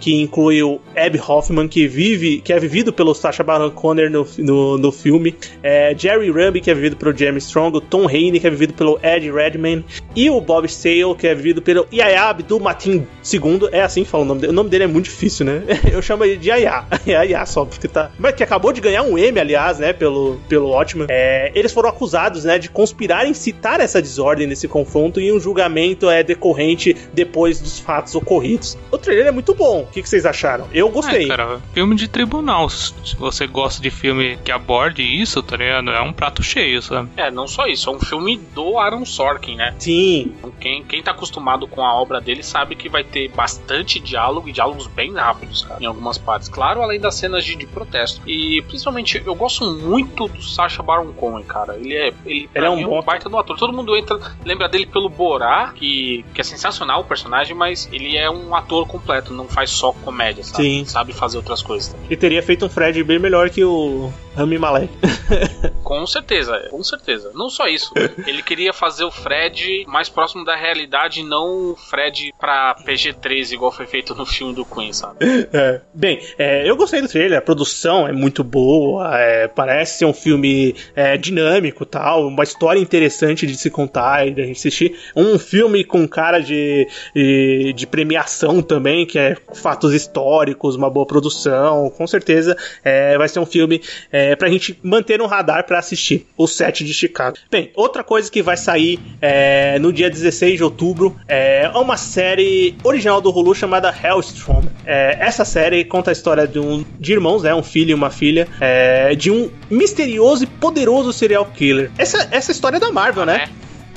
que 0.00 0.14
inclui 0.14 0.62
o 0.62 0.80
Abby 0.96 1.20
Hoffman, 1.26 1.68
que 1.68 1.86
vive, 1.86 2.40
que 2.40 2.52
é 2.52 2.58
vivido 2.58 2.92
pelo 2.92 3.14
Sacha 3.14 3.42
Baron 3.42 3.70
Conner 3.70 4.10
no, 4.10 4.26
no, 4.38 4.78
no 4.78 4.92
filme, 4.92 5.34
é, 5.62 5.94
Jerry 5.96 6.30
Ruby, 6.30 6.60
que 6.60 6.70
é 6.70 6.74
vivido 6.74 6.96
pelo 6.96 7.16
James 7.16 7.44
Strong, 7.44 7.76
o 7.76 7.80
Tom 7.80 8.06
Haney, 8.06 8.40
que 8.40 8.46
é 8.46 8.50
vivido 8.50 8.74
pelo 8.74 8.98
Ed 9.02 9.30
Redman, 9.30 9.84
e 10.14 10.28
o 10.30 10.40
Bob 10.40 10.68
Sale, 10.68 11.14
que 11.16 11.26
é 11.26 11.34
vivido 11.34 11.62
pelo 11.62 11.86
Yaya 11.92 12.24
Abdul 12.24 12.60
Matin 12.60 13.06
II. 13.32 13.68
É 13.72 13.82
assim 13.82 14.04
que 14.04 14.10
fala 14.10 14.24
o 14.24 14.26
nome 14.26 14.40
dele. 14.40 14.52
O 14.52 14.54
nome 14.54 14.70
dele 14.70 14.84
é 14.84 14.86
muito 14.86 15.04
difícil, 15.04 15.46
né? 15.46 15.62
Eu 15.90 16.02
chamo 16.02 16.24
ele 16.24 16.36
de 16.36 16.48
Yaya. 16.48 16.84
Yaya 17.06 17.44
só, 17.46 17.64
porque 17.64 17.88
tá. 17.88 18.10
Mas 18.18 18.34
que 18.34 18.42
acabou 18.42 18.72
de 18.72 18.80
ganhar 18.80 19.02
um 19.02 19.16
M, 19.16 19.38
aliás, 19.38 19.78
né? 19.78 19.92
Pelo, 19.92 20.38
pelo 20.48 20.70
Watchman. 20.70 21.06
É, 21.08 21.52
eles 21.54 21.72
foram 21.72 21.88
acusados, 21.88 22.44
né? 22.44 22.58
De 22.58 22.68
conspirar 22.68 23.26
em 23.26 23.34
citar 23.34 23.80
essa 23.80 24.00
desordem 24.00 24.46
nesse 24.46 24.66
confronto 24.68 25.20
e 25.20 25.32
um 25.32 25.40
julgamento 25.40 26.08
é 26.10 26.22
decorrente 26.22 26.96
depois 27.12 27.60
dos 27.60 27.78
fatos 27.78 28.14
ocorridos. 28.14 28.76
O 28.90 28.98
trailer 28.98 29.27
é 29.28 29.32
muito 29.32 29.54
bom. 29.54 29.82
O 29.82 29.86
que, 29.86 30.02
que 30.02 30.08
vocês 30.08 30.26
acharam? 30.26 30.68
Eu 30.72 30.88
gostei. 30.90 31.24
É, 31.24 31.28
cara, 31.28 31.60
filme 31.72 31.94
de 31.94 32.08
tribunal. 32.08 32.68
Se 32.68 33.16
você 33.16 33.46
gosta 33.46 33.80
de 33.82 33.90
filme 33.90 34.38
que 34.44 34.50
aborde 34.50 35.02
isso, 35.02 35.42
tá 35.42 35.56
ligado? 35.56 35.90
É 35.90 36.00
um 36.00 36.12
prato 36.12 36.42
cheio, 36.42 36.80
sabe? 36.82 37.10
É, 37.16 37.30
não 37.30 37.46
só 37.46 37.66
isso, 37.66 37.90
é 37.90 37.92
um 37.92 38.00
filme 38.00 38.38
do 38.54 38.78
Aaron 38.78 39.04
Sorkin, 39.04 39.56
né? 39.56 39.74
Sim. 39.78 40.34
Quem, 40.60 40.82
quem 40.84 41.02
tá 41.02 41.12
acostumado 41.12 41.66
com 41.66 41.84
a 41.84 41.94
obra 41.94 42.20
dele 42.20 42.42
sabe 42.42 42.74
que 42.74 42.88
vai 42.88 43.04
ter 43.04 43.28
bastante 43.30 44.00
diálogo 44.00 44.48
e 44.48 44.52
diálogos 44.52 44.86
bem 44.86 45.14
rápidos, 45.14 45.62
cara, 45.62 45.82
em 45.82 45.86
algumas 45.86 46.18
partes. 46.18 46.48
Claro, 46.48 46.82
além 46.82 47.00
das 47.00 47.14
cenas 47.14 47.44
de, 47.44 47.56
de 47.56 47.66
protesto. 47.66 48.20
E 48.26 48.62
principalmente, 48.62 49.22
eu 49.24 49.34
gosto 49.34 49.64
muito 49.70 50.28
do 50.28 50.42
Sacha 50.42 50.82
Baron 50.82 51.12
Cohen, 51.12 51.44
cara. 51.44 51.76
Ele 51.76 51.94
é, 51.94 52.12
ele, 52.24 52.48
Ele 52.54 52.66
é 52.66 52.70
um 52.70 52.84
bom 52.84 53.02
baita 53.02 53.28
do 53.28 53.36
ator. 53.36 53.56
Todo 53.56 53.72
mundo 53.72 53.96
entra, 53.96 54.18
lembra 54.44 54.68
dele 54.68 54.86
pelo 54.86 55.08
Borá, 55.08 55.72
que, 55.74 56.24
que 56.34 56.40
é 56.40 56.44
sensacional 56.44 57.00
o 57.00 57.04
personagem, 57.04 57.54
mas 57.54 57.88
ele 57.92 58.16
é 58.16 58.30
um 58.30 58.54
ator 58.54 58.86
completo, 58.86 59.17
não 59.32 59.48
faz 59.48 59.70
só 59.70 59.92
comédia, 59.92 60.44
sabe? 60.44 60.62
Sim. 60.62 60.84
Sabe 60.84 61.12
fazer 61.12 61.36
outras 61.36 61.62
coisas 61.62 61.92
também. 61.92 62.06
E 62.10 62.16
teria 62.16 62.42
feito 62.42 62.64
um 62.64 62.68
Fred 62.68 63.02
bem 63.02 63.18
melhor 63.18 63.50
que 63.50 63.64
o 63.64 64.12
Rami 64.38 64.58
Malek. 64.58 64.92
Com 65.82 66.06
certeza, 66.06 66.68
com 66.70 66.82
certeza. 66.84 67.32
Não 67.34 67.48
só 67.48 67.66
isso. 67.66 67.92
Ele 68.26 68.42
queria 68.42 68.74
fazer 68.74 69.04
o 69.04 69.10
Fred 69.10 69.84
mais 69.86 70.10
próximo 70.10 70.44
da 70.44 70.54
realidade, 70.54 71.22
não 71.22 71.70
o 71.70 71.76
Fred 71.76 72.32
pra 72.38 72.76
PG-13, 72.84 73.52
igual 73.52 73.72
foi 73.72 73.86
feito 73.86 74.14
no 74.14 74.26
filme 74.26 74.54
do 74.54 74.66
Queen, 74.66 74.92
sabe? 74.92 75.16
É. 75.50 75.80
Bem, 75.94 76.20
é, 76.38 76.68
eu 76.68 76.76
gostei 76.76 77.00
do 77.00 77.08
trailer, 77.08 77.38
a 77.38 77.42
produção 77.42 78.06
é 78.06 78.12
muito 78.12 78.44
boa, 78.44 79.18
é, 79.18 79.48
parece 79.48 79.98
ser 79.98 80.04
um 80.04 80.12
filme 80.12 80.74
é, 80.94 81.16
dinâmico 81.16 81.86
tal, 81.86 82.28
uma 82.28 82.44
história 82.44 82.78
interessante 82.78 83.46
de 83.46 83.56
se 83.56 83.70
contar 83.70 84.28
e 84.28 84.30
de 84.30 84.42
assistir. 84.42 84.94
Um 85.16 85.38
filme 85.38 85.84
com 85.84 86.06
cara 86.06 86.38
de, 86.38 86.86
de, 87.14 87.72
de 87.72 87.86
premiação 87.86 88.60
também, 88.60 88.97
que 89.06 89.18
é 89.18 89.36
fatos 89.54 89.94
históricos, 89.94 90.76
uma 90.76 90.90
boa 90.90 91.06
produção, 91.06 91.90
com 91.90 92.06
certeza 92.06 92.56
é, 92.84 93.16
vai 93.16 93.28
ser 93.28 93.40
um 93.40 93.46
filme 93.46 93.80
é, 94.10 94.36
pra 94.36 94.48
gente 94.48 94.78
manter 94.82 95.18
no 95.18 95.26
radar 95.26 95.64
pra 95.64 95.78
assistir, 95.78 96.26
o 96.36 96.46
set 96.46 96.84
de 96.84 96.94
Chicago. 96.94 97.36
Bem, 97.50 97.70
outra 97.74 98.04
coisa 98.04 98.30
que 98.30 98.42
vai 98.42 98.56
sair 98.56 98.98
é, 99.20 99.78
no 99.78 99.92
dia 99.92 100.10
16 100.10 100.56
de 100.56 100.64
outubro 100.64 101.16
é 101.26 101.68
uma 101.74 101.96
série 101.96 102.76
original 102.84 103.20
do 103.20 103.30
Hulu 103.30 103.54
chamada 103.54 103.92
Hellstrom. 103.92 104.62
É, 104.84 105.18
essa 105.20 105.44
série 105.44 105.84
conta 105.84 106.10
a 106.10 106.12
história 106.12 106.46
de, 106.46 106.58
um, 106.58 106.84
de 106.98 107.12
irmãos, 107.12 107.42
né, 107.42 107.54
um 107.54 107.62
filho 107.62 107.90
e 107.90 107.94
uma 107.94 108.10
filha, 108.10 108.48
é, 108.60 109.14
de 109.14 109.30
um 109.30 109.50
misterioso 109.70 110.44
e 110.44 110.46
poderoso 110.46 111.12
serial 111.12 111.46
killer. 111.46 111.90
Essa, 111.98 112.28
essa 112.30 112.52
história 112.52 112.76
é 112.76 112.80
da 112.80 112.90
Marvel, 112.90 113.26
né? 113.26 113.48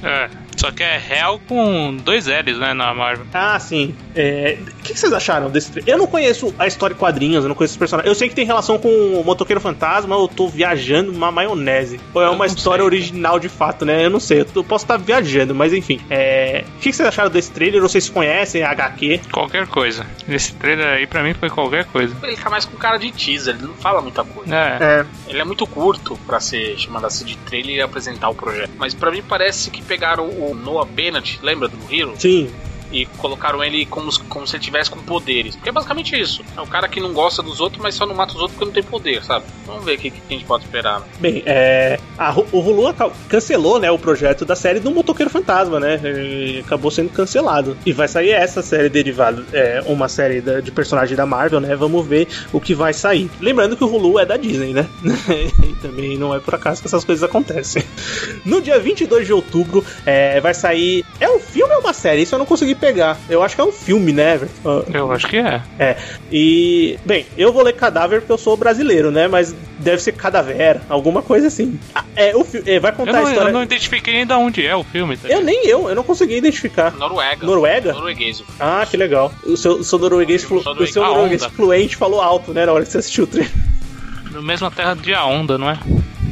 É. 0.04 0.30
Só 0.62 0.71
que 0.71 0.84
é 0.84 1.02
Hell 1.10 1.41
com 1.47 1.95
dois 2.04 2.28
L's, 2.28 2.58
né, 2.60 2.71
na 2.74 2.93
Marvel. 2.93 3.26
Ah, 3.34 3.58
sim. 3.60 3.95
É, 4.15 4.58
O 4.62 4.84
que, 4.84 4.93
que 4.93 5.00
vocês 5.00 5.12
acharam 5.12 5.50
desse 5.50 5.71
trailer? 5.71 5.93
Eu 5.93 5.97
não 5.97 6.06
conheço 6.06 6.54
a 6.60 6.67
história 6.67 6.93
em 6.93 6.97
quadrinhos, 6.97 7.43
eu 7.43 7.47
não 7.50 7.56
conheço 7.56 7.74
os 7.74 7.78
personagens. 7.78 8.08
Eu 8.08 8.13
sei 8.15 8.30
que 8.30 8.36
tem 8.36 8.45
relação 8.45 8.78
com 8.78 8.88
o 8.88 9.24
Motoqueiro 9.24 9.60
Fantasma, 9.60 10.15
eu 10.15 10.28
tô 10.28 10.47
viajando 10.47 11.12
uma 11.12 11.32
maionese. 11.32 12.00
Ou 12.13 12.21
é 12.21 12.30
uma 12.30 12.45
história 12.45 12.82
sei. 12.82 12.86
original 12.86 13.39
de 13.39 13.50
fato, 13.50 13.86
né? 13.86 14.06
Eu 14.06 14.10
não 14.12 14.19
sei, 14.19 14.41
eu, 14.41 14.45
tô- 14.45 14.60
eu 14.60 14.63
posso 14.63 14.84
estar 14.86 14.97
viajando, 14.97 15.56
mas 15.56 15.74
enfim. 15.74 16.00
É, 16.10 16.63
O 16.78 16.80
que, 16.80 16.89
que 16.91 16.95
vocês 16.95 17.08
acharam 17.10 17.30
desse 17.32 17.52
trailer? 17.52 17.82
Vocês 17.82 18.08
conhecem 18.10 18.62
a 18.63 18.69
HQ? 18.71 19.21
Qualquer 19.32 19.65
coisa. 19.67 20.06
Esse 20.30 20.54
trailer 20.54 20.86
aí 20.88 21.08
pra 21.08 21.24
mim 21.24 21.34
foi 21.34 21.50
qualquer 21.50 21.86
coisa. 21.86 22.15
Ele 22.21 22.38
tá 22.38 22.50
mais 22.52 22.65
com 22.65 22.78
cara 22.78 22.97
de 22.97 23.12
teaser, 23.12 23.56
ele 23.56 23.65
não 23.67 23.74
fala 23.74 24.02
muita 24.02 24.24
coisa. 24.24 24.56
É. 24.56 24.78
É. 24.82 25.06
Ele 25.28 25.39
é 25.41 25.43
muito 25.43 25.65
curto 25.65 26.17
pra 26.28 26.39
ser 26.39 26.78
chamado 26.78 27.06
assim 27.08 27.26
de 27.26 27.36
trailer 27.38 27.78
e 27.78 27.82
apresentar 27.82 28.30
o 28.30 28.36
projeto. 28.36 28.71
Mas 28.78 28.93
pra 28.93 29.10
mim 29.10 29.24
parece 29.28 29.71
que 29.71 29.82
pegaram 29.82 30.26
o 30.28 30.51
Noah 30.54 30.86
Bennett, 30.86 31.40
lembra 31.42 31.68
do 31.68 31.78
Hero? 31.88 32.14
Sim. 32.18 32.52
E 32.92 33.06
colocaram 33.18 33.64
ele 33.64 33.86
como, 33.86 34.10
como 34.28 34.46
se 34.48 34.56
ele 34.56 34.64
tivesse 34.64 34.90
com 34.90 35.00
poderes. 35.00 35.56
Porque 35.56 35.70
é 35.70 35.72
basicamente 35.72 36.20
isso. 36.20 36.44
É 36.58 36.62
o 36.62 36.68
cara 36.68 36.88
que 36.88 37.00
não 37.00 37.14
gosta 37.14 37.42
dos 37.42 37.60
outros, 37.60 37.82
mas 37.82 37.96
só 37.96 38.06
não 38.06 38.16
mata 38.16 38.34
os 38.34 38.40
outros 38.40 38.52
porque 38.54 38.66
não 38.66 38.74
tem 38.74 38.84
poder, 38.84 39.24
sabe? 39.24 39.46
Vamos 39.66 39.86
ver 39.86 39.96
o 39.96 39.98
que, 39.98 40.12
que 40.12 40.22
a 40.30 40.34
gente 40.34 40.46
pode 40.46 40.64
esperar. 40.66 41.00
né? 41.00 41.06
Bem, 41.20 41.44
é, 41.46 42.00
a 42.18 42.32
o 42.52 42.60
Hulu 42.60 42.94
cancelou 43.30 43.80
né, 43.80 43.90
o 43.92 43.98
projeto 44.00 44.44
da 44.46 44.56
série 44.56 44.80
do 44.80 44.92
Motoqueiro 44.92 45.30
Fantasma, 45.30 45.80
né? 45.80 46.00
E 46.04 46.60
acabou 46.66 46.92
sendo 46.92 47.10
cancelado. 47.10 47.78
E 47.86 47.94
vai 47.94 48.08
sair 48.08 48.32
essa 48.32 48.62
série 48.62 48.90
derivada, 48.90 49.46
é, 49.54 49.82
uma 49.86 50.08
série 50.10 50.42
da- 50.42 50.60
de 50.60 50.72
personagem 50.72 51.16
da 51.16 51.26
Marvel, 51.26 51.60
né? 51.60 51.76
Vamos 51.76 52.06
ver 52.06 52.28
o 52.52 52.60
que 52.60 52.74
vai 52.74 52.94
sair. 52.94 53.30
Lembrando 53.40 53.78
que 53.78 53.84
o 53.84 53.88
Hulu 53.88 54.20
é 54.20 54.26
da 54.26 54.38
Disney, 54.38 54.74
né? 54.74 54.88
e 55.64 55.74
também 55.82 56.18
não 56.18 56.34
é 56.36 56.40
por 56.40 56.56
acaso 56.56 56.82
que 56.82 56.88
essas 56.88 57.04
coisas 57.06 57.24
acontecem. 57.24 57.84
No 58.46 58.62
dia 58.62 58.80
22 58.80 59.28
de 59.28 59.34
outubro 59.34 59.86
é, 60.06 60.40
vai 60.42 60.54
sair. 60.54 61.06
É 61.20 61.30
um 61.30 61.40
filme 61.40 61.74
ou 61.76 61.82
uma 61.82 61.94
série? 61.94 62.24
Isso 62.24 62.34
eu 62.36 62.40
não 62.40 62.46
consegui 62.46 62.74
pegar. 62.82 63.17
Eu 63.30 63.44
acho 63.44 63.56
que 63.56 63.62
é 63.62 63.63
um 63.63 63.72
filme, 63.72 64.12
né? 64.12 64.34
Everton? 64.34 64.54
Ah, 64.65 64.91
Eu 64.94 65.12
acho 65.12 65.28
que 65.28 65.38
é. 65.38 65.62
é. 65.80 65.98
E, 66.32 66.98
bem, 67.06 67.26
eu 67.38 67.54
vou 67.54 67.63
ler 67.63 67.74
cadáver 67.74 68.20
porque 68.22 68.34
eu 68.34 68.38
sou 68.38 68.58
brasileiro, 68.58 69.12
né? 69.12 69.28
Mas 69.28 69.56
deve 69.80 70.02
ser 70.02 70.13
cadáver, 70.13 70.82
alguma 70.89 71.22
coisa 71.22 71.48
assim. 71.48 71.80
Ah, 71.94 72.04
É, 72.15 72.36
o 72.36 72.46
é, 72.65 72.80
vai 72.80 72.91
contar 72.91 73.13
não, 73.13 73.20
a 73.20 73.30
história. 73.30 73.50
eu 73.50 73.54
não 73.54 73.63
identifiquei 73.63 74.26
de 74.26 74.34
onde 74.34 74.65
é 74.65 74.76
o 74.76 74.84
filme. 74.84 75.15
Tá? 75.15 75.30
Eu 75.30 75.41
nem 75.41 75.65
eu, 75.67 75.88
eu 75.88 75.96
não 75.96 76.04
consegui 76.04 76.38
identificar. 76.38 76.91
Noruega. 76.91 77.46
Noruega? 77.46 77.94
Norueguês. 77.94 78.44
Ah, 78.60 78.86
que 78.89 78.98
legal. 78.98 79.32
O 79.46 79.56
seu, 79.56 79.74
o 79.74 79.84
seu 79.84 80.00
norueguês, 80.00 80.44
flu, 80.44 80.58
o 80.60 80.88
seu 80.88 81.04
norueguês 81.04 81.46
fluente 81.46 81.96
falou 81.96 82.20
alto, 82.20 82.52
né? 82.54 82.65
Na 82.65 82.74
hora 82.74 82.84
que 82.84 82.91
você 82.91 82.98
assistiu 82.98 83.24
o 83.26 83.28
trailer. 83.28 83.54
Na 84.32 84.41
mesma 84.41 84.72
terra 84.72 84.96
de 84.96 85.13
A 85.13 85.26
Onda, 85.26 85.58
não 85.58 85.70
é? 85.70 85.78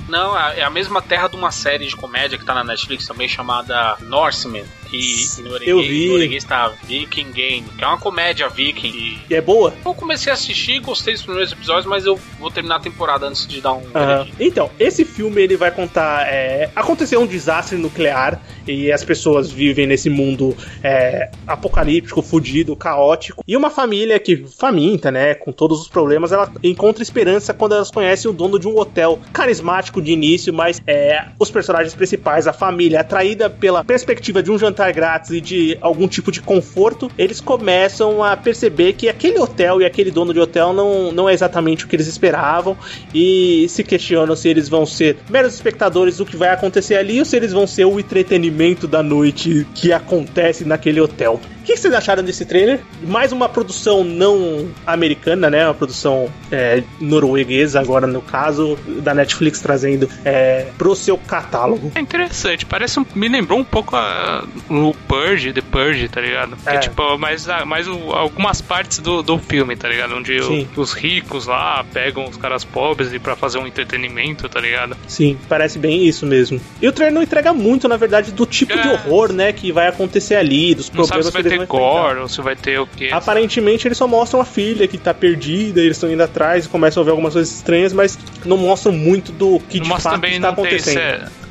Não, 0.07 0.35
é 0.37 0.63
a 0.63 0.69
mesma 0.71 1.01
terra 1.03 1.27
de 1.27 1.35
uma 1.35 1.51
série 1.51 1.85
de 1.85 1.95
comédia 1.95 2.37
que 2.37 2.43
tá 2.43 2.55
na 2.55 2.63
Netflix 2.63 3.05
também 3.05 3.27
chamada 3.27 3.95
Norseman. 4.01 4.63
Que 4.89 4.97
em 5.39 5.43
norueguês, 5.43 5.69
Eu 5.69 5.81
vi. 5.81 6.07
norueguês 6.09 6.43
tá 6.43 6.73
Viking 6.83 7.31
Game, 7.31 7.65
que 7.77 7.83
é 7.83 7.87
uma 7.87 7.97
comédia 7.97 8.49
viking. 8.49 8.87
E 8.89 9.19
E 9.29 9.35
é 9.35 9.41
boa? 9.41 9.73
eu 9.85 9.93
comecei 9.93 10.31
a 10.31 10.33
assistir, 10.35 10.79
gostei 10.79 11.13
dos 11.13 11.23
primeiros 11.23 11.51
episódios, 11.51 11.85
mas 11.85 12.05
eu 12.05 12.19
vou 12.39 12.49
terminar 12.49 12.77
a 12.77 12.79
temporada 12.79 13.27
antes 13.27 13.45
de 13.47 13.61
dar 13.61 13.73
um 13.73 13.81
veredito. 13.81 14.35
Então, 14.39 14.69
esse 14.79 15.05
filme 15.05 15.41
ele 15.41 15.55
vai 15.57 15.71
contar. 15.71 16.27
É, 16.27 16.69
aconteceu 16.75 17.21
um 17.21 17.27
desastre 17.27 17.77
nuclear 17.77 18.41
e 18.67 18.91
as 18.91 19.03
pessoas 19.03 19.51
vivem 19.51 19.85
nesse 19.85 20.09
mundo 20.09 20.55
é, 20.83 21.29
apocalíptico, 21.47 22.21
fudido, 22.21 22.75
caótico. 22.75 23.43
E 23.47 23.55
uma 23.55 23.69
família 23.69 24.19
que 24.19 24.37
faminta, 24.57 25.11
né, 25.11 25.33
com 25.35 25.51
todos 25.51 25.81
os 25.81 25.87
problemas, 25.87 26.31
ela 26.31 26.51
encontra 26.63 27.03
esperança 27.03 27.53
quando 27.53 27.75
elas 27.75 27.91
conhecem 27.91 28.29
o 28.29 28.33
dono 28.33 28.57
de 28.57 28.67
um 28.67 28.77
hotel 28.77 29.19
carismático 29.33 30.01
de 30.01 30.11
início, 30.11 30.53
mas 30.53 30.81
é, 30.87 31.25
os 31.39 31.51
personagens 31.51 31.93
principais, 31.93 32.47
a 32.47 32.53
família, 32.53 33.01
atraída 33.01 33.49
pela 33.49 33.83
perspectiva 33.83 34.41
de 34.41 34.51
um 34.51 34.57
jantar 34.57 34.78
grátis 34.91 35.31
e 35.31 35.41
de 35.41 35.77
algum 35.81 36.07
tipo 36.07 36.31
de 36.31 36.41
conforto, 36.41 37.11
eles 37.17 37.41
começam 37.41 38.23
a 38.23 38.35
perceber 38.37 38.93
que 38.93 39.09
aquele 39.09 39.39
hotel 39.39 39.81
e 39.81 39.85
aquele 39.85 40.11
dono 40.11 40.33
de 40.33 40.39
hotel 40.39 40.73
não, 40.73 41.11
não 41.11 41.29
é 41.29 41.33
exatamente 41.33 41.85
o 41.85 41.87
que 41.87 41.95
eles 41.95 42.07
esperavam 42.07 42.77
e 43.13 43.67
se 43.69 43.83
questionam 43.83 44.35
se 44.35 44.47
eles 44.47 44.69
vão 44.69 44.85
ser 44.85 45.17
meros 45.29 45.53
espectadores 45.53 46.17
do 46.17 46.25
que 46.25 46.37
vai 46.37 46.49
acontecer 46.49 46.95
ali 46.95 47.19
ou 47.19 47.25
se 47.25 47.35
eles 47.35 47.51
vão 47.51 47.67
ser 47.67 47.85
o 47.85 47.99
entretenimento 47.99 48.87
da 48.87 49.03
noite 49.03 49.67
que 49.75 49.91
acontece 49.91 50.63
naquele 50.65 51.01
hotel. 51.01 51.39
O 51.69 51.71
que 51.71 51.77
vocês 51.77 51.93
acharam 51.93 52.23
desse 52.23 52.45
trailer? 52.45 52.79
Mais 53.03 53.31
uma 53.31 53.47
produção 53.47 54.03
não 54.03 54.71
americana, 54.87 55.51
né? 55.51 55.65
Uma 55.67 55.75
produção 55.75 56.27
é, 56.51 56.81
norueguesa, 56.99 57.79
agora 57.79 58.07
no 58.07 58.23
caso, 58.23 58.75
da 59.03 59.13
Netflix 59.13 59.61
trazendo 59.61 60.09
é, 60.25 60.65
pro 60.79 60.95
seu 60.95 61.15
catálogo. 61.15 61.91
É 61.93 61.99
interessante, 61.99 62.65
parece 62.65 62.99
um, 62.99 63.05
me 63.13 63.29
lembrou 63.29 63.59
um 63.59 63.63
pouco 63.63 63.95
a, 63.95 64.43
o 64.67 64.95
Purge, 65.07 65.53
The 65.53 65.61
Purge, 65.61 66.09
tá 66.09 66.19
ligado? 66.21 66.57
Que 66.57 66.69
É. 66.69 66.79
tipo, 66.79 67.19
mais, 67.19 67.45
mais 67.67 67.87
o- 67.87 68.13
algumas 68.13 68.61
partes 68.61 68.97
do, 68.97 69.21
do 69.21 69.37
filme, 69.37 69.75
tá 69.75 69.87
ligado? 69.87 70.15
Onde 70.15 70.39
o- 70.41 70.67
os 70.75 70.91
ricos 70.93 71.45
lá 71.45 71.85
pegam 71.93 72.27
os 72.27 72.35
caras 72.35 72.63
pobres 72.65 73.13
e 73.13 73.19
pra 73.19 73.35
fazer 73.35 73.59
um 73.59 73.67
entretenimento, 73.67 74.49
tá 74.49 74.59
ligado? 74.59 74.97
Sim, 75.07 75.37
parece 75.47 75.77
bem 75.77 76.07
isso 76.07 76.25
mesmo. 76.25 76.59
E 76.81 76.87
o 76.87 76.91
trailer 76.91 77.13
não 77.13 77.21
entrega 77.21 77.53
muito, 77.53 77.87
na 77.87 77.95
verdade, 77.95 78.31
do 78.31 78.47
tipo 78.47 78.73
de 78.73 78.87
É. 78.87 78.93
horror, 78.93 79.31
né, 79.31 79.53
que 79.53 79.71
vai 79.71 79.87
acontecer 79.87 80.33
ali, 80.33 80.73
dos 80.73 80.89
Não 80.89 80.95
problemas 81.05 81.29
que 81.29 81.37
eles 81.37 81.58
enfrentar. 81.63 82.03
gore 82.03 82.19
ou 82.19 82.27
se 82.27 82.41
vai 82.41 82.55
ter 82.55 82.79
o 82.79 82.87
quê. 82.87 83.09
Aparentemente 83.11 83.87
eles 83.87 83.97
só 83.97 84.07
mostram 84.07 84.41
a 84.41 84.45
filha 84.45 84.87
que 84.87 84.97
tá 84.97 85.13
perdida, 85.13 85.81
eles 85.81 85.97
estão 85.97 86.11
indo 86.11 86.23
atrás 86.23 86.65
e 86.65 86.69
começam 86.69 87.01
a 87.01 87.03
ver 87.03 87.11
algumas 87.11 87.33
coisas 87.33 87.53
estranhas, 87.53 87.93
mas 87.93 88.17
não 88.45 88.57
mostram 88.57 88.91
muito 88.91 89.31
do 89.31 89.59
que 89.59 89.79
Não 89.79 89.83
de 89.83 89.89
fato 90.01 90.15
também 90.15 90.35
está 90.35 90.51
não 90.51 90.63
tem, 90.63 90.79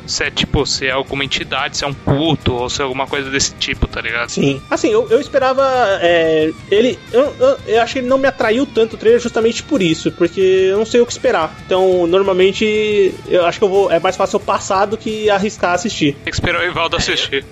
se 0.08 0.24
é, 0.24 0.28
é 0.28 0.30
tipo, 0.30 0.66
se 0.66 0.86
é 0.86 0.90
alguma 0.90 1.24
entidade, 1.24 1.76
se 1.76 1.84
é 1.84 1.86
um 1.86 1.94
culto, 1.94 2.54
ou 2.54 2.68
se 2.68 2.80
é 2.80 2.84
alguma 2.84 3.06
coisa 3.06 3.30
desse 3.30 3.54
tipo, 3.54 3.86
tá 3.86 4.00
ligado? 4.00 4.30
Sim. 4.30 4.60
Assim, 4.70 4.88
eu, 4.88 5.08
eu 5.10 5.20
esperava. 5.20 5.62
é, 6.00 6.50
ele. 6.70 6.98
Eu, 7.12 7.34
eu, 7.38 7.58
eu 7.66 7.82
acho 7.82 7.92
que 7.92 7.98
ele 8.00 8.08
não 8.08 8.18
me 8.18 8.26
atraiu 8.26 8.66
tanto 8.66 8.94
o 8.94 8.98
trailer 8.98 9.20
justamente 9.20 9.62
por 9.62 9.82
isso, 9.82 10.10
porque 10.12 10.40
eu 10.40 10.78
não 10.78 10.86
sei 10.86 11.00
o 11.00 11.06
que 11.06 11.12
esperar. 11.12 11.54
Então, 11.64 12.06
normalmente, 12.06 13.14
eu 13.28 13.44
acho 13.46 13.58
que 13.58 13.64
eu 13.64 13.68
vou. 13.68 13.90
É 13.90 14.00
mais 14.00 14.16
fácil 14.16 14.36
eu 14.36 14.40
passar 14.40 14.86
do 14.86 14.96
que 14.96 15.28
arriscar 15.30 15.74
assistir. 15.74 16.14
Tem 16.14 16.30
que 16.30 16.36
esperar 16.36 16.62
o 16.62 16.64
Ivaldo 16.64 16.96
assistir. 16.96 17.44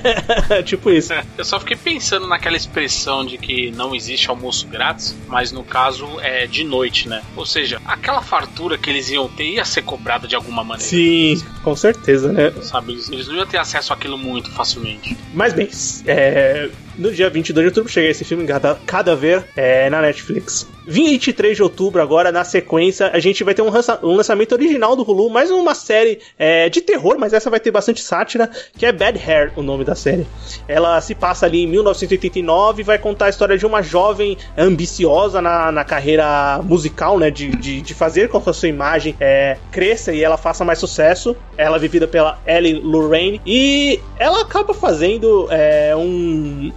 tipo 0.64 0.90
isso. 0.90 1.12
Eu 1.36 1.44
só 1.44 1.58
fiquei 1.58 1.76
pensando 1.76 2.26
naquela 2.26 2.56
expressão 2.56 3.24
de 3.24 3.38
que 3.38 3.70
não 3.72 3.94
existe 3.94 4.30
almoço 4.30 4.66
grátis, 4.68 5.16
mas 5.26 5.52
no 5.52 5.64
caso 5.64 6.06
é 6.20 6.46
de 6.46 6.64
noite, 6.64 7.08
né? 7.08 7.22
Ou 7.34 7.44
seja, 7.44 7.80
aquela 7.84 8.22
fartura 8.22 8.78
que 8.78 8.88
eles 8.88 9.10
iam 9.10 9.28
ter 9.28 9.44
ia 9.44 9.64
ser 9.64 9.82
cobrada 9.82 10.28
de 10.28 10.34
alguma 10.34 10.62
maneira. 10.62 10.88
Sim, 10.88 11.42
com 11.62 11.74
certeza, 11.74 11.95
né? 12.32 12.52
Sabe, 12.62 12.92
eles, 12.92 13.10
eles 13.10 13.28
não 13.28 13.36
iam 13.36 13.46
ter 13.46 13.58
acesso 13.58 13.92
àquilo 13.92 14.16
muito 14.16 14.50
facilmente. 14.50 15.16
Mas 15.34 15.52
bem, 15.52 15.68
é, 16.06 16.68
no 16.96 17.12
dia 17.12 17.28
22 17.28 17.64
de 17.64 17.68
outubro 17.68 17.92
chega 17.92 18.08
esse 18.08 18.24
filme 18.24 18.46
cada, 18.46 18.74
cada 18.86 19.14
ver 19.14 19.44
é, 19.56 19.88
na 19.90 20.00
Netflix. 20.00 20.66
23 20.86 21.56
de 21.56 21.62
outubro, 21.62 22.00
agora, 22.00 22.30
na 22.30 22.44
sequência, 22.44 23.10
a 23.12 23.18
gente 23.18 23.42
vai 23.42 23.54
ter 23.54 23.62
um, 23.62 23.70
lança- 23.70 23.98
lançamento 24.02 24.52
original 24.52 24.94
do 24.94 25.02
Hulu, 25.02 25.28
mais 25.28 25.50
uma 25.50 25.74
série 25.74 26.20
é, 26.38 26.68
de 26.68 26.80
terror, 26.80 27.16
mas 27.18 27.32
essa 27.32 27.50
vai 27.50 27.58
ter 27.58 27.70
bastante 27.70 28.00
sátira, 28.00 28.50
que 28.76 28.86
é 28.86 28.92
Bad 28.92 29.18
Hair, 29.18 29.52
o 29.56 29.62
nome 29.62 29.84
da 29.84 29.94
série. 29.94 30.26
Ela 30.68 31.00
se 31.00 31.14
passa 31.14 31.46
ali 31.46 31.64
em 31.64 31.66
1989 31.66 32.82
e 32.82 32.84
vai 32.84 32.98
contar 32.98 33.26
a 33.26 33.28
história 33.28 33.58
de 33.58 33.66
uma 33.66 33.82
jovem 33.82 34.38
ambiciosa 34.56 35.42
na, 35.42 35.72
na 35.72 35.84
carreira 35.84 36.60
musical, 36.62 37.18
né? 37.18 37.30
De, 37.30 37.50
de, 37.50 37.80
de 37.80 37.94
fazer 37.94 38.28
com 38.28 38.40
que 38.40 38.50
a 38.50 38.52
sua 38.52 38.68
imagem 38.68 39.14
é, 39.18 39.56
cresça 39.72 40.12
e 40.12 40.22
ela 40.22 40.36
faça 40.36 40.64
mais 40.64 40.78
sucesso. 40.78 41.36
Ela 41.56 41.76
é 41.76 41.80
vivida 41.80 42.06
pela 42.06 42.38
Ellie 42.46 42.74
Lorraine 42.74 43.40
e 43.44 44.00
ela 44.18 44.42
acaba 44.42 44.72
fazendo 44.72 45.48
é, 45.50 45.94
um. 45.96 46.72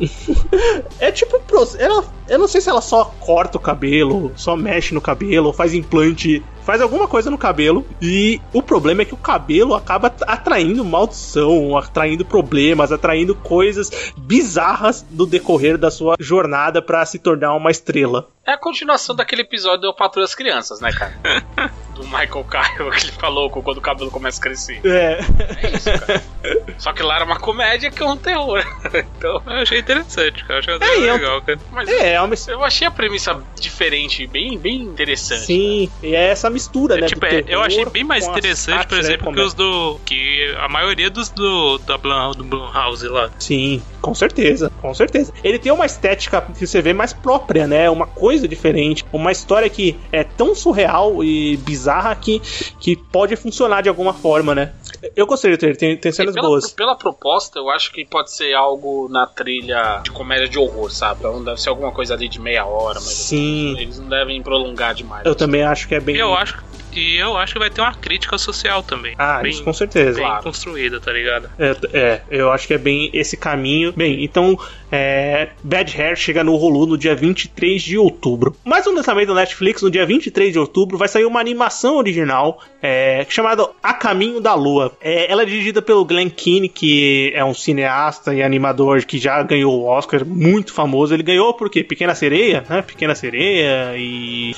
é 1.00 1.12
tipo. 1.12 1.40
Ela, 1.78 2.04
eu 2.30 2.38
não 2.38 2.48
sei 2.48 2.62
se 2.62 2.70
ela 2.70 2.82
só 2.82 3.06
corta 3.20 3.58
o 3.58 3.62
cabelo, 3.62 4.32
só 4.36 4.56
mexe 4.56 4.94
no 4.94 5.02
cabelo, 5.02 5.52
faz 5.52 5.74
implante 5.74 6.44
faz 6.70 6.82
alguma 6.82 7.08
coisa 7.08 7.32
no 7.32 7.38
cabelo 7.38 7.84
e 8.00 8.40
o 8.54 8.62
problema 8.62 9.02
é 9.02 9.06
que 9.06 9.14
o 9.16 9.18
cabelo 9.18 9.74
acaba 9.74 10.14
atraindo 10.28 10.86
maldição, 10.86 11.76
atraindo 11.76 12.24
problemas, 12.24 12.92
atraindo 12.92 13.34
coisas 13.34 14.14
bizarras 14.16 15.04
no 15.10 15.26
decorrer 15.26 15.80
da 15.80 15.90
sua 15.90 16.16
jornada 16.20 16.80
pra 16.80 17.04
se 17.08 17.18
tornar 17.18 17.56
uma 17.56 17.72
estrela. 17.72 18.30
É 18.46 18.52
a 18.52 18.58
continuação 18.58 19.16
daquele 19.16 19.42
episódio 19.42 19.82
do 19.82 19.96
Patrulha 19.96 20.26
das 20.26 20.36
Crianças, 20.36 20.80
né, 20.80 20.92
cara? 20.92 21.14
do 22.00 22.06
Michael 22.06 22.44
Caio, 22.50 22.92
que 22.92 23.04
ele 23.06 23.12
falou 23.14 23.50
quando 23.50 23.78
o 23.78 23.82
cabelo 23.82 24.10
começa 24.10 24.40
a 24.40 24.44
crescer. 24.44 24.80
É. 24.86 25.20
É 25.62 25.76
isso, 25.76 25.92
cara. 25.92 26.24
Só 26.78 26.94
que 26.94 27.04
lá 27.04 27.16
era 27.18 27.26
uma 27.26 27.38
comédia 27.40 27.92
que 27.92 28.02
é 28.02 28.06
um 28.06 28.16
terror. 28.18 28.64
então, 28.94 29.42
Eu 29.46 29.54
achei 29.62 29.80
interessante, 29.80 30.44
cara. 30.46 30.62
Eu 30.68 30.76
achei 30.78 30.90
É, 30.90 31.08
é 31.08 31.14
legal, 31.14 31.42
cara. 31.42 31.60
mas 31.72 31.90
É, 31.90 32.14
é 32.14 32.22
uma 32.22 32.36
eu 32.48 32.64
achei 32.64 32.88
a 32.88 32.92
premissa 32.92 33.42
diferente, 33.60 34.26
bem, 34.28 34.58
bem 34.58 34.82
interessante. 34.82 35.46
Sim, 35.46 35.90
e 36.02 36.16
é 36.16 36.30
essa 36.30 36.50
mistura, 36.50 36.98
É, 36.98 37.02
né? 37.02 37.08
tipo, 37.08 37.20
do 37.22 37.26
é, 37.28 37.44
eu 37.48 37.62
achei 37.62 37.86
bem 37.86 38.04
mais 38.04 38.26
interessante, 38.26 38.88
por 38.88 38.98
exemplo, 38.98 39.20
que 39.20 39.24
comédia. 39.26 39.46
os 39.46 39.54
do. 39.54 40.00
que 40.06 40.56
a 40.60 40.68
maioria 40.70 41.10
dos 41.10 41.30
do 41.30 41.78
da 41.80 41.98
Blum, 41.98 42.32
do 42.32 42.44
Blumhouse 42.44 43.08
lá. 43.08 43.30
Sim, 43.40 43.82
com 44.02 44.14
certeza, 44.14 44.72
com 44.82 44.94
certeza. 44.94 45.34
Ele 45.44 45.60
tem 45.60 45.72
uma 45.72 45.86
estética 45.86 46.42
que 46.42 46.66
você 46.66 46.82
vê 46.82 46.94
mais 46.94 47.14
própria, 47.14 47.68
né? 47.68 47.90
Uma 47.90 48.06
coisa 48.06 48.48
diferente, 48.48 49.06
uma 49.12 49.32
história 49.32 49.70
que 49.70 50.00
é 50.12 50.24
tão 50.24 50.56
surreal 50.56 51.24
e 51.24 51.58
bizarra 51.58 52.16
que, 52.16 52.42
que 52.80 52.96
pode 52.96 53.36
funcionar 53.36 53.82
de 53.82 53.90
alguma 53.90 54.14
forma, 54.14 54.56
né? 54.56 54.74
Eu 55.16 55.26
gostei 55.26 55.52
do 55.52 55.58
trailer, 55.58 55.78
tem, 55.78 55.98
tem 55.98 56.12
cenas 56.12 56.34
pela, 56.34 56.48
boas. 56.48 56.72
pela 56.72 56.96
proposta, 56.96 57.60
eu 57.60 57.70
acho 57.70 57.92
que 57.92 58.06
pode 58.06 58.32
ser 58.32 58.54
algo 58.54 59.08
na 59.10 59.26
trilha 59.28 60.02
de 60.04 60.12
comédia 60.12 60.48
de 60.48 60.58
horror, 60.58 60.92
sabe? 60.92 61.20
Então 61.20 61.44
deve 61.44 61.62
ser 61.62 61.70
alguma 61.70 61.92
coisa 61.92 62.14
ali 62.14 62.28
de 62.28 62.40
meia 62.40 62.66
hora, 62.66 62.96
mas 62.96 63.14
Sim. 63.14 63.78
eles 63.80 64.00
não 64.00 64.10
devem 64.10 64.42
prolongar 64.42 64.94
demais. 64.94 65.26
Eu 65.26 65.36
também 65.36 65.64
acho 65.64 65.88
que 65.88 65.96
é 65.96 66.00
bem. 66.00 66.16
Eu 66.16 66.34
acho 66.34 66.64
e 67.00 67.18
eu 67.18 67.38
acho 67.38 67.54
que 67.54 67.60
vai 67.60 67.70
ter 67.70 67.82
uma 67.82 67.94
crítica 67.94 68.38
social 68.38 68.84
também. 68.84 69.16
Ah, 69.18 69.40
bem, 69.42 69.52
isso 69.52 69.64
com 69.64 69.74
certeza. 69.74 70.18
bem 70.18 70.26
Claro. 70.26 70.44
construída, 70.44 71.00
tá 71.00 71.12
ligado? 71.12 71.50
É, 71.58 71.76
é, 71.94 72.22
eu 72.30 72.52
acho 72.52 72.68
que 72.68 72.74
é 72.74 72.78
bem 72.78 73.10
esse 73.14 73.38
caminho. 73.38 73.94
Bem, 73.96 74.24
então, 74.24 74.60
é, 74.92 75.50
Bad 75.64 76.02
Hair 76.02 76.16
chega 76.16 76.44
no 76.44 76.56
Hulu 76.56 76.88
no 76.88 76.98
dia 76.98 77.16
23 77.16 77.82
de 77.82 77.98
outubro. 77.98 78.56
Mais 78.64 78.86
um 78.88 78.94
lançamento 78.94 79.30
da 79.30 79.36
Netflix 79.36 79.82
no 79.82 79.90
dia 79.90 80.06
23 80.06 80.52
de 80.52 80.60
outubro 80.60 80.98
vai 80.98 81.08
sair 81.08 81.26
uma 81.26 81.40
animação 81.40 81.98
original 81.98 82.60
é, 82.82 83.26
chamada 83.30 83.70
A 83.82 83.94
Caminho 83.94 84.42
da 84.42 84.54
Lua. 84.54 84.92
É, 85.02 85.32
ela 85.32 85.44
é 85.44 85.46
dirigida 85.46 85.82
pelo 85.82 86.04
Glenn 86.06 86.30
Keane, 86.30 86.70
que 86.70 87.32
é 87.36 87.44
um 87.44 87.54
cineasta 87.54 88.34
e 88.34 88.42
animador 88.42 89.06
que 89.06 89.18
já 89.18 89.42
ganhou 89.44 89.82
o 89.82 89.86
Oscar, 89.86 90.26
muito 90.26 90.74
famoso. 90.74 91.14
Ele 91.14 91.24
ganhou 91.24 91.54
por 91.54 91.70
quê? 91.70 91.84
Pequena 91.84 92.16
Sereia, 92.16 92.64
né? 92.70 92.82
Pequena 92.82 93.16
Sereia 93.16 93.96
e. 93.96 94.52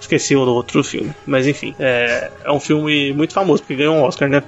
Esqueci 0.00 0.36
o 0.36 0.40
outro 0.46 0.84
filme. 0.84 1.12
Mas 1.26 1.46
enfim, 1.46 1.73
é, 1.78 2.30
é 2.44 2.52
um 2.52 2.60
filme 2.60 3.12
muito 3.12 3.32
famoso, 3.32 3.62
porque 3.62 3.74
ganhou 3.74 3.96
um 3.96 4.02
Oscar, 4.02 4.28
né? 4.28 4.42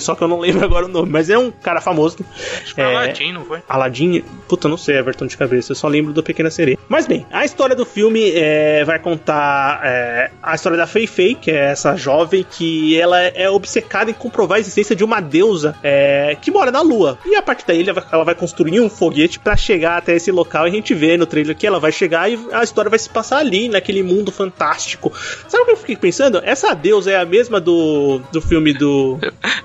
Só 0.00 0.14
que 0.14 0.22
eu 0.22 0.28
não 0.28 0.40
lembro 0.40 0.64
agora 0.64 0.86
o 0.86 0.88
nome. 0.88 1.10
Mas 1.10 1.30
é 1.30 1.38
um 1.38 1.50
cara 1.50 1.80
famoso. 1.80 2.18
Acho 2.62 2.74
que 2.74 2.74
foi 2.74 2.84
É. 2.84 2.96
Aladdin, 2.96 3.32
não 3.32 3.44
foi? 3.44 3.62
Aladdin, 3.68 4.24
puta, 4.48 4.68
não 4.68 4.76
sei, 4.76 4.96
Everton 4.96 5.26
de 5.26 5.36
cabeça, 5.36 5.72
eu 5.72 5.76
só 5.76 5.88
lembro 5.88 6.12
do 6.12 6.22
Pequena 6.22 6.50
Sereia. 6.50 6.78
Mas 6.88 7.06
bem, 7.06 7.26
a 7.30 7.44
história 7.44 7.74
do 7.74 7.84
filme 7.84 8.32
é, 8.34 8.84
vai 8.84 8.98
contar 8.98 9.80
é, 9.84 10.30
a 10.42 10.54
história 10.54 10.76
da 10.76 10.86
Fei 10.86 11.06
Fei, 11.06 11.34
que 11.34 11.50
é 11.50 11.70
essa 11.70 11.96
jovem 11.96 12.44
que 12.48 12.98
ela 12.98 13.20
é 13.20 13.48
obcecada 13.48 14.10
em 14.10 14.14
comprovar 14.14 14.56
a 14.56 14.60
existência 14.60 14.94
de 14.94 15.04
uma 15.04 15.20
deusa 15.20 15.76
é, 15.82 16.36
que 16.40 16.50
mora 16.50 16.70
na 16.70 16.80
Lua. 16.80 17.18
E 17.24 17.34
a 17.34 17.42
partir 17.42 17.64
daí 17.66 17.82
ela 17.82 17.92
vai, 17.92 18.04
ela 18.12 18.24
vai 18.24 18.34
construir 18.34 18.80
um 18.80 18.90
foguete 18.90 19.38
pra 19.38 19.56
chegar 19.56 19.96
até 19.96 20.14
esse 20.14 20.30
local 20.30 20.66
e 20.66 20.70
a 20.70 20.72
gente 20.72 20.94
vê 20.94 21.16
no 21.16 21.26
trailer 21.26 21.56
que 21.56 21.66
ela 21.66 21.80
vai 21.80 21.92
chegar 21.92 22.30
e 22.30 22.38
a 22.52 22.62
história 22.62 22.90
vai 22.90 22.98
se 22.98 23.08
passar 23.08 23.38
ali, 23.38 23.68
naquele 23.68 24.02
mundo 24.02 24.30
fantástico. 24.30 25.12
Sabe 25.48 25.62
o 25.62 25.66
que 25.66 25.72
eu 25.72 25.76
fiquei 25.76 25.96
pensando? 25.96 26.42
Essa 26.54 26.72
deusa 26.72 27.10
é 27.10 27.16
a 27.16 27.24
mesma 27.24 27.60
do, 27.60 28.20
do 28.30 28.40
filme 28.40 28.72
do. 28.72 29.18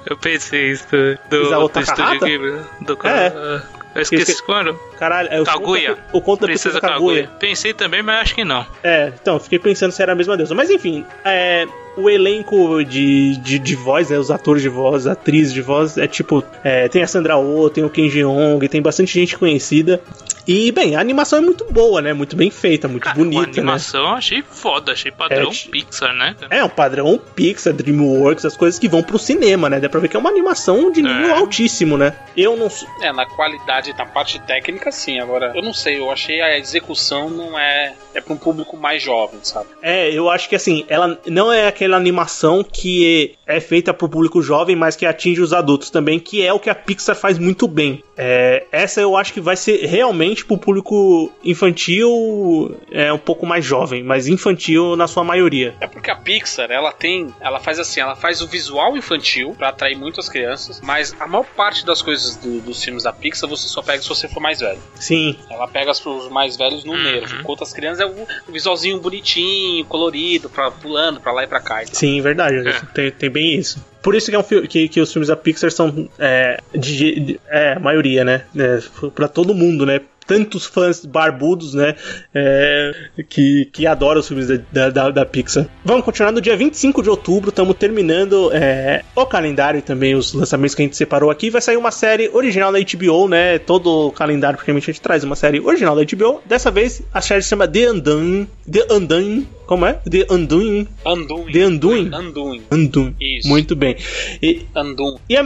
Eu 0.10 0.18
pensei 0.18 0.72
isso 0.72 0.88
do, 0.90 1.14
do, 1.30 1.50
do 1.50 1.80
Estúdio 1.80 1.86
Takahata? 1.86 2.26
Ghibli. 2.26 2.60
Do, 2.82 2.98
É. 3.04 3.62
Eu 3.94 4.02
esqueci 4.02 4.32
Esque- 4.32 4.46
quando. 4.48 4.76
Caralho, 5.00 5.30
é 5.32 5.40
o 5.42 5.46
Kaguya. 5.46 5.96
conto, 5.96 6.02
o 6.18 6.22
conto 6.22 6.42
da 6.42 6.48
Princesa 6.48 6.80
Princesa 6.80 6.94
Kaguya. 6.94 7.24
Kaguya. 7.24 7.38
Pensei 7.40 7.74
também, 7.74 8.04
mas 8.04 8.22
acho 8.22 8.36
que 8.36 8.44
não. 8.44 8.66
É, 8.84 9.14
então, 9.22 9.40
fiquei 9.40 9.58
pensando 9.60 9.92
se 9.92 10.02
era 10.02 10.12
a 10.12 10.16
mesma 10.16 10.36
deusa. 10.36 10.54
Mas 10.54 10.70
enfim, 10.70 11.06
é, 11.24 11.66
o 11.96 12.10
elenco 12.10 12.84
de, 12.84 13.38
de, 13.38 13.58
de 13.60 13.76
voz, 13.76 14.10
né, 14.10 14.20
os 14.20 14.30
atores 14.30 14.62
de 14.62 14.70
voz, 14.70 15.08
atrizes 15.08 15.54
de 15.54 15.62
voz, 15.62 15.98
é 15.98 16.08
tipo, 16.08 16.44
é, 16.64 16.88
tem 16.90 17.02
a 17.02 17.08
Sandra 17.08 17.38
Oh, 17.38 17.70
tem 17.70 17.84
o 17.84 17.90
Ken 17.90 18.10
Jeong, 18.10 18.68
tem 18.68 18.82
bastante 18.82 19.14
gente 19.14 19.38
conhecida. 19.38 20.02
E, 20.48 20.72
bem, 20.72 20.96
a 20.96 21.00
animação 21.00 21.38
é 21.38 21.42
muito 21.44 21.64
boa, 21.72 22.02
né? 22.02 22.12
Muito 22.12 22.36
bem 22.36 22.50
feita, 22.50 22.88
muito 22.88 23.04
Cara, 23.04 23.16
bonita, 23.16 23.44
a 23.44 23.46
né? 23.48 23.52
animação 23.60 24.02
eu 24.02 24.08
achei 24.16 24.42
foda, 24.42 24.94
achei 24.94 25.12
padrão 25.12 25.52
É, 25.52 25.70
Pixar, 25.70 26.12
né? 26.16 26.36
É 26.50 26.64
um 26.64 26.70
padrão 26.70 27.20
Pixar, 27.36 27.72
DreamWorks, 27.72 28.46
as 28.46 28.58
coisas 28.58 28.80
que 28.80 28.88
vão 28.88 29.04
pro 29.04 29.20
cinema, 29.20 29.70
né? 29.70 29.80
Dá 29.80 29.88
pra 29.88 30.00
ver 30.00 30.08
que 30.08 30.18
é 30.18 30.20
uma 30.20 30.30
animação 30.32 30.92
de 30.92 31.04
nível 31.04 31.30
É. 31.30 31.38
altíssimo, 31.38 32.00
né? 32.00 32.16
Eu 32.36 32.58
não. 32.58 32.68
É, 33.04 33.12
na 33.14 33.28
qualidade, 33.28 33.94
na 33.96 34.08
parte 34.08 34.40
técnica, 34.40 34.89
sim. 34.92 35.20
Agora, 35.20 35.52
eu 35.56 35.62
não 35.62 35.74
sei, 35.74 36.00
eu 36.00 36.12
achei 36.12 36.42
a 36.42 36.58
execução 36.58 37.30
não 37.30 37.58
é. 37.58 37.94
É 38.14 38.22
pra 38.22 38.34
um 38.34 38.38
público 38.38 38.76
mais 38.76 39.02
jovem, 39.02 39.40
sabe? 39.44 39.70
É, 39.82 40.12
eu 40.12 40.30
acho 40.30 40.50
que 40.50 40.56
assim, 40.56 40.86
ela 40.88 41.20
não 41.26 41.52
é 41.52 41.68
aquela 41.68 41.98
animação 41.98 42.64
que 42.64 43.36
é 43.50 43.60
feita 43.60 43.94
pro 43.94 44.08
público 44.08 44.42
jovem, 44.42 44.76
mas 44.76 44.96
que 44.96 45.06
atinge 45.06 45.42
os 45.42 45.52
adultos 45.54 45.90
também, 45.90 46.20
que 46.20 46.46
é 46.46 46.54
o 46.54 46.60
que 46.60 46.70
a 46.70 46.76
Pixar 46.76 47.16
faz 47.16 47.38
muito 47.40 47.68
bem. 47.68 48.04
É, 48.16 48.66
essa 48.72 49.02
eu 49.02 49.18
acho 49.18 49.34
que 49.34 49.42
vai 49.42 49.56
ser 49.56 49.86
realmente 49.88 50.46
pro 50.46 50.58
público 50.58 51.32
infantil, 51.44 52.78
é 52.92 53.12
um 53.12 53.18
pouco 53.18 53.46
mais 53.46 53.66
jovem, 53.66 54.04
mas 54.04 54.28
infantil 54.28 54.96
na 54.96 55.08
sua 55.08 55.24
maioria. 55.24 55.74
É 55.82 55.88
porque 55.88 56.12
a 56.12 56.16
Pixar, 56.16 56.70
ela 56.72 56.92
tem. 56.92 57.34
Ela 57.42 57.60
faz 57.60 57.80
assim, 57.80 58.00
ela 58.02 58.16
faz 58.16 58.42
o 58.42 58.48
visual 58.48 58.96
infantil 58.96 59.56
pra 59.58 59.70
atrair 59.70 59.96
muitas 59.98 60.30
crianças, 60.30 60.80
mas 60.82 61.16
a 61.20 61.28
maior 61.28 61.46
parte 61.46 61.86
das 61.86 62.02
coisas 62.02 62.36
do- 62.36 62.62
dos 62.62 62.84
filmes 62.84 63.04
da 63.04 63.12
Pixar 63.14 63.50
você 63.50 63.68
só 63.68 63.82
pega 63.82 64.02
se 64.02 64.10
você 64.10 64.28
for 64.28 64.40
mais 64.40 64.60
velho. 64.60 64.80
Sim, 64.96 65.36
Ela 65.50 65.68
pega 65.68 65.92
os 65.92 66.30
mais 66.30 66.56
velhos 66.56 66.84
no 66.84 66.96
nervo, 66.96 67.36
enquanto 67.40 67.64
as 67.64 67.74
crianças 67.74 68.00
é 68.02 68.06
o, 68.06 68.28
o 68.48 68.52
visualzinho 68.52 69.00
bonitinho, 69.00 69.84
colorido, 69.86 70.50
pra, 70.50 70.70
pulando 70.70 71.20
pra 71.20 71.32
lá 71.32 71.44
e 71.44 71.48
pra 71.48 71.60
cá. 71.60 71.82
e 71.84 71.86
tal. 71.88 71.96
sim, 71.96 72.22
verdade. 72.22 72.68
É. 72.68 72.80
Tem, 72.94 73.12
tem 73.12 73.30
bem 73.30 73.39
isso. 73.42 73.84
Por 74.02 74.16
isso 74.16 74.30
que, 74.30 74.36
é 74.36 74.40
um 74.40 74.44
que, 74.44 74.88
que 74.88 75.02
os 75.02 75.12
filmes 75.12 75.28
da 75.28 75.36
Pixar 75.36 75.72
são 75.72 76.10
é, 76.18 76.60
de, 76.74 77.20
de- 77.20 77.40
é, 77.50 77.78
maioria, 77.80 78.24
né? 78.24 78.44
É, 78.58 78.80
pra 79.14 79.28
todo 79.28 79.54
mundo, 79.54 79.86
né? 79.86 80.02
Tantos 80.30 80.66
fãs 80.68 81.04
barbudos, 81.04 81.74
né? 81.74 81.96
é, 82.34 82.92
que, 83.28 83.66
que 83.74 83.88
adoram 83.88 84.20
os 84.20 84.28
filmes 84.28 84.48
da, 84.72 84.90
da, 84.92 85.10
da- 85.10 85.26
Pixar. 85.26 85.68
Vamos 85.84 86.06
continuar 86.06 86.32
no 86.32 86.40
dia 86.40 86.56
25 86.56 87.02
de 87.02 87.10
outubro. 87.10 87.50
Estamos 87.50 87.76
terminando 87.78 88.52
é, 88.54 89.04
o 89.16 89.26
calendário 89.26 89.80
e 89.80 89.82
também 89.82 90.14
os 90.14 90.34
lançamentos 90.34 90.76
que 90.76 90.82
a 90.84 90.86
gente 90.86 90.96
separou 90.96 91.32
aqui. 91.32 91.50
Vai 91.50 91.62
sair 91.62 91.78
uma 91.78 91.92
série 91.92 92.30
original 92.30 92.72
da 92.72 92.80
HBO, 92.80 93.28
né? 93.28 93.58
Todo 93.58 94.08
o 94.08 94.12
calendário, 94.12 94.58
praticamente, 94.58 94.90
a 94.90 94.94
gente 94.94 95.02
traz 95.02 95.24
uma 95.24 95.36
série 95.36 95.60
original 95.60 95.96
da 95.96 96.04
HBO. 96.04 96.42
Dessa 96.46 96.70
vez, 96.70 97.02
a 97.14 97.22
série 97.22 97.42
se 97.42 97.50
chama 97.50 97.68
The 97.68 97.92
Undone. 97.92 98.48
The 98.72 98.94
Undone 98.94 99.48
Como 99.66 99.86
é? 99.86 99.94
The 100.10 100.26
Undoing. 100.32 100.88
Anduin. 101.06 101.52
The 101.52 101.66
Undoing. 101.68 102.10
Anduin. 102.14 102.62
Undoing. 102.72 103.16
Isso. 103.20 103.48
Muito 103.48 103.76
bem. 103.76 103.96
E, 104.42 104.66
Andum. 104.76 105.18
e 105.30 105.36
a 105.38 105.44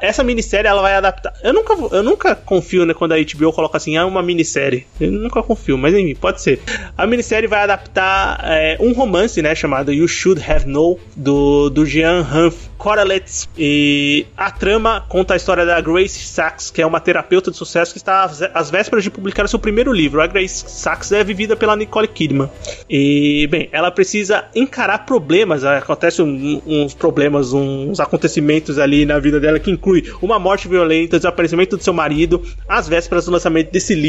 essa 0.00 0.22
minissérie 0.24 0.68
ela 0.68 0.80
vai 0.80 0.94
adaptar. 0.94 1.34
Eu 1.42 1.52
nunca, 1.52 1.74
eu 1.94 2.02
nunca 2.02 2.34
confio 2.34 2.86
né, 2.86 2.94
quando 2.94 3.12
a 3.12 3.16
HBO 3.18 3.52
coloca 3.52 3.76
assim, 3.76 3.96
ah, 3.96 4.06
uma 4.06 4.17
minissérie. 4.22 4.86
Eu 5.00 5.10
nunca 5.12 5.42
confio, 5.42 5.76
mas 5.78 5.94
enfim, 5.94 6.14
pode 6.14 6.40
ser. 6.42 6.60
A 6.96 7.06
minissérie 7.06 7.48
vai 7.48 7.60
adaptar 7.60 8.40
é, 8.44 8.76
um 8.80 8.92
romance, 8.92 9.40
né, 9.42 9.54
chamado 9.54 9.92
You 9.92 10.08
Should 10.08 10.42
Have 10.48 10.66
Known, 10.66 10.96
do, 11.16 11.70
do 11.70 11.84
Jean 11.86 12.20
Humph 12.22 12.68
Correlets. 12.76 13.48
E 13.58 14.26
a 14.36 14.50
trama 14.50 15.04
conta 15.08 15.34
a 15.34 15.36
história 15.36 15.66
da 15.66 15.80
Grace 15.80 16.18
Sachs, 16.26 16.70
que 16.70 16.80
é 16.80 16.86
uma 16.86 17.00
terapeuta 17.00 17.50
de 17.50 17.56
sucesso 17.56 17.92
que 17.92 17.98
está 17.98 18.24
às, 18.54 18.70
vésperas 18.70 19.02
de 19.04 19.10
publicar 19.10 19.48
seu 19.48 19.58
primeiro 19.58 19.92
livro. 19.92 20.20
A 20.20 20.26
Grace 20.26 20.64
Sachs 20.68 21.10
é 21.12 21.22
vivida 21.24 21.56
pela 21.56 21.76
Nicole 21.76 22.06
Kidman. 22.08 22.48
E, 22.88 23.46
bem, 23.50 23.68
ela 23.72 23.90
precisa 23.90 24.44
encarar 24.54 25.04
problemas. 25.06 25.64
Acontecem 25.64 26.24
um- 26.24 26.62
uns 26.66 26.94
problemas, 26.94 27.52
uns 27.52 27.98
acontecimentos 28.00 28.78
ali 28.78 29.04
na 29.04 29.18
vida 29.18 29.40
dela 29.40 29.58
que 29.58 29.70
inclui 29.70 30.04
uma 30.22 30.38
morte 30.38 30.68
violenta, 30.68 31.18
desaparecimento 31.18 31.76
do 31.76 31.82
seu 31.82 31.92
marido, 31.92 32.42
às 32.68 32.88
vésperas 32.88 33.24
do 33.24 33.32
lançamento 33.32 33.70
desse 33.72 33.94
livro. 33.94 34.07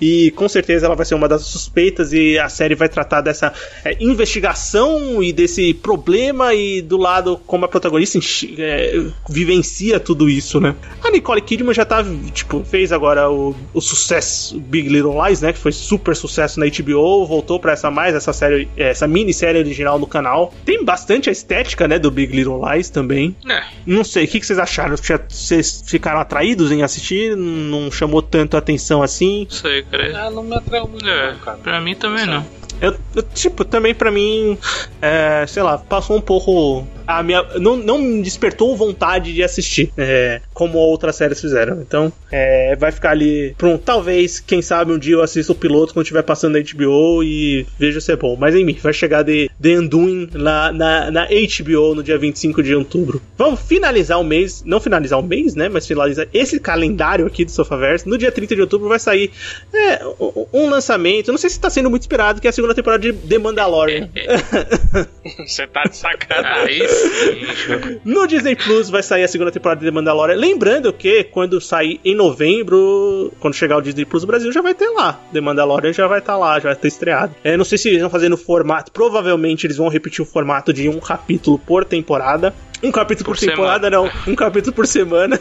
E 0.00 0.30
com 0.32 0.48
certeza 0.48 0.86
ela 0.86 0.94
vai 0.94 1.06
ser 1.06 1.14
uma 1.14 1.28
das 1.28 1.42
suspeitas. 1.42 2.12
E 2.12 2.38
a 2.38 2.48
série 2.48 2.74
vai 2.74 2.88
tratar 2.88 3.20
dessa 3.20 3.52
é, 3.84 3.96
investigação 4.00 5.22
e 5.22 5.32
desse 5.32 5.74
problema. 5.74 6.54
E 6.54 6.80
do 6.82 6.96
lado, 6.96 7.40
como 7.46 7.64
a 7.64 7.68
protagonista 7.68 8.18
é, 8.58 9.04
vivencia 9.28 10.00
tudo 10.00 10.28
isso, 10.28 10.60
né? 10.60 10.74
A 11.02 11.10
Nicole 11.10 11.40
Kidman 11.40 11.74
já 11.74 11.84
tá, 11.84 12.04
tipo, 12.32 12.64
fez 12.64 12.92
agora 12.92 13.30
o, 13.30 13.54
o 13.72 13.80
sucesso 13.80 14.58
Big 14.58 14.88
Little 14.88 15.14
Lies, 15.24 15.40
né? 15.40 15.52
Que 15.52 15.58
foi 15.58 15.72
super 15.72 16.14
sucesso 16.16 16.60
na 16.60 16.66
HBO, 16.66 17.26
voltou 17.26 17.58
pra 17.58 17.72
essa 17.72 17.90
mais, 17.90 18.14
essa 18.14 18.32
série, 18.32 18.68
essa 18.76 19.06
minissérie 19.06 19.60
original 19.60 19.98
no 19.98 20.06
canal. 20.06 20.52
Tem 20.64 20.84
bastante 20.84 21.28
a 21.28 21.32
estética, 21.32 21.86
né, 21.88 21.98
do 21.98 22.10
Big 22.10 22.34
Little 22.34 22.60
Lies 22.64 22.90
também. 22.90 23.34
É, 23.48 23.62
Não 23.86 24.04
sei, 24.04 24.24
o 24.24 24.28
que, 24.28 24.40
que 24.40 24.46
vocês 24.46 24.58
acharam? 24.58 24.96
Vocês 24.96 25.82
ficaram 25.86 26.20
atraídos 26.20 26.70
em 26.70 26.82
assistir? 26.82 27.36
Não 27.36 27.90
chamou 27.90 28.22
tanto 28.22 28.56
a 28.56 28.58
atenção 28.58 29.02
assim? 29.02 29.33
Não 29.42 29.50
sei, 29.50 29.82
cara. 29.82 30.26
Ah, 30.26 30.30
não 30.30 30.42
me 30.44 30.54
atraiu 30.54 30.86
muito, 30.88 31.06
É, 31.08 31.32
não, 31.32 31.38
cara. 31.40 31.58
pra 31.58 31.80
mim 31.80 31.94
também 31.94 32.26
não. 32.26 32.44
Eu, 32.80 32.96
eu, 33.14 33.22
tipo, 33.22 33.64
também 33.64 33.94
pra 33.94 34.10
mim, 34.10 34.58
é, 35.00 35.44
sei 35.46 35.62
lá, 35.62 35.78
passou 35.78 36.16
um 36.16 36.20
pouco. 36.20 36.86
A 37.06 37.22
minha, 37.22 37.42
não, 37.60 37.76
não 37.76 37.98
me 37.98 38.22
despertou 38.22 38.74
vontade 38.76 39.32
de 39.32 39.42
assistir, 39.42 39.92
é, 39.96 40.40
como 40.52 40.78
outras 40.78 41.16
séries 41.16 41.40
fizeram. 41.40 41.80
Então, 41.80 42.12
é, 42.32 42.74
vai 42.76 42.90
ficar 42.92 43.10
ali. 43.10 43.54
Pronto, 43.58 43.82
talvez, 43.84 44.40
quem 44.40 44.62
sabe 44.62 44.92
um 44.92 44.98
dia 44.98 45.14
eu 45.14 45.22
assista 45.22 45.52
o 45.52 45.54
piloto 45.54 45.92
quando 45.92 46.04
estiver 46.04 46.22
passando 46.22 46.54
na 46.58 46.60
HBO 46.60 47.22
e 47.22 47.66
veja 47.78 48.00
se 48.00 48.12
é 48.12 48.16
bom. 48.16 48.36
Mas 48.38 48.54
enfim, 48.54 48.78
vai 48.82 48.92
chegar 48.92 49.22
de 49.22 49.50
The 49.60 49.78
Undoing 49.78 50.30
lá 50.34 50.72
na, 50.72 51.10
na 51.10 51.26
HBO 51.26 51.94
no 51.94 52.02
dia 52.02 52.16
25 52.18 52.62
de 52.62 52.74
outubro. 52.74 53.20
Vamos 53.36 53.60
finalizar 53.60 54.20
o 54.20 54.24
mês, 54.24 54.62
não 54.64 54.80
finalizar 54.80 55.18
o 55.18 55.22
mês, 55.22 55.54
né? 55.54 55.68
Mas 55.68 55.86
finalizar 55.86 56.26
esse 56.32 56.58
calendário 56.58 57.26
aqui 57.26 57.44
do 57.44 57.50
Sofaverse. 57.50 58.08
No 58.08 58.16
dia 58.18 58.32
30 58.32 58.54
de 58.54 58.60
outubro 58.60 58.88
vai 58.88 58.98
sair 58.98 59.30
é, 59.72 60.04
um- 60.20 60.46
um 60.52 60.70
lançamento. 60.70 61.30
Não 61.30 61.38
sei 61.38 61.50
se 61.50 61.56
está 61.56 61.68
sendo 61.70 61.90
muito 61.90 62.02
esperado, 62.02 62.40
que 62.40 62.46
é 62.46 62.50
a 62.50 62.52
segunda 62.52 62.74
temporada 62.74 63.02
de 63.02 63.12
The 63.12 63.38
Mandalorian. 63.38 64.08
Você 65.46 65.66
tá 65.66 65.82
de 65.84 65.96
sacanagem. 65.96 66.82
No 68.04 68.26
Disney 68.26 68.56
Plus 68.56 68.90
vai 68.90 69.02
sair 69.02 69.24
a 69.24 69.28
segunda 69.28 69.50
temporada 69.50 69.80
de 69.80 69.86
The 69.86 69.90
Mandalorian. 69.90 70.36
Lembrando 70.36 70.92
que 70.92 71.24
quando 71.24 71.60
sair 71.60 72.00
em 72.04 72.14
novembro, 72.14 73.32
quando 73.40 73.54
chegar 73.54 73.76
o 73.76 73.80
Disney 73.80 74.04
Plus 74.04 74.24
Brasil, 74.24 74.52
já 74.52 74.60
vai 74.60 74.74
ter 74.74 74.88
lá. 74.88 75.20
The 75.32 75.40
Mandalorian 75.40 75.92
já 75.92 76.06
vai 76.06 76.18
estar 76.18 76.36
lá, 76.36 76.58
já 76.58 76.68
vai 76.68 76.76
ter 76.76 76.88
estreado. 76.88 77.34
É, 77.42 77.56
não 77.56 77.64
sei 77.64 77.78
se 77.78 77.88
eles 77.88 78.00
vão 78.00 78.10
fazer 78.10 78.28
no 78.28 78.36
formato. 78.36 78.92
Provavelmente 78.92 79.66
eles 79.66 79.76
vão 79.76 79.88
repetir 79.88 80.22
o 80.22 80.26
formato 80.26 80.72
de 80.72 80.88
um 80.88 81.00
capítulo 81.00 81.58
por 81.58 81.84
temporada. 81.84 82.54
Um 82.84 82.92
capítulo 82.92 83.24
por, 83.26 83.38
Por 83.38 83.46
temporada, 83.46 83.90
não. 83.90 84.10
Um 84.26 84.34
capítulo 84.34 84.72
por 84.74 84.86
semana. 84.86 85.40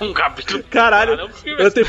Um 0.00 0.12
capítulo. 0.12 0.62
Caralho, 0.70 1.14
é 1.14 1.24
um 1.24 1.28
filme. 1.28 1.60
eu 1.62 1.70
tenho 1.70 1.86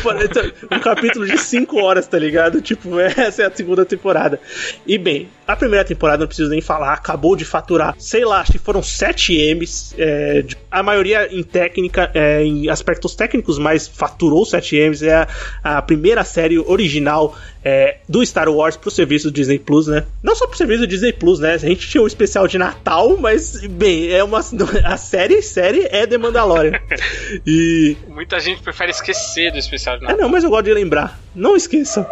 um 0.71 0.79
capítulo 0.79 1.25
de 1.25 1.37
5 1.37 1.79
horas, 1.79 2.07
tá 2.07 2.17
ligado? 2.17 2.59
Tipo, 2.59 2.97
essa 2.99 3.43
é 3.43 3.45
a 3.45 3.51
segunda 3.51 3.85
temporada. 3.85 4.39
E 4.87 4.97
bem, 4.97 5.29
a 5.47 5.55
primeira 5.55 5.85
temporada 5.85 6.19
não 6.21 6.27
preciso 6.27 6.49
nem 6.49 6.61
falar, 6.61 6.93
acabou 6.93 7.35
de 7.35 7.45
faturar, 7.45 7.93
sei 7.99 8.25
lá, 8.25 8.41
acho 8.41 8.53
que 8.53 8.57
foram 8.57 8.81
7 8.81 9.35
M's, 9.53 9.93
é, 9.99 10.41
de- 10.41 10.57
a 10.71 10.81
maioria 10.81 11.27
em 11.31 11.43
técnica, 11.43 12.09
é, 12.15 12.43
em 12.43 12.67
aspectos 12.69 13.15
técnicos, 13.15 13.59
mas 13.59 13.87
faturou 13.87 14.43
7 14.45 14.75
M's. 14.77 15.03
É 15.03 15.13
a, 15.63 15.77
a 15.77 15.81
primeira 15.83 16.23
série 16.23 16.57
original 16.57 17.37
é, 17.65 17.97
do 18.07 18.23
Star 18.23 18.47
Wars 18.47 18.77
pro 18.77 18.91
serviço 18.91 19.31
do 19.31 19.33
Disney 19.33 19.57
Plus, 19.57 19.87
né? 19.87 20.05
Não 20.21 20.35
só 20.35 20.45
pro 20.45 20.55
serviço 20.55 20.81
do 20.81 20.87
Disney 20.87 21.11
Plus, 21.11 21.39
né? 21.39 21.55
A 21.55 21.57
gente 21.57 21.89
tinha 21.89 22.03
o 22.03 22.05
especial 22.05 22.47
de 22.47 22.59
Natal, 22.59 23.17
mas, 23.17 23.59
bem, 23.65 24.11
é 24.11 24.23
uma, 24.23 24.39
a 24.85 24.97
série, 24.97 25.41
série 25.41 25.87
é 25.89 26.05
The 26.05 26.19
Mandalorian. 26.19 26.79
e 27.45 27.97
Muita 28.07 28.39
gente 28.39 28.61
prefere 28.61 28.91
esquecer 28.91 29.51
do 29.51 29.57
especial 29.57 29.97
de 29.97 30.05
é, 30.05 30.07
Natal. 30.09 30.21
não, 30.21 30.29
mas 30.29 30.43
eu 30.43 30.51
gosto 30.51 30.65
de 30.65 30.73
lembrar. 30.73 31.19
Não 31.33 31.55
esqueçam. 31.55 32.05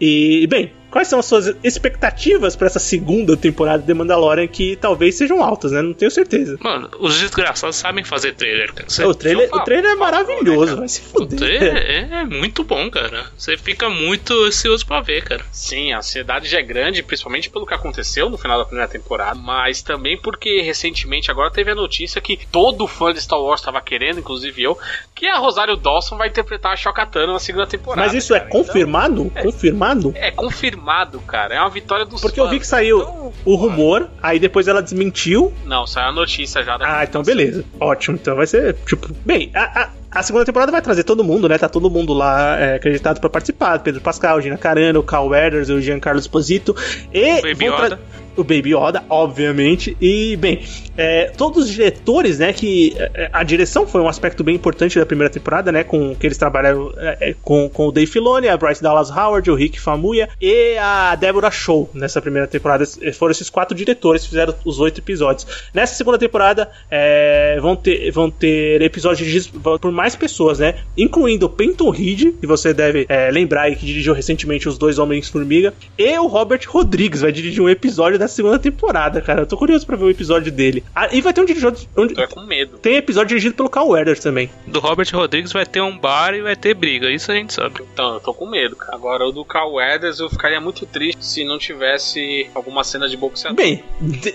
E, 0.00 0.46
bem, 0.46 0.72
quais 0.90 1.08
são 1.08 1.18
as 1.18 1.26
suas 1.26 1.54
expectativas 1.62 2.56
pra 2.56 2.66
essa 2.66 2.78
segunda 2.78 3.36
temporada 3.36 3.78
de 3.78 3.86
The 3.86 3.94
Mandalorian 3.94 4.46
que 4.46 4.76
talvez 4.76 5.14
sejam 5.16 5.42
altas, 5.42 5.72
né? 5.72 5.82
Não 5.82 5.92
tenho 5.94 6.10
certeza. 6.10 6.56
Mano, 6.60 6.90
os 6.98 7.18
desgraçados 7.18 7.76
sabem 7.76 8.04
fazer 8.04 8.34
trailer, 8.34 8.72
cara. 8.72 8.88
Cê- 8.90 9.04
o, 9.04 9.14
trailer, 9.14 9.48
fala- 9.48 9.62
o 9.62 9.64
trailer 9.64 9.90
é 9.92 9.94
maravilhoso, 9.94 10.60
né, 10.60 10.66
cara? 10.66 10.76
vai 10.80 10.88
se 10.88 11.00
O 11.00 11.04
fuder. 11.20 11.38
trailer 11.38 11.76
é, 11.76 12.20
é 12.20 12.24
muito 12.24 12.64
bom, 12.64 12.90
cara. 12.90 13.26
Você 13.36 13.56
fica 13.56 13.88
muito 13.88 14.32
ansioso 14.44 14.86
pra 14.86 15.00
ver, 15.00 15.22
cara. 15.24 15.44
Sim, 15.52 15.92
a 15.92 15.98
ansiedade 15.98 16.48
já 16.48 16.58
é 16.58 16.62
grande, 16.62 17.02
principalmente 17.02 17.48
pelo 17.50 17.66
que 17.66 17.74
aconteceu 17.74 18.28
no 18.28 18.36
final 18.38 18.58
da 18.58 18.64
primeira 18.64 18.88
temporada, 18.90 19.34
mas 19.38 19.82
também 19.82 20.18
porque 20.20 20.60
recentemente 20.62 21.30
agora 21.30 21.50
teve 21.50 21.70
a 21.70 21.74
notícia 21.74 22.20
que 22.20 22.38
todo 22.50 22.86
fã 22.86 23.12
de 23.12 23.20
Star 23.20 23.40
Wars 23.40 23.60
estava 23.60 23.80
querendo, 23.80 24.18
inclusive 24.20 24.62
eu, 24.62 24.78
que 25.14 25.26
a 25.26 25.38
Rosário 25.38 25.76
Dawson 25.76 26.16
vai 26.16 26.28
interpretar 26.28 26.72
a 26.72 26.76
Shokatana 26.76 27.32
na 27.32 27.38
segunda 27.38 27.66
temporada. 27.66 28.02
Mas 28.06 28.14
isso 28.14 28.34
é 28.34 28.38
cara. 28.40 28.50
Então, 28.50 28.64
confirmado? 28.64 29.30
Confirmado? 29.42 30.12
é 30.16 30.30
confirmado, 30.30 30.79
cara. 31.20 31.54
É 31.54 31.60
uma 31.60 31.70
vitória 31.70 32.04
dos 32.04 32.20
Porque 32.20 32.40
eu 32.40 32.44
fãs. 32.44 32.52
vi 32.54 32.60
que 32.60 32.66
saiu 32.66 33.00
Então, 33.00 33.32
o 33.44 33.54
rumor, 33.54 34.08
aí 34.22 34.38
depois 34.38 34.66
ela 34.68 34.82
desmentiu. 34.82 35.52
Não, 35.64 35.86
saiu 35.86 36.08
a 36.08 36.12
notícia 36.12 36.62
já 36.62 36.78
Ah, 36.80 37.04
então 37.04 37.22
beleza. 37.22 37.64
Ótimo. 37.78 38.16
Então 38.20 38.34
vai 38.36 38.46
ser, 38.46 38.74
tipo. 38.86 39.08
Bem, 39.24 39.50
a, 39.54 39.82
a, 39.82 39.90
a 40.10 40.22
segunda 40.22 40.44
temporada 40.44 40.72
vai 40.72 40.82
trazer 40.82 41.04
todo 41.04 41.22
mundo, 41.22 41.48
né? 41.48 41.56
Tá 41.56 41.68
todo 41.68 41.88
mundo 41.88 42.12
lá 42.12 42.58
é, 42.58 42.74
acreditado 42.74 43.20
pra 43.20 43.30
participar. 43.30 43.78
Pedro 43.78 44.00
Pascal, 44.00 44.40
Gina 44.40 44.58
Carano, 44.58 45.00
o 45.00 45.02
Carl 45.02 45.28
Weathers, 45.28 45.68
o 45.68 45.80
Giancarlo 45.80 46.18
Esposito. 46.18 46.74
E 47.12 47.38
O 47.38 47.42
Baby 47.42 47.66
Yoda. 47.66 48.00
O 48.36 48.44
Baby 48.44 48.74
Yoda, 48.74 49.04
obviamente. 49.08 49.96
E, 50.00 50.36
bem, 50.36 50.62
é, 50.96 51.26
todos 51.36 51.64
os 51.64 51.70
diretores, 51.70 52.38
né? 52.38 52.52
Que 52.52 52.94
é, 52.98 53.28
a 53.32 53.42
direção 53.42 53.86
foi 53.86 54.00
um 54.00 54.08
aspecto 54.08 54.42
bem 54.42 54.54
importante 54.54 54.98
da 54.98 55.06
primeira 55.06 55.32
temporada, 55.32 55.70
né? 55.70 55.84
Com 55.84 56.14
que 56.14 56.26
eles 56.26 56.38
trabalharam 56.38 56.92
é, 56.96 57.30
é, 57.30 57.36
com, 57.42 57.68
com 57.68 57.86
o 57.86 57.92
Dave 57.92 58.10
Filoni, 58.10 58.48
a 58.48 58.56
Bryce 58.56 58.82
Dallas 58.82 59.10
Howard, 59.10 59.50
o 59.50 59.54
Rick 59.54 59.80
Famuyiwa 59.80 60.28
e 60.40 60.76
a 60.78 61.14
Deborah 61.14 61.50
Shaw 61.50 61.88
nessa 61.94 62.20
primeira 62.20 62.46
temporada. 62.46 62.84
Foram 63.14 63.32
esses 63.32 63.50
quatro 63.50 63.76
diretores 63.76 64.22
que 64.22 64.28
fizeram 64.30 64.54
os 64.64 64.80
oito 64.80 65.00
episódios. 65.00 65.46
Nessa 65.74 65.94
segunda 65.94 66.18
temporada 66.18 66.70
é, 66.90 67.58
vão, 67.60 67.76
ter, 67.76 68.10
vão 68.10 68.30
ter 68.30 68.80
episódios 68.82 69.48
por 69.48 69.92
mais 70.00 70.16
pessoas, 70.16 70.58
né? 70.58 70.76
Incluindo 70.96 71.44
o 71.44 71.48
Peyton 71.50 71.90
Reed, 71.90 72.32
que 72.40 72.46
você 72.46 72.72
deve 72.72 73.04
é, 73.06 73.30
lembrar 73.30 73.62
aí 73.62 73.76
que 73.76 73.84
dirigiu 73.84 74.14
recentemente 74.14 74.66
os 74.66 74.78
dois 74.78 74.98
Homens-Formiga, 74.98 75.74
e 75.98 76.18
o 76.18 76.26
Robert 76.26 76.62
Rodrigues 76.66 77.20
vai 77.20 77.30
dirigir 77.30 77.62
um 77.62 77.68
episódio 77.68 78.18
da 78.18 78.26
segunda 78.26 78.58
temporada, 78.58 79.20
cara. 79.20 79.42
Eu 79.42 79.46
tô 79.46 79.58
curioso 79.58 79.84
pra 79.86 79.96
ver 79.96 80.04
o 80.04 80.10
episódio 80.10 80.50
dele. 80.50 80.82
Ah, 80.96 81.14
e 81.14 81.20
vai 81.20 81.34
ter 81.34 81.42
um 81.42 81.44
diretor. 81.44 81.76
Um, 81.94 82.08
Tô 82.08 82.28
com 82.28 82.46
medo. 82.46 82.78
tem 82.78 82.96
episódio 82.96 83.28
dirigido 83.28 83.54
pelo 83.54 83.68
Carl 83.68 83.90
Weathers 83.90 84.20
também. 84.20 84.48
Do 84.66 84.80
Robert 84.80 85.06
Rodrigues 85.12 85.52
vai 85.52 85.66
ter 85.66 85.82
um 85.82 85.98
bar 85.98 86.32
e 86.32 86.40
vai 86.40 86.56
ter 86.56 86.72
briga, 86.72 87.10
isso 87.10 87.30
a 87.30 87.34
gente 87.34 87.52
sabe. 87.52 87.82
Então, 87.92 88.14
eu 88.14 88.20
tô 88.20 88.32
com 88.32 88.46
medo, 88.46 88.76
cara. 88.76 88.94
Agora, 88.94 89.26
o 89.26 89.32
do 89.32 89.44
Carl 89.44 89.74
Weathers, 89.74 90.18
eu 90.18 90.30
ficaria 90.30 90.62
muito 90.62 90.86
triste 90.86 91.22
se 91.22 91.44
não 91.44 91.58
tivesse 91.58 92.48
alguma 92.54 92.82
cena 92.84 93.06
de 93.06 93.18
boxeador. 93.18 93.54
Bem, 93.56 93.84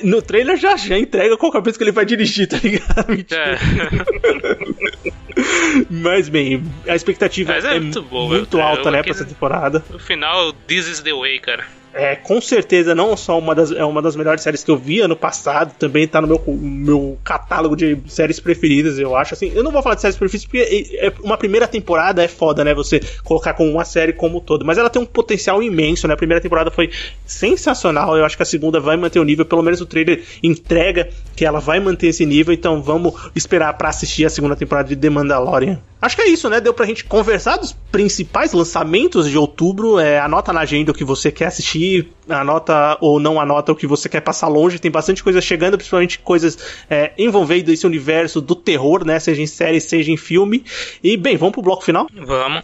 no 0.04 0.22
trailer 0.22 0.58
já 0.58 0.78
já 0.78 1.00
entrega 1.00 1.36
qual 1.38 1.52
capítulo 1.52 1.78
que 1.80 1.84
ele 1.86 1.92
vai 1.92 2.06
dirigir, 2.06 2.48
tá 2.48 2.58
ligado? 2.62 3.10
Mentira. 3.10 3.58
É. 3.58 5.16
Mas 5.90 6.30
bem, 6.30 6.64
a 6.88 6.96
expectativa 6.96 7.54
Mas 7.54 7.66
é 7.66 7.76
é, 7.76 7.80
muito 7.80 8.02
boa, 8.04 8.38
muito 8.38 8.58
eu- 8.58 8.62
alta, 8.64 8.90
eu 8.90 8.92
né, 8.92 9.02
pra 9.04 9.12
essa 9.12 9.26
temporada. 9.26 9.84
no 9.90 10.00
final, 10.00 10.54
this 10.68 10.88
is 10.88 11.02
the 11.02 11.14
way, 11.14 11.40
cara. 11.40 11.66
É, 11.98 12.14
com 12.14 12.42
certeza 12.42 12.94
não 12.94 13.16
só 13.16 13.40
uma 13.40 13.56
das, 13.56 13.72
é 13.72 13.86
uma 13.86 14.02
das 14.02 14.18
melhores 14.18 14.42
séries 14.42 14.62
que 14.66 14.70
eu 14.70 14.76
vi 14.76 15.00
ano 15.00 15.16
passado, 15.16 15.74
também 15.80 16.06
tá 16.06 16.20
no 16.20 16.28
meu, 16.28 16.44
meu 16.46 17.18
catálogo 17.24 17.74
de 17.74 17.98
séries 18.08 18.38
preferidas, 18.38 19.00
eu 19.00 19.16
acho. 19.16 19.34
Assim, 19.34 19.50
eu 19.56 19.64
não 19.64 19.72
vou 19.72 19.82
falar 19.82 19.96
de 19.96 20.02
séries 20.02 20.18
preferidas 20.18 20.46
porque 20.46 20.58
é- 20.58 21.08
é- 21.08 21.14
uma 21.24 21.38
primeira 21.38 21.66
temporada 21.70 22.22
é 22.22 22.28
foda, 22.28 22.66
né? 22.66 22.74
Você 22.74 23.00
colocar 23.24 23.54
como 23.54 23.72
uma 23.72 23.86
série 23.86 24.12
como 24.12 24.40
um 24.40 24.42
todo. 24.42 24.66
Mas 24.66 24.78
ela 24.78 24.90
tem 24.90 25.02
um 25.02 25.06
potencial 25.06 25.64
imenso, 25.64 26.06
né? 26.06 26.14
A 26.14 26.18
primeira 26.18 26.42
temporada 26.42 26.70
foi 26.70 26.90
sensacional. 27.26 28.18
Eu 28.18 28.26
acho 28.26 28.36
que 28.36 28.44
a 28.44 28.46
segunda 28.46 28.80
vai 28.80 28.98
manter 28.98 29.20
o 29.20 29.24
nível, 29.24 29.46
pelo 29.46 29.64
menos 29.64 29.80
o 29.80 29.86
trailer 29.86 30.22
entrega 30.44 31.08
que 31.34 31.46
ela 31.46 31.62
vai 31.62 31.80
manter 31.80 32.08
esse 32.08 32.26
nível. 32.26 32.54
Então 32.54 32.82
vamos 32.82 33.14
esperar 33.34 33.72
pra 33.78 33.88
assistir 33.88 34.26
a 34.26 34.30
segunda 34.30 34.56
temporada 34.56 34.90
de 34.90 34.98
The 34.98 35.10
Mandalorian. 35.10 35.80
Acho 36.02 36.18
que 36.18 36.22
é 36.22 36.28
isso, 36.28 36.50
né? 36.50 36.62
Deu 36.62 36.74
pra 36.74 36.86
gente 36.86 37.04
conversar 37.06 37.58
dos 37.58 37.72
principais 37.92 38.54
lançamentos 38.54 39.30
de 39.30 39.38
outubro. 39.38 39.98
É, 39.98 40.20
anota 40.20 40.54
na 40.54 40.60
agenda 40.60 40.92
o 40.92 40.94
que 40.94 41.04
você 41.04 41.32
quer 41.32 41.46
assistir, 41.46 41.85
anota 42.30 42.98
ou 43.02 43.20
não 43.20 43.40
anota 43.40 43.72
o 43.72 43.76
que 43.76 43.88
você 43.88 44.10
quer 44.10 44.22
passar 44.22 44.48
longe. 44.48 44.80
Tem 44.80 44.92
bastante 44.92 45.24
coisa 45.24 45.42
chegando, 45.42 45.78
principalmente 45.78 46.20
coisas 46.20 46.58
é, 46.90 47.12
envolvendo 47.18 47.70
esse 47.70 47.86
universo 47.86 48.42
do 48.42 48.56
terror, 48.56 49.06
né? 49.06 49.20
Seja 49.20 49.42
em 49.42 49.48
série, 49.48 49.80
seja 49.80 50.12
em 50.12 50.18
filme. 50.18 50.64
E 51.04 51.18
bem, 51.18 51.38
vamos 51.38 51.54
pro 51.54 51.62
bloco 51.62 51.84
final? 51.84 52.08
Vamos. 52.14 52.64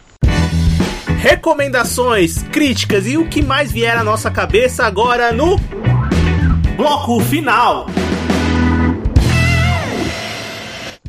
Recomendações, 1.18 2.42
críticas 2.50 3.06
e 3.06 3.16
o 3.16 3.28
que 3.28 3.42
mais 3.42 3.70
vier 3.70 3.96
à 3.96 4.02
nossa 4.02 4.30
cabeça 4.30 4.84
agora 4.84 5.32
no 5.32 5.56
bloco 6.76 7.20
final. 7.20 7.86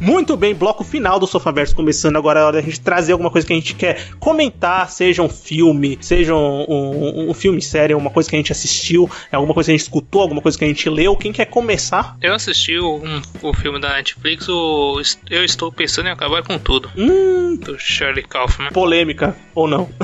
Muito 0.04 0.36
bem, 0.36 0.54
bloco 0.54 0.84
final 0.84 1.18
do 1.18 1.26
Sofaverso 1.26 1.74
começando 1.74 2.18
agora. 2.18 2.42
É 2.42 2.44
hora 2.44 2.58
da 2.58 2.62
gente 2.62 2.82
trazer 2.82 3.14
alguma 3.14 3.32
coisa 3.32 3.48
que 3.48 3.54
a 3.54 3.56
gente 3.56 3.74
quer 3.74 4.10
comentar, 4.20 4.90
seja 4.90 5.22
um 5.24 5.30
filme, 5.30 5.98
seja 6.02 6.36
um, 6.36 6.66
um, 6.68 7.30
um 7.30 7.34
filme 7.34 7.62
série, 7.62 7.94
uma 7.96 8.10
coisa 8.10 8.30
que 8.30 8.36
a 8.36 8.40
gente 8.40 8.52
assistiu, 8.52 9.10
alguma 9.32 9.54
coisa 9.54 9.68
que 9.68 9.72
a 9.72 9.78
gente 9.78 9.84
escutou, 9.84 10.22
alguma 10.22 10.42
coisa 10.42 10.58
que 10.58 10.66
a 10.66 10.68
gente 10.68 10.90
leu. 10.90 11.16
Quem 11.16 11.32
quer 11.32 11.46
começar? 11.46 12.18
Eu 12.22 12.34
assisti 12.34 12.78
o, 12.78 12.98
um, 12.98 13.22
o 13.42 13.54
filme 13.54 13.80
da 13.80 13.94
Netflix, 13.94 14.50
o 14.50 15.02
Eu 15.30 15.46
Estou 15.46 15.72
Pensando 15.72 16.08
em 16.10 16.12
Acabar 16.12 16.44
com 16.44 16.58
Tudo. 16.60 16.92
Hum, 16.98 17.56
Do 17.56 17.80
Shirley 17.80 18.24
Kaufman. 18.24 18.72
polêmica 18.72 19.36
ou 19.56 19.68
não? 19.68 19.90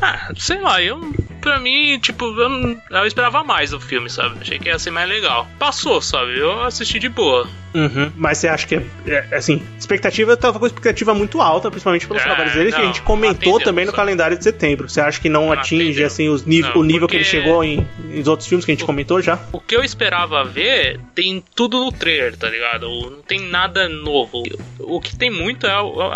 Ah, 0.00 0.32
sei 0.36 0.58
lá, 0.60 0.82
eu. 0.82 0.98
Pra 1.42 1.58
mim, 1.60 1.98
tipo, 1.98 2.24
eu, 2.24 2.48
não- 2.48 2.80
eu 2.90 3.06
esperava 3.06 3.42
mais 3.44 3.70
do 3.70 3.80
filme, 3.80 4.08
sabe? 4.08 4.36
Achei 4.40 4.58
que 4.58 4.68
ia 4.68 4.78
ser 4.78 4.90
mais 4.90 5.08
legal. 5.08 5.46
Passou, 5.58 6.00
sabe? 6.00 6.38
Eu 6.38 6.62
assisti 6.62 6.98
de 6.98 7.08
boa. 7.10 7.46
Uhum. 7.74 8.12
Mas 8.16 8.36
você 8.38 8.48
acha 8.48 8.66
que 8.66 8.74
é, 8.76 8.82
é, 9.06 9.34
assim, 9.36 9.62
expectativa 9.78 10.36
tava 10.36 10.58
com 10.58 10.66
expectativa 10.66 11.14
muito 11.14 11.40
alta, 11.40 11.70
principalmente 11.70 12.06
pelos 12.06 12.22
É, 12.22 12.26
trabalhos 12.26 12.52
dele, 12.52 12.70
que 12.70 12.76
a 12.76 12.80
não, 12.80 12.86
gente 12.86 13.00
comentou 13.02 13.52
atendeu, 13.56 13.60
também 13.64 13.84
no 13.86 13.90
sabe? 13.90 13.96
calendário 13.96 14.36
de 14.38 14.44
setembro. 14.44 14.88
Você 14.90 15.00
acha 15.00 15.18
que 15.20 15.28
não, 15.30 15.46
Não 15.46 15.52
atinge 15.52 15.84
atendeu. 15.90 16.06
assim 16.06 16.28
os 16.28 16.44
nível, 16.44 16.70
Não, 16.74 16.80
o 16.82 16.84
nível 16.84 17.08
que 17.08 17.16
ele 17.16 17.24
chegou 17.24 17.64
em, 17.64 17.86
em 18.10 18.28
outros 18.28 18.46
filmes 18.46 18.64
que 18.66 18.72
a 18.72 18.74
gente 18.74 18.84
comentou 18.84 19.20
já? 19.22 19.38
O 19.52 19.58
que 19.58 19.74
eu 19.74 19.82
esperava 19.82 20.44
ver 20.44 21.00
tem 21.14 21.42
tudo 21.54 21.82
no 21.82 21.90
trailer, 21.90 22.36
tá 22.36 22.48
ligado? 22.48 22.88
Não 23.10 23.22
tem 23.22 23.40
nada 23.48 23.88
novo. 23.88 24.42
O 24.78 25.00
que 25.00 25.16
tem 25.16 25.30
muito 25.30 25.66
é 25.66 25.80
o, 25.80 26.10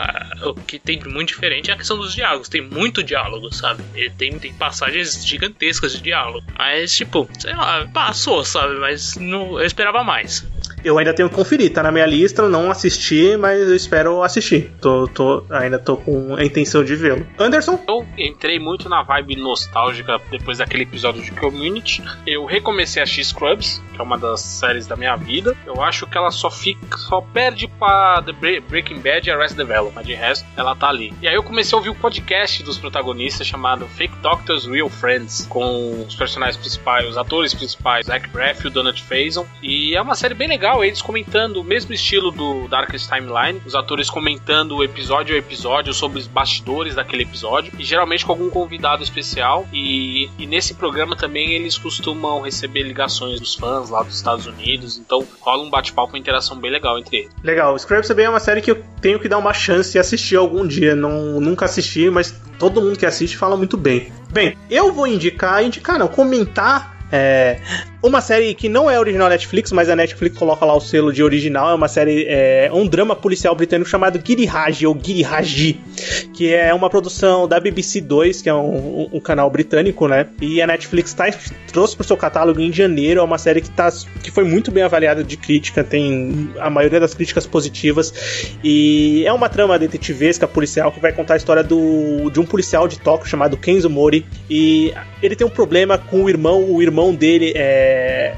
o 0.50 0.54
que 0.54 0.78
tem 0.78 1.00
muito 1.06 1.28
diferente 1.28 1.70
é 1.70 1.74
a 1.74 1.76
questão 1.78 1.96
dos 1.96 2.14
diálogos. 2.14 2.50
Tem 2.50 2.60
muito 2.60 3.02
diálogo, 3.02 3.50
sabe? 3.52 3.82
Ele 3.94 4.10
tem, 4.10 4.38
tem 4.38 4.52
passagens 4.52 5.15
gigantescas 5.24 5.92
de 5.92 6.02
diálogo. 6.02 6.46
Mas, 6.58 6.94
tipo, 6.94 7.28
sei 7.38 7.54
lá, 7.54 7.86
passou, 7.92 8.44
sabe? 8.44 8.74
Mas 8.76 9.16
não, 9.16 9.58
eu 9.58 9.66
esperava 9.66 10.02
mais. 10.02 10.44
Eu 10.86 10.98
ainda 10.98 11.12
tenho 11.12 11.28
que 11.28 11.34
conferir, 11.34 11.72
tá 11.72 11.82
na 11.82 11.90
minha 11.90 12.06
lista, 12.06 12.48
não 12.48 12.70
assisti, 12.70 13.36
mas 13.36 13.60
eu 13.60 13.74
espero 13.74 14.22
assistir. 14.22 14.70
Tô, 14.80 15.08
tô, 15.08 15.44
ainda 15.50 15.78
tô 15.80 15.96
com 15.96 16.36
a 16.36 16.44
intenção 16.44 16.84
de 16.84 16.94
vê-lo. 16.94 17.26
Anderson? 17.38 17.82
Eu 17.88 18.06
entrei 18.16 18.58
muito 18.60 18.88
na 18.88 19.02
vibe 19.02 19.34
nostálgica 19.36 20.20
depois 20.30 20.58
daquele 20.58 20.84
episódio 20.84 21.22
de 21.22 21.32
Community. 21.32 22.04
Eu 22.26 22.44
recomecei 22.44 23.00
a 23.00 23.04
assistir 23.04 23.24
Scrubs, 23.24 23.82
que 23.94 24.00
é 24.00 24.04
uma 24.04 24.16
das 24.16 24.40
séries 24.40 24.86
da 24.86 24.94
minha 24.94 25.16
vida. 25.16 25.56
Eu 25.66 25.82
acho 25.82 26.06
que 26.06 26.16
ela 26.16 26.30
só 26.30 26.50
fica, 26.50 26.96
só 26.96 27.20
perde 27.20 27.66
pra 27.66 28.22
The 28.24 28.32
Bre- 28.32 28.60
Breaking 28.60 29.00
Bad 29.00 29.28
e 29.28 29.32
Arrested 29.32 29.58
Development. 29.66 30.04
De 30.04 30.14
resto, 30.14 30.46
ela 30.56 30.76
tá 30.76 30.88
ali. 30.88 31.12
E 31.20 31.26
aí 31.26 31.34
eu 31.34 31.42
comecei 31.42 31.74
a 31.74 31.78
ouvir 31.78 31.90
o 31.90 31.94
podcast 31.96 32.62
dos 32.62 32.78
protagonistas 32.78 33.44
chamado 33.46 33.86
Fake 33.88 34.14
Doctors 34.22 34.66
Real 34.66 34.88
Friends, 34.88 35.46
com 35.50 36.04
os 36.06 36.14
personagens 36.14 36.56
principais, 36.56 37.08
os 37.08 37.18
atores 37.18 37.52
principais, 37.52 38.06
Zach 38.06 38.28
Braff 38.28 38.64
e 38.64 38.68
o 38.68 38.70
Donald 38.70 39.02
Faison. 39.02 39.44
E 39.60 39.96
é 39.96 40.00
uma 40.00 40.14
série 40.14 40.34
bem 40.34 40.46
legal, 40.48 40.75
eles 40.84 41.02
comentando 41.02 41.58
o 41.58 41.64
mesmo 41.64 41.92
estilo 41.92 42.30
do 42.30 42.68
Darkest 42.68 43.08
Timeline, 43.08 43.60
os 43.64 43.74
atores 43.74 44.10
comentando 44.10 44.82
episódio 44.82 45.34
a 45.34 45.38
episódio 45.38 45.92
sobre 45.92 46.18
os 46.18 46.26
bastidores 46.26 46.94
daquele 46.94 47.22
episódio, 47.22 47.72
e 47.78 47.84
geralmente 47.84 48.24
com 48.24 48.32
algum 48.32 48.50
convidado 48.50 49.02
especial. 49.02 49.66
E, 49.72 50.28
e 50.38 50.46
nesse 50.46 50.74
programa 50.74 51.16
também 51.16 51.52
eles 51.52 51.76
costumam 51.78 52.40
receber 52.40 52.82
ligações 52.82 53.40
dos 53.40 53.54
fãs 53.54 53.90
lá 53.90 54.02
dos 54.02 54.16
Estados 54.16 54.46
Unidos, 54.46 54.98
então 54.98 55.26
rola 55.40 55.62
um 55.62 55.70
bate-papo, 55.70 56.12
uma 56.12 56.18
interação 56.18 56.58
bem 56.58 56.70
legal 56.70 56.98
entre 56.98 57.18
eles. 57.18 57.30
Legal, 57.42 57.78
Scrubs 57.78 58.08
também 58.08 58.26
é 58.26 58.30
uma 58.30 58.40
série 58.40 58.60
que 58.60 58.70
eu 58.70 58.82
tenho 59.00 59.18
que 59.18 59.28
dar 59.28 59.38
uma 59.38 59.52
chance 59.52 59.96
e 59.96 60.00
assistir 60.00 60.36
algum 60.36 60.66
dia. 60.66 60.94
Não, 60.94 61.40
nunca 61.40 61.64
assisti, 61.64 62.10
mas 62.10 62.34
todo 62.58 62.80
mundo 62.80 62.98
que 62.98 63.06
assiste 63.06 63.36
fala 63.36 63.56
muito 63.56 63.76
bem. 63.76 64.12
Bem, 64.30 64.56
eu 64.70 64.92
vou 64.92 65.06
indicar, 65.06 65.62
indicar 65.62 65.98
não, 65.98 66.08
comentar 66.08 66.96
é, 67.10 67.60
uma 68.06 68.20
série 68.20 68.54
que 68.54 68.68
não 68.68 68.90
é 68.90 68.98
original 68.98 69.28
Netflix, 69.28 69.72
mas 69.72 69.88
a 69.88 69.96
Netflix 69.96 70.36
coloca 70.38 70.64
lá 70.64 70.74
o 70.74 70.80
selo 70.80 71.12
de 71.12 71.22
original. 71.22 71.70
É 71.70 71.74
uma 71.74 71.88
série, 71.88 72.24
é, 72.28 72.70
um 72.72 72.86
drama 72.86 73.14
policial 73.16 73.54
britânico 73.54 73.88
chamado 73.88 74.20
Girihaj 74.24 74.86
ou 74.86 74.96
Girihaji, 75.02 75.80
que 76.34 76.52
é 76.52 76.72
uma 76.74 76.88
produção 76.90 77.46
da 77.48 77.58
BBC 77.60 78.00
2, 78.00 78.42
que 78.42 78.48
é 78.48 78.54
um, 78.54 78.76
um- 79.02 79.08
um 79.14 79.20
canal 79.20 79.50
britânico, 79.50 80.06
né? 80.08 80.26
E 80.40 80.60
a 80.62 80.66
Netflix 80.66 81.12
tá, 81.14 81.26
trouxe 81.72 81.96
pro 81.96 82.06
seu 82.06 82.16
catálogo 82.16 82.60
em 82.60 82.72
janeiro. 82.72 83.20
É 83.20 83.22
uma 83.22 83.38
série 83.38 83.60
que, 83.60 83.70
tá, 83.70 83.90
que 84.22 84.30
foi 84.30 84.44
muito 84.44 84.70
bem 84.70 84.82
avaliada 84.82 85.24
de 85.24 85.36
crítica, 85.36 85.82
tem 85.84 86.50
a 86.58 86.68
maioria 86.70 87.00
das 87.00 87.14
críticas 87.14 87.46
positivas. 87.46 88.12
E 88.62 89.24
é 89.26 89.32
uma 89.32 89.48
trama 89.48 89.78
detetivesca 89.78 90.46
policial 90.46 90.92
que 90.92 91.00
vai 91.00 91.12
contar 91.12 91.34
a 91.34 91.36
história 91.36 91.62
do, 91.62 92.30
de 92.30 92.40
um 92.40 92.44
policial 92.44 92.86
de 92.88 92.98
Tóquio 92.98 93.28
chamado 93.28 93.56
Kenzo 93.56 93.88
Mori. 93.90 94.24
E 94.50 94.92
ele 95.22 95.34
tem 95.36 95.46
um 95.46 95.50
problema 95.50 95.98
com 95.98 96.24
o 96.24 96.28
irmão, 96.28 96.62
o 96.70 96.82
irmão 96.82 97.14
dele 97.14 97.52
é, 97.56 97.95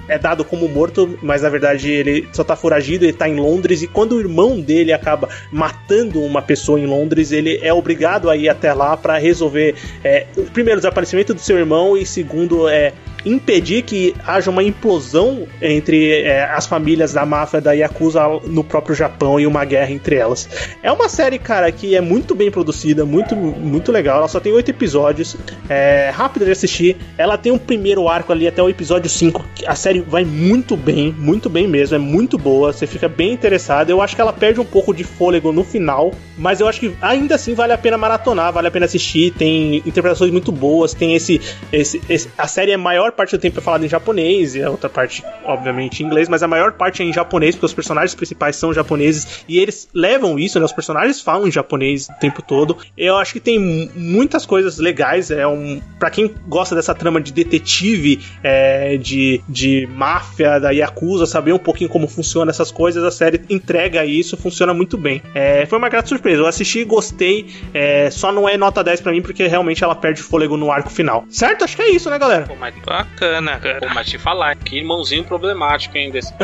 é 0.09 0.19
dado 0.19 0.45
como 0.45 0.69
morto, 0.69 1.19
mas 1.23 1.43
na 1.43 1.49
verdade 1.49 1.91
ele 1.91 2.29
só 2.33 2.45
tá 2.45 2.57
foragido, 2.57 3.05
ele 3.05 3.13
tá 3.13 3.29
em 3.29 3.37
Londres. 3.37 3.83
E 3.83 3.87
quando 3.87 4.13
o 4.13 4.21
irmão 4.21 4.61
dele 4.61 4.93
acaba 4.93 5.29
matando 5.51 6.21
uma 6.23 6.43
pessoa 6.43 6.79
em 6.79 6.87
Londres, 6.87 7.33
ele 7.33 7.59
é 7.63 7.73
obrigado 7.73 8.31
a 8.31 8.37
ir 8.37 8.49
até 8.49 8.73
lá 8.73 8.97
para 8.97 9.19
resolver, 9.19 9.75
é, 10.03 10.27
o 10.37 10.43
primeiro, 10.45 10.81
desaparecimento 10.81 11.35
do 11.35 11.41
seu 11.41 11.59
irmão, 11.59 11.97
e 11.97 12.07
segundo, 12.07 12.69
é 12.69 12.93
impedir 13.25 13.83
que 13.83 14.15
haja 14.27 14.51
uma 14.51 14.63
implosão 14.63 15.47
entre 15.61 16.23
é, 16.23 16.45
as 16.45 16.67
famílias 16.67 17.13
da 17.13 17.25
máfia 17.27 17.61
da 17.61 17.73
Yakuza 17.73 18.23
no 18.45 18.63
próprio 18.65 18.95
Japão 18.95 19.39
e 19.39 19.47
uma 19.47 19.65
guerra 19.65 19.91
entre 19.91 20.17
elas. 20.17 20.49
É 20.83 20.91
uma 20.91 21.09
série, 21.09 21.39
cara, 21.39 21.71
que 21.71 21.95
é 21.95 22.01
muito 22.01 22.35
bem 22.35 22.51
produzida, 22.51 23.05
muito, 23.05 23.35
muito 23.37 23.93
legal. 23.93 24.19
Ela 24.19 24.29
só 24.29 24.41
tem 24.41 24.53
oito 24.53 24.71
episódios, 24.71 25.37
é 25.69 26.11
rápida 26.15 26.45
de 26.45 26.53
assistir. 26.53 26.97
Ela 27.17 27.37
tem 27.37 27.53
um 27.53 27.59
primeiro 27.59 28.09
arco 28.09 28.33
ali 28.33 28.47
até 28.47 28.63
o 28.63 28.69
episódio 28.69 29.09
5. 29.11 29.45
A 29.67 29.75
série 29.75 30.01
vai 30.01 30.25
muito 30.25 30.77
bem, 30.77 31.15
muito 31.19 31.49
bem 31.49 31.67
mesmo, 31.67 31.97
é 31.97 31.99
muito 31.99 32.39
boa. 32.39 32.73
Você 32.73 32.87
fica 32.87 33.09
bem 33.09 33.33
interessado. 33.33 33.91
Eu 33.91 34.01
acho 34.01 34.15
que 34.15 34.21
ela 34.21 34.33
perde 34.33 34.61
um 34.61 34.65
pouco 34.65 34.95
de 34.95 35.05
fôlego 35.05 35.53
no 35.53 35.65
final, 35.65 36.13
mas 36.37 36.61
eu 36.61 36.69
acho 36.69 36.81
que 36.81 36.95
ainda 37.01 37.35
assim 37.35 37.55
vale 37.55 37.73
a 37.73 37.79
pena 37.79 37.99
maratonar, 37.99 38.53
vale 38.53 38.69
a 38.69 38.71
pena 38.71 38.87
assistir. 38.87 39.33
Tem 39.33 39.77
interpretações 39.77 40.31
muito 40.31 40.53
boas, 40.53 40.95
tem 40.95 41.15
esse, 41.15 41.41
esse, 41.73 42.01
esse 42.09 42.29
a 42.37 42.47
série 42.47 42.73
é 42.73 42.77
maior 42.77 43.13
parte 43.19 43.37
do 43.37 43.41
tempo 43.41 43.59
é 43.59 43.63
falada 43.63 43.85
em 43.85 43.89
japonês 43.89 44.55
e 44.55 44.63
a 44.63 44.71
outra 44.71 44.89
parte, 44.89 45.23
obviamente, 45.45 46.03
em 46.03 46.07
inglês, 46.07 46.29
mas 46.29 46.43
a 46.43 46.49
maior 46.49 46.73
parte 46.73 47.03
é 47.03 47.05
em 47.05 47.13
japonês, 47.13 47.55
porque 47.57 47.67
os 47.67 47.75
personagens 47.75 48.15
principais 48.15 48.57
são 48.57 48.73
japoneses 48.73 49.45
e 49.49 49.59
eles 49.59 49.89
levam 49.93 50.39
isso, 50.39 50.59
né? 50.59 50.65
Os 50.65 50.73
personagens 50.73 51.21
falam 51.21 51.49
em 51.49 51.51
japonês 51.51 52.09
o 52.09 52.15
tempo 52.21 52.41
todo. 52.43 52.77
Eu 52.97 53.17
acho 53.17 53.33
que 53.33 53.41
tem 53.41 53.59
mu- 53.59 53.91
muitas 53.97 54.47
coisas 54.47 54.79
legais. 54.79 55.31
É 55.31 55.47
um. 55.47 55.81
para 55.99 56.11
quem 56.11 56.33
gosta 56.47 56.75
dessa 56.75 56.95
trama 56.95 57.21
de 57.21 57.33
detetive, 57.33 58.21
é, 58.43 58.97
de, 58.97 59.41
de 59.49 59.87
máfia, 59.93 60.59
da 60.61 60.71
Yakuza, 60.71 61.27
saber 61.27 61.53
um 61.53 61.59
pouquinho 61.59 61.91
como 61.91 62.07
funciona 62.09 62.51
essas 62.51 62.71
coisas, 62.71 63.03
a 63.03 63.11
série 63.11 63.41
entrega 63.51 64.05
isso, 64.05 64.37
funciona 64.37 64.73
muito 64.73 64.97
bem. 64.97 65.21
É, 65.35 65.67
foi 65.67 65.79
uma 65.79 65.89
grata 65.89 66.09
surpresa. 66.09 66.43
Eu 66.43 66.47
assisti, 66.47 66.85
gostei. 66.85 67.47
é, 67.75 68.11
só 68.11 68.31
não 68.33 68.49
é 68.49 68.57
nota 68.57 68.83
10 68.85 69.01
pra 69.01 69.13
mim, 69.13 69.23
porque 69.23 69.47
realmente 69.47 69.83
ela 69.83 69.95
perde 69.95 70.23
fôlego 70.23 70.57
no 70.57 70.71
arco 70.71 70.91
final. 70.91 71.25
Certo? 71.29 71.65
Acho 71.65 71.77
que 71.77 71.83
é 71.83 71.91
isso, 71.91 72.09
né, 72.11 72.19
galera? 72.19 72.45
Pô, 72.47 72.55
mas, 72.55 72.75
Bacana, 72.99 73.53
pô, 73.53 73.61
cara. 73.61 73.95
mas 73.95 74.09
te 74.09 74.19
falar, 74.19 74.57
que 74.57 74.77
irmãozinho 74.77 75.23
problemático, 75.23 75.97
hein, 75.97 76.11
desse 76.11 76.35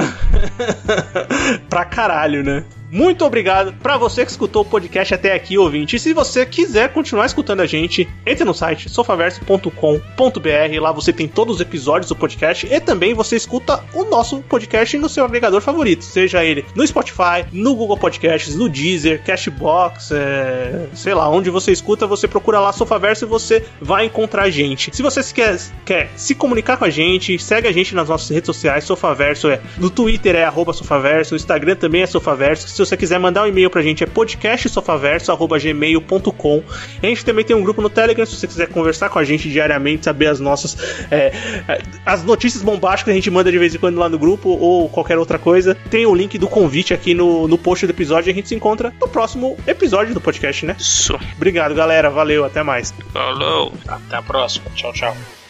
pra 1.69 1.85
caralho, 1.85 2.45
né? 2.45 2.65
Muito 2.95 3.25
obrigado 3.25 3.73
pra 3.83 3.97
você 3.97 4.25
que 4.25 4.31
escutou 4.31 4.63
o 4.63 4.65
podcast 4.65 5.13
até 5.13 5.33
aqui, 5.33 5.59
ouvinte. 5.59 5.97
E 5.97 5.99
se 5.99 6.15
você 6.15 6.47
quiser 6.47 6.93
continuar 6.93 7.27
escutando 7.27 7.59
a 7.59 7.67
gente, 7.67 8.09
entre 8.25 8.45
no 8.45 8.55
site 8.55 8.89
sofaverso.com.br. 8.89 10.81
Lá 10.81 10.93
você 10.93 11.13
tem 11.13 11.27
todos 11.27 11.57
os 11.57 11.61
episódios 11.61 12.09
do 12.09 12.15
podcast 12.15 12.73
e 12.73 12.79
também 12.79 13.13
você 13.13 13.35
escuta 13.35 13.83
o 13.93 14.05
nosso 14.05 14.39
podcast 14.43 14.97
no 14.97 15.09
seu 15.09 15.25
agregador 15.25 15.61
favorito, 15.61 16.05
seja 16.05 16.45
ele 16.45 16.65
no 16.73 16.87
Spotify, 16.87 17.45
no 17.51 17.75
Google 17.75 17.99
Podcasts, 17.99 18.55
no 18.55 18.69
Deezer, 18.69 19.25
Cashbox, 19.25 20.13
é... 20.13 20.87
sei 20.95 21.15
lá, 21.15 21.29
onde 21.29 21.51
você 21.51 21.73
escuta, 21.73 22.07
você 22.07 22.29
procura 22.29 22.61
lá 22.61 22.73
Sofaverso 22.73 23.25
e 23.25 23.27
você 23.27 23.65
vai 23.81 24.05
encontrar 24.05 24.45
a 24.45 24.51
gente. 24.51 24.95
Se 24.95 25.03
você 25.03 25.21
quer, 25.35 25.59
quer 25.85 26.11
se 26.15 26.33
comunicar 26.33 26.77
com 26.77 26.85
a 26.85 26.91
gente, 26.91 27.41
segue 27.41 27.67
a 27.67 27.73
gente 27.73 27.93
nas 27.93 28.09
nossas 28.09 28.29
redes 28.29 28.47
sociais, 28.47 28.85
Sofaverso 28.85 29.51
é 29.51 29.61
no 29.79 29.91
Twitter 29.91 30.37
é 30.37 30.45
arroba 30.45 30.73
Sofaverso, 30.73 31.35
no 31.35 31.37
Instagram 31.37 31.75
também 31.75 32.03
é 32.03 32.07
Sofaverso. 32.07 32.69
Se 32.69 32.84
você 32.85 32.97
quiser 32.97 33.19
mandar 33.19 33.43
um 33.43 33.47
e-mail 33.47 33.69
pra 33.71 33.83
gente 33.83 34.03
é 34.03 34.07
podcastsofaverso.gmail.com. 34.07 36.63
A 37.03 37.07
gente 37.07 37.25
também 37.25 37.45
tem 37.45 37.57
um 37.57 37.63
grupo 37.63 37.83
no 37.83 37.91
Telegram, 37.91 38.25
se 38.27 38.37
você 38.37 38.47
quiser 38.47 38.69
conversar 38.69 39.09
com 39.09 39.19
a 39.19 39.25
gente 39.25 39.49
diariamente, 39.49 40.05
saber 40.05 40.27
as 40.27 40.39
nossas. 40.41 40.77
É, 41.11 41.33
as 42.05 42.23
notícias 42.25 42.63
bombásticas 42.63 43.05
que 43.05 43.11
a 43.11 43.15
gente 43.15 43.31
manda 43.31 43.51
de 43.51 43.59
vez 43.59 43.75
em 43.75 43.79
quando 43.79 43.99
lá 43.99 44.09
no 44.09 44.19
grupo 44.19 44.49
ou 44.49 44.89
qualquer 44.89 45.19
outra 45.19 45.39
coisa. 45.39 45.77
Tem 45.91 46.07
o 46.07 46.15
link 46.15 46.39
do 46.39 46.49
convite 46.49 46.95
aqui 46.95 47.15
no, 47.15 47.49
no 47.49 47.59
post 47.59 47.87
do 47.87 47.91
episódio 47.91 48.31
e 48.31 48.33
a 48.33 48.35
gente 48.35 48.49
se 48.49 48.55
encontra 48.55 48.95
no 49.01 49.09
próximo 49.09 49.57
episódio 49.67 50.15
do 50.15 50.21
podcast, 50.21 50.67
né? 50.67 50.77
Isso. 50.79 51.19
Obrigado, 51.37 51.75
galera. 51.75 52.11
Valeu, 52.11 52.45
até 52.45 52.63
mais. 52.63 52.95
Falou. 53.13 53.73
Até 53.87 54.17
a 54.17 54.23
próxima. 54.23 54.67
Tchau, 54.75 54.93
tchau. 54.93 55.44